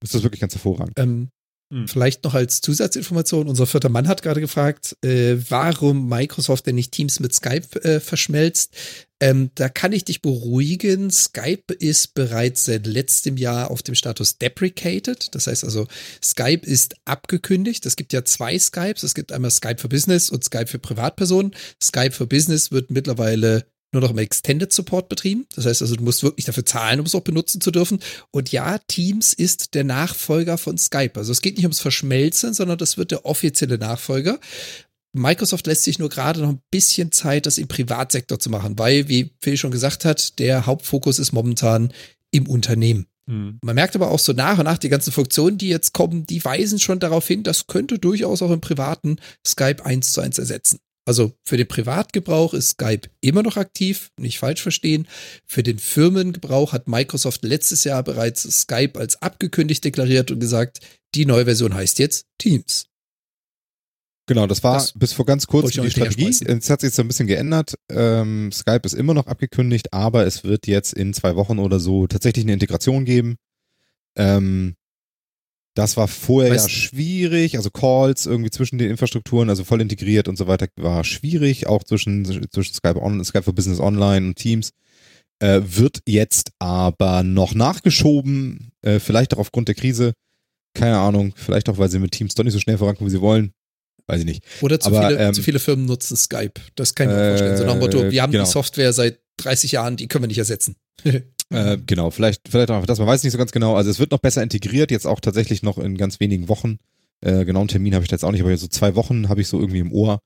[0.02, 0.98] Ist das wirklich ganz hervorragend.
[0.98, 1.30] Ähm,
[1.72, 1.88] hm.
[1.88, 6.92] Vielleicht noch als Zusatzinformation, unser vierter Mann hat gerade gefragt, äh, warum Microsoft denn nicht
[6.92, 8.74] Teams mit Skype äh, verschmelzt.
[9.20, 11.10] Ähm, da kann ich dich beruhigen.
[11.10, 15.34] Skype ist bereits seit letztem Jahr auf dem Status deprecated.
[15.34, 15.86] Das heißt also,
[16.22, 17.86] Skype ist abgekündigt.
[17.86, 19.02] Es gibt ja zwei Skypes.
[19.02, 21.54] Es gibt einmal Skype für Business und Skype für Privatpersonen.
[21.82, 25.46] Skype für Business wird mittlerweile nur noch im Extended Support betrieben.
[25.54, 28.00] Das heißt also, du musst wirklich dafür zahlen, um es auch benutzen zu dürfen.
[28.30, 31.12] Und ja, Teams ist der Nachfolger von Skype.
[31.16, 34.40] Also es geht nicht ums Verschmelzen, sondern das wird der offizielle Nachfolger.
[35.12, 39.08] Microsoft lässt sich nur gerade noch ein bisschen Zeit, das im Privatsektor zu machen, weil,
[39.08, 41.92] wie Phil schon gesagt hat, der Hauptfokus ist momentan
[42.30, 43.06] im Unternehmen.
[43.26, 43.58] Mhm.
[43.62, 46.42] Man merkt aber auch so nach und nach, die ganzen Funktionen, die jetzt kommen, die
[46.42, 49.16] weisen schon darauf hin, das könnte durchaus auch im privaten
[49.46, 50.78] Skype eins zu eins ersetzen.
[51.04, 55.08] Also für den Privatgebrauch ist Skype immer noch aktiv, nicht falsch verstehen.
[55.46, 60.80] Für den Firmengebrauch hat Microsoft letztes Jahr bereits Skype als abgekündigt deklariert und gesagt,
[61.14, 62.86] die neue Version heißt jetzt Teams.
[64.26, 66.28] Genau, das war das bis vor ganz kurzem die Strategie.
[66.28, 67.74] Es hat sich jetzt so ein bisschen geändert.
[67.90, 72.06] Ähm, Skype ist immer noch abgekündigt, aber es wird jetzt in zwei Wochen oder so
[72.06, 73.36] tatsächlich eine Integration geben.
[74.16, 74.76] Ähm,
[75.74, 80.28] das war vorher weißt, ja schwierig, also Calls irgendwie zwischen den Infrastrukturen, also voll integriert
[80.28, 84.36] und so weiter, war schwierig, auch zwischen, zwischen Skype, On, Skype for Business Online und
[84.36, 84.72] Teams.
[85.38, 90.12] Äh, wird jetzt aber noch nachgeschoben, äh, vielleicht auch aufgrund der Krise.
[90.74, 93.20] Keine Ahnung, vielleicht auch, weil sie mit Teams doch nicht so schnell vorankommen, wie sie
[93.20, 93.52] wollen.
[94.06, 94.44] Weiß ich nicht.
[94.60, 96.54] Oder zu, aber, viele, ähm, zu viele Firmen nutzen Skype.
[96.74, 97.56] Das kann ich mir äh, vorstellen.
[97.56, 98.44] So nach dem Motto, wir haben genau.
[98.44, 100.76] die Software seit 30 Jahren, die können wir nicht ersetzen.
[101.52, 103.76] Äh, genau, vielleicht, vielleicht auch das, man weiß nicht so ganz genau.
[103.76, 106.78] Also es wird noch besser integriert, jetzt auch tatsächlich noch in ganz wenigen Wochen.
[107.20, 109.48] Äh, genauen Termin habe ich da jetzt auch nicht, aber so zwei Wochen habe ich
[109.48, 110.20] so irgendwie im Ohr.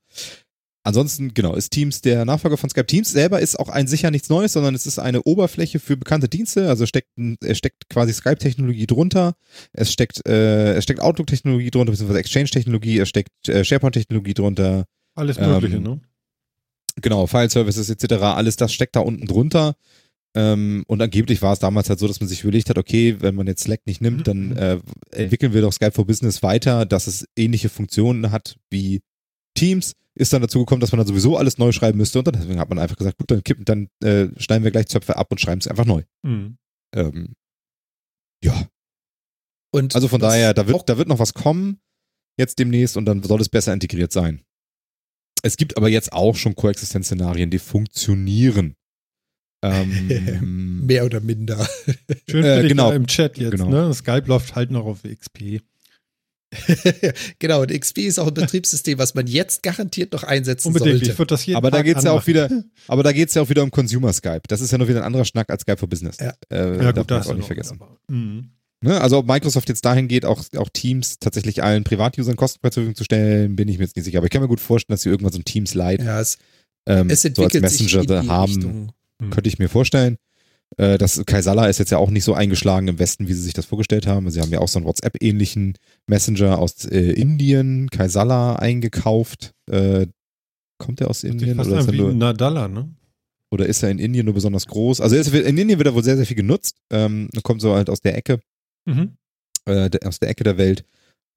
[0.87, 2.87] Ansonsten, genau, ist Teams der Nachfolger von Skype.
[2.87, 6.29] Teams selber ist auch ein sicher nichts Neues, sondern es ist eine Oberfläche für bekannte
[6.29, 6.69] Dienste.
[6.69, 7.09] Also steckt,
[7.41, 9.35] es steckt quasi Skype-Technologie drunter,
[9.73, 14.85] es steckt, äh, es steckt Outlook-Technologie drunter, beziehungsweise Exchange-Technologie, es steckt äh, SharePoint-Technologie drunter.
[15.13, 15.99] Alles Mögliche, ähm, ne?
[17.01, 19.75] Genau, File-Services etc., alles das steckt da unten drunter.
[20.37, 23.33] Ähm, und angeblich war es damals halt so, dass man sich überlegt hat, okay, wenn
[23.33, 24.57] man jetzt Slack nicht nimmt, dann mhm.
[24.57, 24.79] äh,
[25.09, 29.01] entwickeln wir doch Skype for Business weiter, dass es ähnliche Funktionen hat wie
[29.55, 29.93] Teams.
[30.13, 32.59] Ist dann dazu gekommen, dass man dann sowieso alles neu schreiben müsste und dann deswegen
[32.59, 35.41] hat man einfach gesagt, gut, dann kippen, dann äh, schneiden wir gleich Zöpfe ab und
[35.41, 36.03] schreiben es einfach neu.
[36.23, 36.57] Mhm.
[36.93, 37.33] Ähm,
[38.43, 38.67] ja.
[39.73, 41.79] Und also von daher, da wird, da wird noch was kommen
[42.39, 44.43] jetzt demnächst und dann soll es besser integriert sein.
[45.41, 48.75] Es gibt aber jetzt auch schon Koexistenzszenarien, die funktionieren.
[49.63, 51.67] Ähm, Mehr oder minder.
[52.29, 52.91] Schön äh, genau.
[52.91, 53.51] im Chat jetzt.
[53.51, 53.69] Genau.
[53.69, 53.93] Ne?
[53.93, 55.61] Skype läuft halt noch auf XP.
[57.39, 60.99] genau, und XP ist auch ein Betriebssystem, was man jetzt garantiert noch einsetzen Unbedingt.
[60.99, 61.11] sollte.
[61.11, 62.49] Ich würde das jeden aber da geht's ja auch wieder,
[62.87, 64.43] aber da geht's ja auch wieder um Consumer Skype.
[64.47, 66.17] Das ist ja noch wieder ein anderer Schnack als Skype for Business.
[66.21, 67.79] Ja, äh, ja gut, das auch nicht vergessen.
[68.07, 68.51] Mhm.
[68.81, 69.01] Ne?
[69.01, 72.95] Also ob Microsoft jetzt dahin geht, auch, auch Teams tatsächlich allen Privatusern kostenfrei zur Verfügung
[72.95, 74.19] zu stellen, bin ich mir jetzt nicht sicher.
[74.19, 76.37] Aber ich kann mir gut vorstellen, dass sie irgendwann so ein Teams Lite ja, es,
[76.87, 78.53] ähm, es so als Messenger haben.
[78.53, 78.91] Richtung.
[79.21, 79.29] Hm.
[79.31, 80.17] Könnte ich mir vorstellen.
[80.77, 83.53] Äh, das Kaisala ist jetzt ja auch nicht so eingeschlagen im Westen, wie sie sich
[83.53, 84.29] das vorgestellt haben.
[84.29, 89.53] Sie haben ja auch so einen WhatsApp-ähnlichen Messenger aus äh, Indien, Kaisala, eingekauft.
[89.69, 90.07] Äh,
[90.77, 91.59] kommt der aus Indien?
[91.59, 92.89] Oder ist, er nur, Nadala, ne?
[93.51, 95.01] oder ist er in Indien nur besonders groß?
[95.01, 96.77] Also ist, in Indien wird er wohl sehr, sehr viel genutzt.
[96.91, 98.39] Ähm, kommt so halt aus der Ecke,
[98.85, 99.17] mhm.
[99.65, 100.83] äh, aus der Ecke der Welt.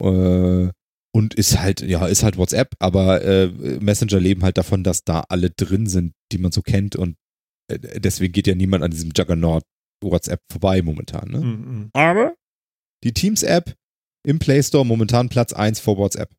[0.03, 0.69] Äh,
[1.13, 3.49] und ist halt, ja, ist halt WhatsApp, aber äh,
[3.81, 7.17] Messenger leben halt davon, dass da alle drin sind, die man so kennt und
[7.79, 9.63] deswegen geht ja niemand an diesem Juggernaut
[10.03, 11.31] WhatsApp vorbei momentan.
[11.31, 11.41] Ne?
[11.41, 11.91] Mhm.
[11.93, 12.35] Aber
[13.05, 13.75] die Teams-App
[14.27, 16.31] im Play Store momentan Platz 1 vor WhatsApp.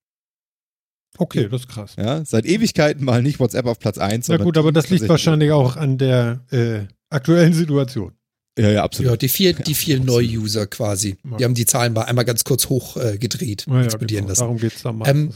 [1.18, 1.96] Okay, das ist krass.
[1.98, 4.28] Ja, seit Ewigkeiten mal nicht WhatsApp auf Platz 1.
[4.28, 8.14] Ja gut, aber das liegt wahrscheinlich auch an der äh, aktuellen Situation.
[8.58, 9.12] Ja, ja, absolut.
[9.12, 11.18] Ja, die vier, die vier ja, Neu-User quasi.
[11.30, 11.38] Ja.
[11.38, 14.30] Die haben die Zahlen mal einmal ganz kurz hochgedreht, äh, ja, explodieren genau.
[14.30, 14.42] lassen.
[14.42, 15.10] Darum geht es da mal.
[15.10, 15.32] Ähm,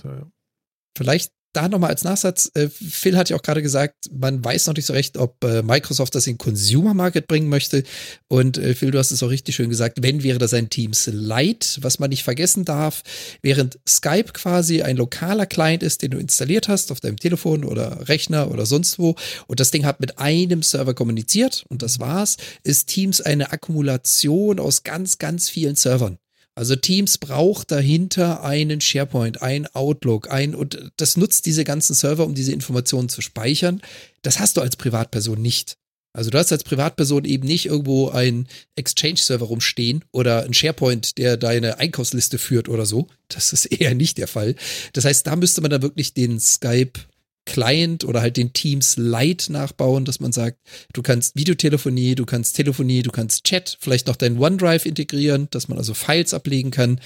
[0.98, 4.76] vielleicht da nochmal als Nachsatz, äh, Phil hat ja auch gerade gesagt, man weiß noch
[4.76, 7.84] nicht so recht, ob äh, Microsoft das in Consumer Market bringen möchte.
[8.28, 11.08] Und äh, Phil, du hast es auch richtig schön gesagt, wenn wäre das ein Teams
[11.12, 13.04] Lite, was man nicht vergessen darf,
[13.42, 18.08] während Skype quasi ein lokaler Client ist, den du installiert hast auf deinem Telefon oder
[18.08, 19.16] Rechner oder sonst wo
[19.48, 24.60] und das Ding hat mit einem Server kommuniziert und das war's, ist Teams eine Akkumulation
[24.60, 26.18] aus ganz, ganz vielen Servern.
[26.56, 32.26] Also Teams braucht dahinter einen SharePoint, ein Outlook, ein und das nutzt diese ganzen Server,
[32.26, 33.82] um diese Informationen zu speichern.
[34.22, 35.78] Das hast du als Privatperson nicht.
[36.14, 38.48] Also du hast als Privatperson eben nicht irgendwo einen
[38.78, 43.10] Exchange-Server rumstehen oder ein SharePoint, der deine Einkaufsliste führt oder so.
[43.28, 44.56] Das ist eher nicht der Fall.
[44.94, 47.02] Das heißt, da müsste man dann wirklich den Skype
[47.46, 50.60] Client oder halt den Teams Lite nachbauen, dass man sagt,
[50.94, 55.68] du kannst Videotelefonie, du kannst Telefonie, du kannst Chat, vielleicht noch dein OneDrive integrieren, dass
[55.68, 57.00] man also Files ablegen kann.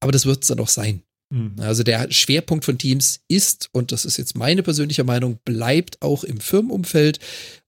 [0.00, 1.02] Aber das wird es dann auch sein.
[1.30, 1.54] Mhm.
[1.58, 6.24] Also der Schwerpunkt von Teams ist, und das ist jetzt meine persönliche Meinung, bleibt auch
[6.24, 7.18] im Firmenumfeld,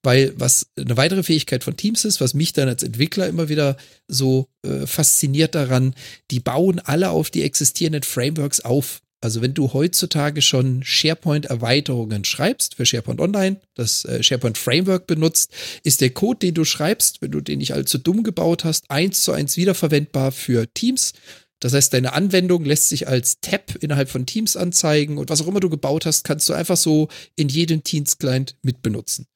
[0.02, 3.76] weil was eine weitere Fähigkeit von Teams ist, was mich dann als Entwickler immer wieder
[4.06, 5.94] so äh, fasziniert daran,
[6.30, 9.02] die bauen alle auf die existierenden Frameworks auf.
[9.20, 15.52] Also wenn du heutzutage schon SharePoint-Erweiterungen schreibst für SharePoint Online, das äh, SharePoint Framework benutzt,
[15.82, 19.22] ist der Code, den du schreibst, wenn du den nicht allzu dumm gebaut hast, eins
[19.22, 21.14] zu eins wiederverwendbar für Teams.
[21.60, 25.48] Das heißt, deine Anwendung lässt sich als Tab innerhalb von Teams anzeigen und was auch
[25.48, 29.26] immer du gebaut hast, kannst du einfach so in jedem Teams-Client mitbenutzen.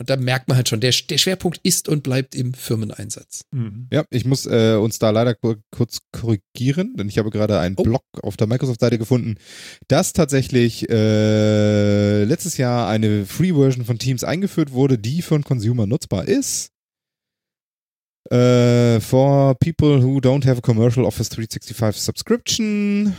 [0.00, 3.44] Und da merkt man halt schon, der, der Schwerpunkt ist und bleibt im Firmeneinsatz.
[3.50, 3.86] Mhm.
[3.92, 7.82] Ja, ich muss äh, uns da leider kurz korrigieren, denn ich habe gerade einen oh.
[7.82, 9.36] Blog auf der Microsoft-Seite gefunden,
[9.88, 16.26] dass tatsächlich äh, letztes Jahr eine Free-Version von Teams eingeführt wurde, die von Consumer nutzbar
[16.26, 16.70] ist.
[18.32, 23.14] Uh, for people who don't have a commercial Office 365 subscription,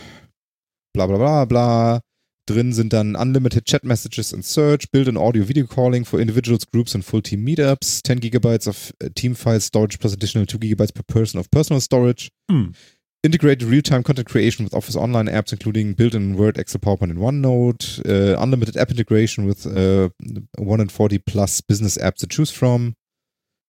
[0.94, 2.02] bla bla bla bla.
[2.48, 6.66] Drin sind dann unlimited chat messages and search, build and audio video calling for individuals,
[6.72, 10.58] groups and full team meetups, 10 gigabytes of uh, team file storage plus additional 2
[10.58, 12.32] gigabytes per person of personal storage.
[12.50, 12.76] Mm.
[13.24, 18.00] Integrated real-time content creation with Office Online apps, including built-in Word, Excel, PowerPoint, and OneNote.
[18.04, 20.10] Uh, unlimited app integration with uh,
[20.58, 22.96] 140 plus business apps to choose from.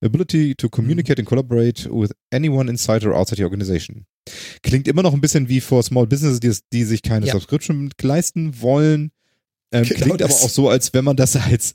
[0.02, 4.06] Ability to communicate and collaborate with anyone inside or outside your organization.
[4.62, 7.32] Klingt immer noch ein bisschen wie for Small Businesses, die, die sich keine ja.
[7.32, 9.10] Subscription leisten wollen.
[9.72, 10.30] Ähm, genau klingt das.
[10.30, 11.74] aber auch so, als wenn man das als,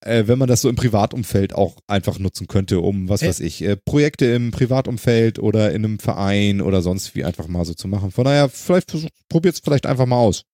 [0.00, 3.28] äh, wenn man das so im Privatumfeld auch einfach nutzen könnte, um, was hey.
[3.28, 7.64] weiß ich, äh, Projekte im Privatumfeld oder in einem Verein oder sonst wie einfach mal
[7.64, 8.10] so zu machen.
[8.10, 8.94] Von daher, vielleicht
[9.28, 10.44] probiert es vielleicht einfach mal aus.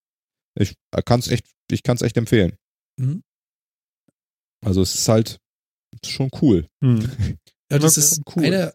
[0.58, 2.52] Ich äh, kann es echt, ich kann es echt empfehlen.
[2.96, 3.22] Mhm.
[4.64, 5.40] Also es ist halt,
[6.02, 6.66] ist schon cool.
[6.82, 7.08] Hm.
[7.72, 8.44] Ja, das ist cool.
[8.44, 8.74] eine,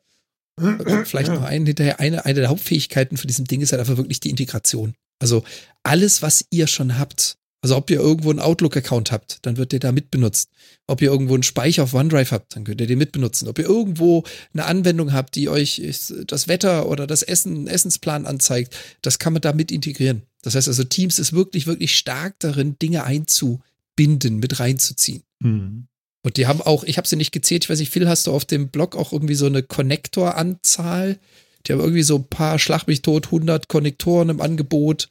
[1.06, 4.20] vielleicht noch einen hinterher, eine, eine der Hauptfähigkeiten von diesem Ding ist halt einfach wirklich
[4.20, 4.94] die Integration.
[5.20, 5.44] Also
[5.84, 9.80] alles, was ihr schon habt, also ob ihr irgendwo einen Outlook-Account habt, dann wird der
[9.80, 10.50] da mitbenutzt.
[10.88, 13.50] Ob ihr irgendwo einen Speicher auf OneDrive habt, dann könnt ihr den mitbenutzen.
[13.50, 15.82] Ob ihr irgendwo eine Anwendung habt, die euch
[16.26, 20.24] das Wetter oder das Essen, Essensplan anzeigt, das kann man da mit integrieren.
[20.42, 25.24] Das heißt also, Teams ist wirklich, wirklich stark darin, Dinge einzubinden, mit reinzuziehen.
[25.40, 25.88] Mhm.
[26.22, 28.34] Und die haben auch, ich habe sie nicht gezählt, ich weiß nicht, Phil, hast du
[28.34, 31.18] auf dem Blog auch irgendwie so eine Konnektoranzahl?
[31.66, 35.10] Die haben irgendwie so ein paar, schlag mich tot, 100 Konnektoren im Angebot.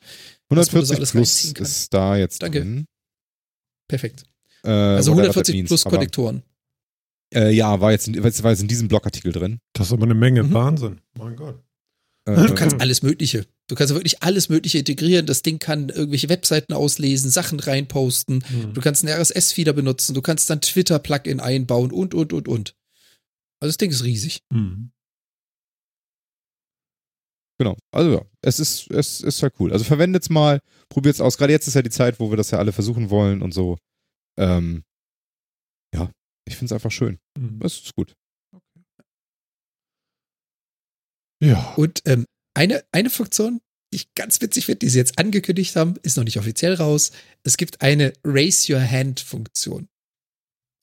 [0.50, 2.60] 140 plus ist da jetzt Danke.
[2.60, 2.86] Drin.
[3.86, 4.24] Perfekt.
[4.64, 6.42] Äh, also 140 plus Konnektoren.
[7.34, 8.08] Äh, ja, war jetzt,
[8.42, 9.60] war jetzt in diesem Blogartikel drin.
[9.74, 10.42] Das ist aber eine Menge.
[10.44, 10.54] Mhm.
[10.54, 11.00] Wahnsinn.
[11.16, 11.62] Mein Gott.
[12.36, 13.46] Du kannst alles Mögliche.
[13.68, 15.26] Du kannst wirklich alles Mögliche integrieren.
[15.26, 18.44] Das Ding kann irgendwelche Webseiten auslesen, Sachen reinposten.
[18.48, 18.74] Mhm.
[18.74, 20.14] Du kannst einen RSS-Feeder benutzen.
[20.14, 22.74] Du kannst dann Twitter-Plugin einbauen und, und, und, und.
[23.60, 24.40] Also das Ding ist riesig.
[24.52, 24.90] Mhm.
[27.58, 27.76] Genau.
[27.92, 29.72] Also ja, es ist, es ist halt cool.
[29.72, 31.38] Also verwendet es mal, probiert es aus.
[31.38, 33.78] Gerade jetzt ist ja die Zeit, wo wir das ja alle versuchen wollen und so.
[34.38, 34.84] Ähm,
[35.94, 36.10] ja,
[36.46, 37.18] ich finde es einfach schön.
[37.38, 37.60] Mhm.
[37.62, 38.14] Es ist gut.
[41.40, 41.74] Ja.
[41.76, 43.60] Und ähm, eine, eine Funktion,
[43.92, 47.12] die ich ganz witzig finde, die sie jetzt angekündigt haben, ist noch nicht offiziell raus.
[47.42, 49.88] Es gibt eine Raise Your Hand Funktion.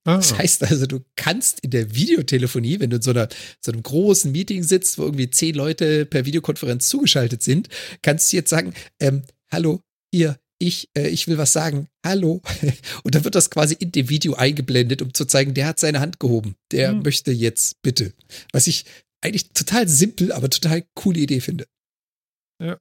[0.06, 0.18] Ah.
[0.18, 3.28] Das heißt also, du kannst in der Videotelefonie, wenn du in so, einer,
[3.60, 7.70] so einem großen Meeting sitzt, wo irgendwie zehn Leute per Videokonferenz zugeschaltet sind,
[8.02, 9.82] kannst du jetzt sagen, ähm, hallo,
[10.14, 12.42] hier, ich, äh, ich will was sagen, hallo.
[13.04, 16.00] Und dann wird das quasi in dem Video eingeblendet, um zu zeigen, der hat seine
[16.00, 16.56] Hand gehoben.
[16.72, 17.02] Der hm.
[17.02, 18.14] möchte jetzt bitte.
[18.54, 18.86] Was ich
[19.26, 21.66] eigentlich total simpel, aber total coole Idee finde.
[22.62, 22.78] Ja.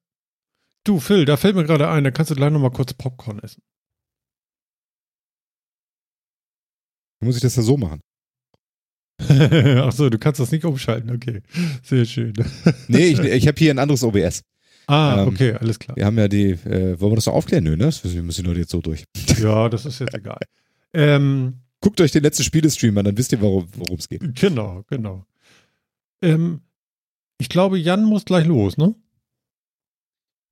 [0.85, 3.63] Du, Phil, da fällt mir gerade ein, da kannst du gleich nochmal kurz Popcorn essen.
[7.21, 8.01] muss ich das ja so machen.
[9.21, 11.41] Ach so, du kannst das nicht umschalten, okay.
[11.83, 12.35] Sehr schön.
[12.89, 14.43] nee, ich, ich habe hier ein anderes OBS.
[14.87, 15.97] Ah, ähm, okay, alles klar.
[15.97, 17.65] Wir haben ja die, äh, wollen wir das noch aufklären?
[17.65, 17.87] Nö, ne?
[17.87, 19.05] Das müssen die Leute jetzt so durch.
[19.39, 20.41] ja, das ist jetzt egal.
[20.93, 23.69] Ähm, Guckt euch den letzten Spielestream an, dann wisst ihr, worum
[23.99, 24.23] es geht.
[24.35, 25.27] Genau, genau.
[26.23, 26.61] Ähm,
[27.39, 28.95] ich glaube, Jan muss gleich los, ne?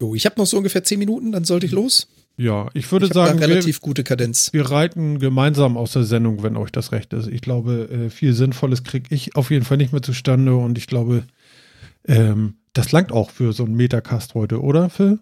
[0.00, 2.08] Jo, ich habe noch so ungefähr zehn Minuten, dann sollte ich los.
[2.36, 4.52] Ja, ich würde ich sagen, relativ wir, gute Kadenz.
[4.52, 7.28] Wir reiten gemeinsam aus der Sendung, wenn euch das recht ist.
[7.28, 10.86] Ich glaube, äh, viel Sinnvolles kriege ich auf jeden Fall nicht mehr zustande und ich
[10.86, 11.24] glaube,
[12.06, 15.20] ähm, das langt auch für so einen Metacast heute, oder, Phil?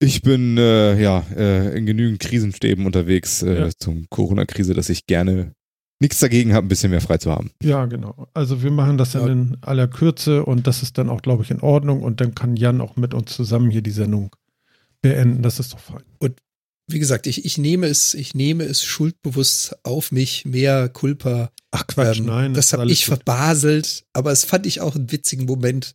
[0.00, 3.70] Ich bin äh, ja äh, in genügend Krisenstäben unterwegs äh, Ja.
[3.70, 5.54] zum Corona-Krise, dass ich gerne
[6.02, 7.50] nichts dagegen habe, ein bisschen mehr frei zu haben.
[7.62, 8.28] Ja, genau.
[8.34, 9.32] Also wir machen das dann Ja.
[9.32, 12.56] in aller Kürze und das ist dann auch, glaube ich, in Ordnung und dann kann
[12.56, 14.34] Jan auch mit uns zusammen hier die Sendung
[15.00, 15.42] beenden.
[15.42, 16.02] Das ist doch fein.
[16.90, 21.50] Wie gesagt, ich, ich nehme es, ich nehme es schuldbewusst auf mich, mehr Culpa.
[21.70, 22.54] Ach Quatsch, Ähm, nein.
[22.54, 23.14] das ist habe ich gut.
[23.16, 25.94] verbaselt, aber es fand ich auch einen witzigen Moment.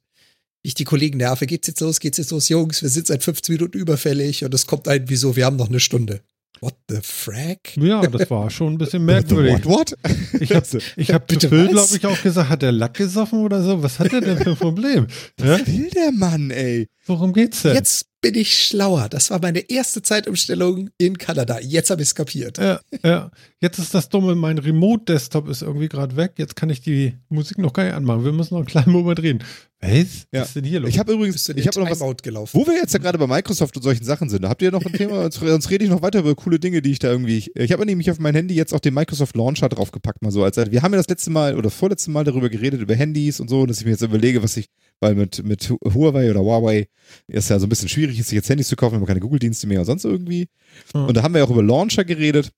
[0.64, 3.53] Ich die Kollegen nerve, geht's jetzt los, geht's jetzt los, Jungs, wir sind seit 15
[3.55, 6.22] Minuten überfällig und es kommt ein, wieso, wir haben noch eine Stunde.
[6.62, 7.78] What the frack?
[7.78, 9.66] Ja, das war schon ein bisschen merkwürdig.
[9.66, 10.41] What, what?
[10.41, 13.62] Ich habe ich hab zu Phil, glaube ich, auch gesagt, hat der Lack gesoffen oder
[13.62, 13.82] so?
[13.84, 15.08] Was hat er denn für ein Problem?
[15.39, 15.60] Ja?
[15.60, 16.88] Was will der Mann, ey?
[17.05, 17.76] Worum geht's denn?
[17.76, 19.09] Jetzt bin ich schlauer.
[19.09, 21.59] Das war meine erste Zeitumstellung in Kanada.
[21.59, 22.57] Jetzt habe ich es kapiert.
[22.57, 23.32] Ja, ja.
[23.59, 26.34] Jetzt ist das Dumme, mein Remote-Desktop ist irgendwie gerade weg.
[26.38, 28.24] Jetzt kann ich die Musik noch gar nicht anmachen.
[28.24, 29.43] Wir müssen noch einen kleinen Moment reden.
[29.80, 30.28] Was?
[30.32, 30.41] Ja.
[30.41, 30.89] Was ist denn hier los?
[30.89, 32.59] Ich habe übrigens, ich habe noch was, gelaufen?
[32.59, 34.93] wo wir jetzt ja gerade bei Microsoft und solchen Sachen sind, habt ihr noch ein
[34.93, 35.22] Thema?
[35.22, 37.38] Sonst, sonst rede ich noch weiter über coole Dinge, die ich da irgendwie.
[37.38, 40.43] Ich, ich habe nämlich auf mein Handy jetzt auch den Microsoft Launcher draufgepackt, mal so
[40.43, 43.49] als wir haben ja das letzte Mal oder vorletzte Mal darüber geredet über Handys und
[43.49, 46.88] so, dass ich mir jetzt überlege, was ich, weil mit mit Huawei oder Huawei
[47.28, 49.20] ist ja so ein bisschen schwierig, ist sich jetzt Handys zu kaufen, wenn man keine
[49.20, 50.47] Google-Dienste mehr und sonst irgendwie.
[50.93, 51.05] Ja.
[51.05, 52.51] Und da haben wir ja auch über Launcher geredet.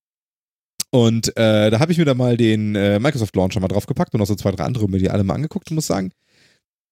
[0.91, 4.21] Und äh, da habe ich mir da mal den äh, Microsoft Launcher mal draufgepackt und
[4.21, 6.11] auch so zwei, drei andere mir die alle mal angeguckt und muss sagen,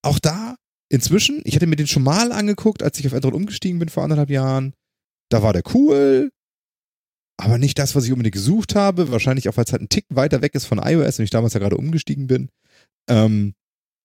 [0.03, 0.55] auch da
[0.89, 4.03] inzwischen, ich hatte mir den schon mal angeguckt, als ich auf Android umgestiegen bin vor
[4.03, 4.74] anderthalb Jahren.
[5.30, 6.30] Da war der cool,
[7.38, 9.12] aber nicht das, was ich unbedingt gesucht habe.
[9.12, 11.53] Wahrscheinlich auch, weil es halt ein Tick weiter weg ist von iOS und ich damals
[11.53, 12.49] ja gerade umgestiegen bin.
[13.10, 13.53] Ähm,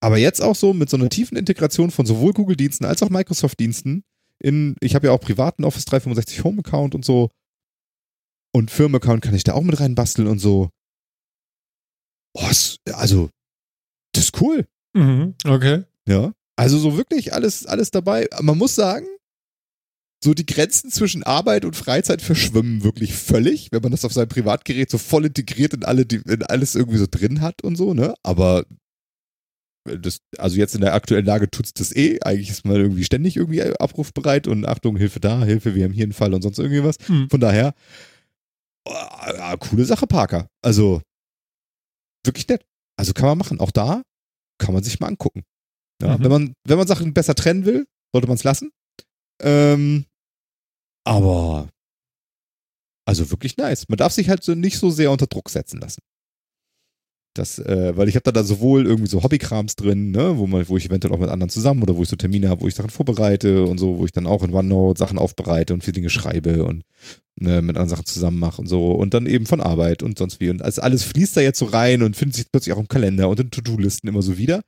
[0.03, 4.03] aber jetzt auch so mit so einer tiefen Integration von sowohl Google-Diensten als auch Microsoft-Diensten.
[4.43, 7.31] In, ich habe ja auch privaten Office 365 Home-Account und so.
[8.55, 10.69] Und Firmen-Account kann ich da auch mit reinbasteln und so.
[12.35, 12.51] Oh,
[12.93, 13.31] also,
[14.15, 14.67] das ist cool.
[14.95, 15.85] Mhm, okay.
[16.09, 16.33] Ja.
[16.57, 18.29] Also so wirklich alles, alles dabei.
[18.41, 19.07] Man muss sagen,
[20.25, 24.29] so die Grenzen zwischen Arbeit und Freizeit verschwimmen wirklich völlig, wenn man das auf seinem
[24.29, 28.15] Privatgerät so voll integriert in, alle, in alles irgendwie so drin hat und so, ne?
[28.23, 28.65] Aber
[29.85, 32.21] das, also jetzt in der aktuellen Lage tut's das eh.
[32.23, 36.05] Eigentlich ist man irgendwie ständig irgendwie abrufbereit und Achtung, Hilfe da, Hilfe, wir haben hier
[36.05, 36.97] einen Fall und sonst irgendwie was.
[37.07, 37.29] Hm.
[37.31, 37.75] Von daher,
[38.87, 40.49] oh, ja, coole Sache, Parker.
[40.63, 41.03] Also,
[42.25, 42.65] wirklich nett.
[42.97, 43.59] Also kann man machen.
[43.61, 44.03] Auch da
[44.59, 45.43] kann man sich mal angucken.
[46.01, 46.23] Ja, Mhm.
[46.25, 48.71] wenn, man, wenn man Sachen besser trennen will, sollte man es lassen.
[49.41, 50.05] Ähm,
[51.05, 51.69] aber,
[53.09, 53.89] also wirklich nice.
[53.89, 56.01] Man darf sich halt so nicht so sehr unter Druck setzen lassen.
[57.35, 60.69] Das, äh, weil ich habe da, da sowohl irgendwie so Hobbykrams drin, ne, wo man,
[60.69, 62.75] wo ich eventuell auch mit anderen zusammen oder wo ich so Termine habe, wo ich
[62.75, 66.11] Sachen vorbereite und so, wo ich dann auch in OneNote Sachen aufbereite und viele Dinge
[66.11, 66.85] schreibe und
[67.37, 70.41] ne, mit anderen Sachen zusammen mache und so und dann eben von Arbeit und sonst
[70.41, 72.89] wie und alles, alles fließt da jetzt so rein und findet sich plötzlich auch im
[72.89, 74.63] Kalender und in To-Do-Listen immer so wieder.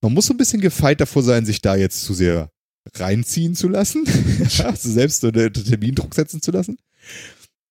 [0.00, 2.50] Man muss so ein bisschen gefeit davor sein, sich da jetzt zu sehr
[2.94, 4.04] reinziehen zu lassen,
[4.64, 6.78] also selbst so einen Termindruck setzen zu lassen.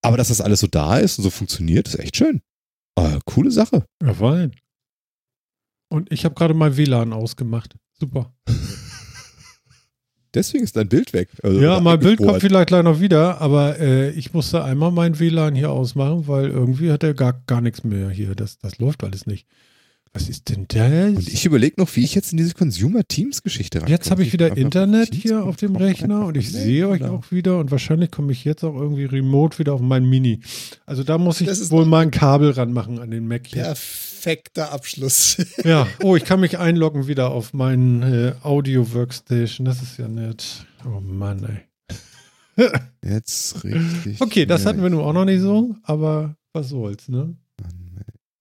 [0.01, 2.41] Aber dass das alles so da ist und so funktioniert, ist echt schön.
[2.95, 3.85] Ah, coole Sache.
[4.01, 4.51] Ja, fein.
[5.91, 7.75] Und ich habe gerade mal WLAN ausgemacht.
[7.99, 8.33] Super.
[10.35, 11.29] Deswegen ist dein Bild weg.
[11.41, 15.17] Also, Ja, mein Bild kommt vielleicht gleich noch wieder, aber äh, ich musste einmal mein
[15.19, 18.35] WLAN hier ausmachen, weil irgendwie hat er gar, gar nichts mehr hier.
[18.35, 19.47] Das, das läuft alles nicht.
[20.13, 21.17] Was ist denn das?
[21.17, 23.89] Und ich überlege noch, wie ich jetzt in diese Consumer Teams Geschichte rein.
[23.89, 27.15] Jetzt habe ich wieder Internet hier auf dem Rechner und ich sehe euch Genau.
[27.17, 30.39] auch wieder und wahrscheinlich komme ich jetzt auch irgendwie remote wieder auf mein Mini.
[30.87, 33.63] Also da muss ich wohl mal ein Kabel ranmachen an den Mac hier.
[33.63, 35.37] Perfekter Abschluss.
[35.63, 39.65] Ja, oh, ich kann mich einloggen wieder auf meinen äh, Audio-Workstation.
[39.65, 40.65] Das ist ja nett.
[40.85, 42.67] Oh Mann, ey.
[43.05, 44.19] Jetzt richtig.
[44.21, 47.35] Okay, das hatten wir nun auch noch nicht so, aber was soll's, ne?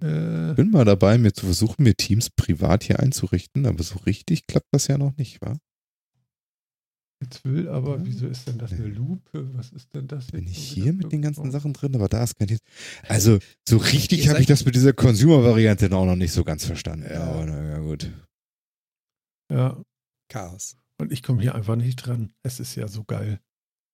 [0.03, 3.99] Äh, Ich bin mal dabei, mir zu versuchen, mir Teams privat hier einzurichten, aber so
[4.01, 5.57] richtig klappt das ja noch nicht, wa?
[7.21, 9.53] jetzt will aber, wieso ist denn das eine Lupe?
[9.57, 10.33] Was ist denn das jetzt?
[10.33, 12.61] Bin ich hier mit den ganzen Sachen drin, aber da ist kein Teams.
[13.09, 17.09] Also, so richtig habe ich das mit dieser Consumer-Variante auch noch nicht so ganz verstanden.
[17.11, 17.25] Ja.
[17.25, 18.13] Aber na ja, gut.
[19.51, 19.83] Ja,
[20.31, 20.77] Chaos.
[21.01, 22.33] und ich komme hier einfach nicht dran.
[22.45, 23.41] Es ist ja so geil.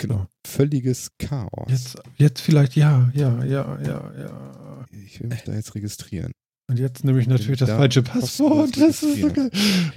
[0.06, 0.26] Genau.
[0.46, 1.68] Völliges Chaos.
[1.68, 4.86] Jetzt, jetzt vielleicht, ja, ja, ja, ja, ja.
[4.90, 6.32] Ich will mich da jetzt registrieren.
[6.66, 8.74] Und jetzt nehme ich natürlich das Da falsche Passwort.
[8.80, 9.50] Das ist so geil.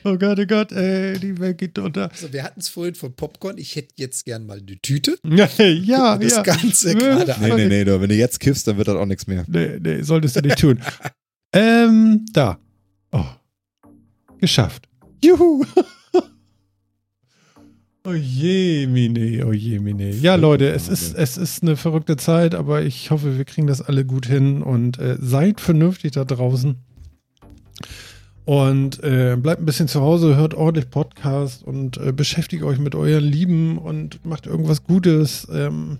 [0.03, 2.11] Oh Gott, oh Gott, ey, die Welt geht unter.
[2.11, 3.57] Also wir hatten es vorhin von Popcorn.
[3.57, 5.17] Ich hätte jetzt gern mal eine Tüte.
[5.27, 6.17] Ja, ja.
[6.19, 6.41] das ja.
[6.41, 7.23] Ganze Ja.
[7.23, 9.45] gerade Nee, nee, nee, du, wenn du jetzt kiffst, dann wird das auch nichts mehr.
[9.47, 10.81] Nee, nee, solltest du nicht tun.
[11.53, 12.59] ähm, da.
[13.11, 13.25] Oh.
[14.39, 14.89] Geschafft.
[15.23, 15.63] Juhu.
[18.07, 20.11] Oh je, Mine, oh je, Mine.
[20.11, 23.81] Ja, Leute, es ist, es ist eine verrückte Zeit, aber ich hoffe, wir kriegen das
[23.81, 26.75] alle gut hin und äh, seid vernünftig da draußen.
[28.45, 32.95] Und äh, bleibt ein bisschen zu Hause, hört ordentlich Podcast und äh, beschäftigt euch mit
[32.95, 35.45] euren Lieben und macht irgendwas Gutes.
[35.51, 35.97] Ähm,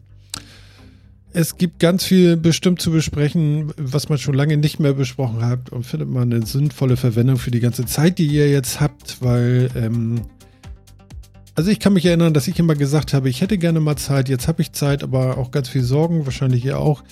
[1.34, 5.71] es gibt ganz viel bestimmt zu besprechen, was man schon lange nicht mehr besprochen hat
[5.71, 9.69] und findet man eine sinnvolle Verwendung für die ganze Zeit, die ihr jetzt habt, weil
[9.75, 10.21] ähm,
[11.57, 14.29] also ich kann mich erinnern, dass ich immer gesagt habe, ich hätte gerne mal Zeit,
[14.29, 17.03] jetzt habe ich Zeit, aber auch ganz viel Sorgen, wahrscheinlich ihr auch.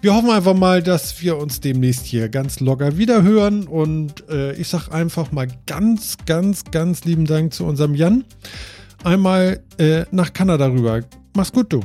[0.00, 4.68] Wir hoffen einfach mal, dass wir uns demnächst hier ganz locker wiederhören und äh, ich
[4.68, 8.24] sage einfach mal ganz, ganz, ganz lieben Dank zu unserem Jan.
[9.04, 11.02] Einmal äh, nach Kanada rüber.
[11.34, 11.82] Mach's gut, du.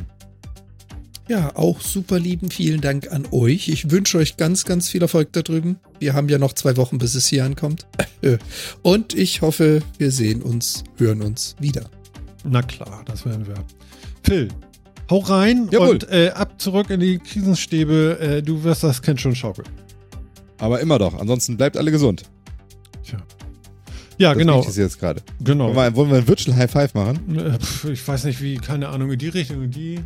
[1.28, 3.68] Ja, auch super lieben vielen Dank an euch.
[3.68, 5.80] Ich wünsche euch ganz, ganz viel Erfolg da drüben.
[6.00, 7.88] Wir haben ja noch zwei Wochen, bis es hier ankommt.
[8.84, 11.90] Und ich hoffe, wir sehen uns, hören uns wieder.
[12.48, 13.56] Na klar, das werden wir.
[14.24, 14.48] Phil,
[15.10, 15.90] hau rein Jawohl.
[15.90, 18.18] und äh, ab zurück in die Krisenstäbe.
[18.20, 19.68] Äh, du wirst das Kind schon schaukeln.
[20.58, 21.20] Aber immer doch.
[21.20, 22.24] Ansonsten bleibt alle gesund.
[23.04, 23.18] Tja.
[24.18, 24.62] Ja, Das genau.
[24.64, 25.22] ist jetzt gerade.
[25.44, 25.76] genau.
[25.76, 27.38] Wollen, wir, wollen wir ein Virtual High Five machen?
[27.38, 30.00] Äh, Ich weiß nicht, wie, keine Ahnung, in die Richtung, in die.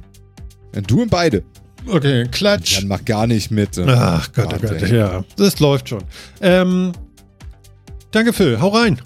[0.73, 1.43] Ja, Du und beide.
[1.85, 2.79] Okay, Klatsch.
[2.79, 3.77] Jan macht gar nicht mit.
[3.79, 5.23] Ach Gott, oh Gott, ja.
[5.37, 6.03] Das läuft schon.
[6.41, 6.91] Ähm,
[8.11, 8.59] danke, Phil.
[8.59, 8.99] Hau rein.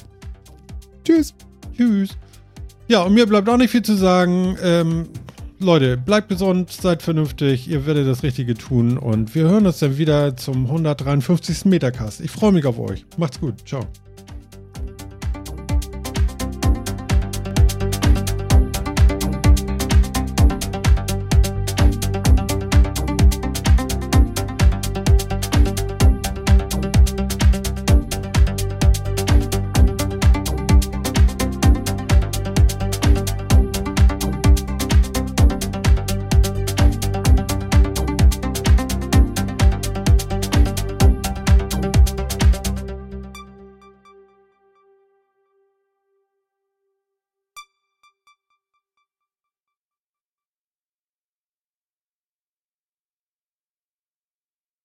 [1.06, 1.34] Tschüss.
[1.78, 2.10] Tschüss.
[2.88, 4.58] Ja, und mir bleibt auch nicht viel zu sagen.
[4.62, 5.08] Ähm,
[5.60, 9.98] Leute, bleibt gesund, seid vernünftig, ihr werdet das Richtige tun und wir hören uns dann
[9.98, 11.66] wieder zum 153.
[11.66, 12.20] Metacast.
[12.20, 13.06] Ich freue mich auf euch.
[13.18, 13.66] Macht's gut.
[13.66, 13.88] Ciao.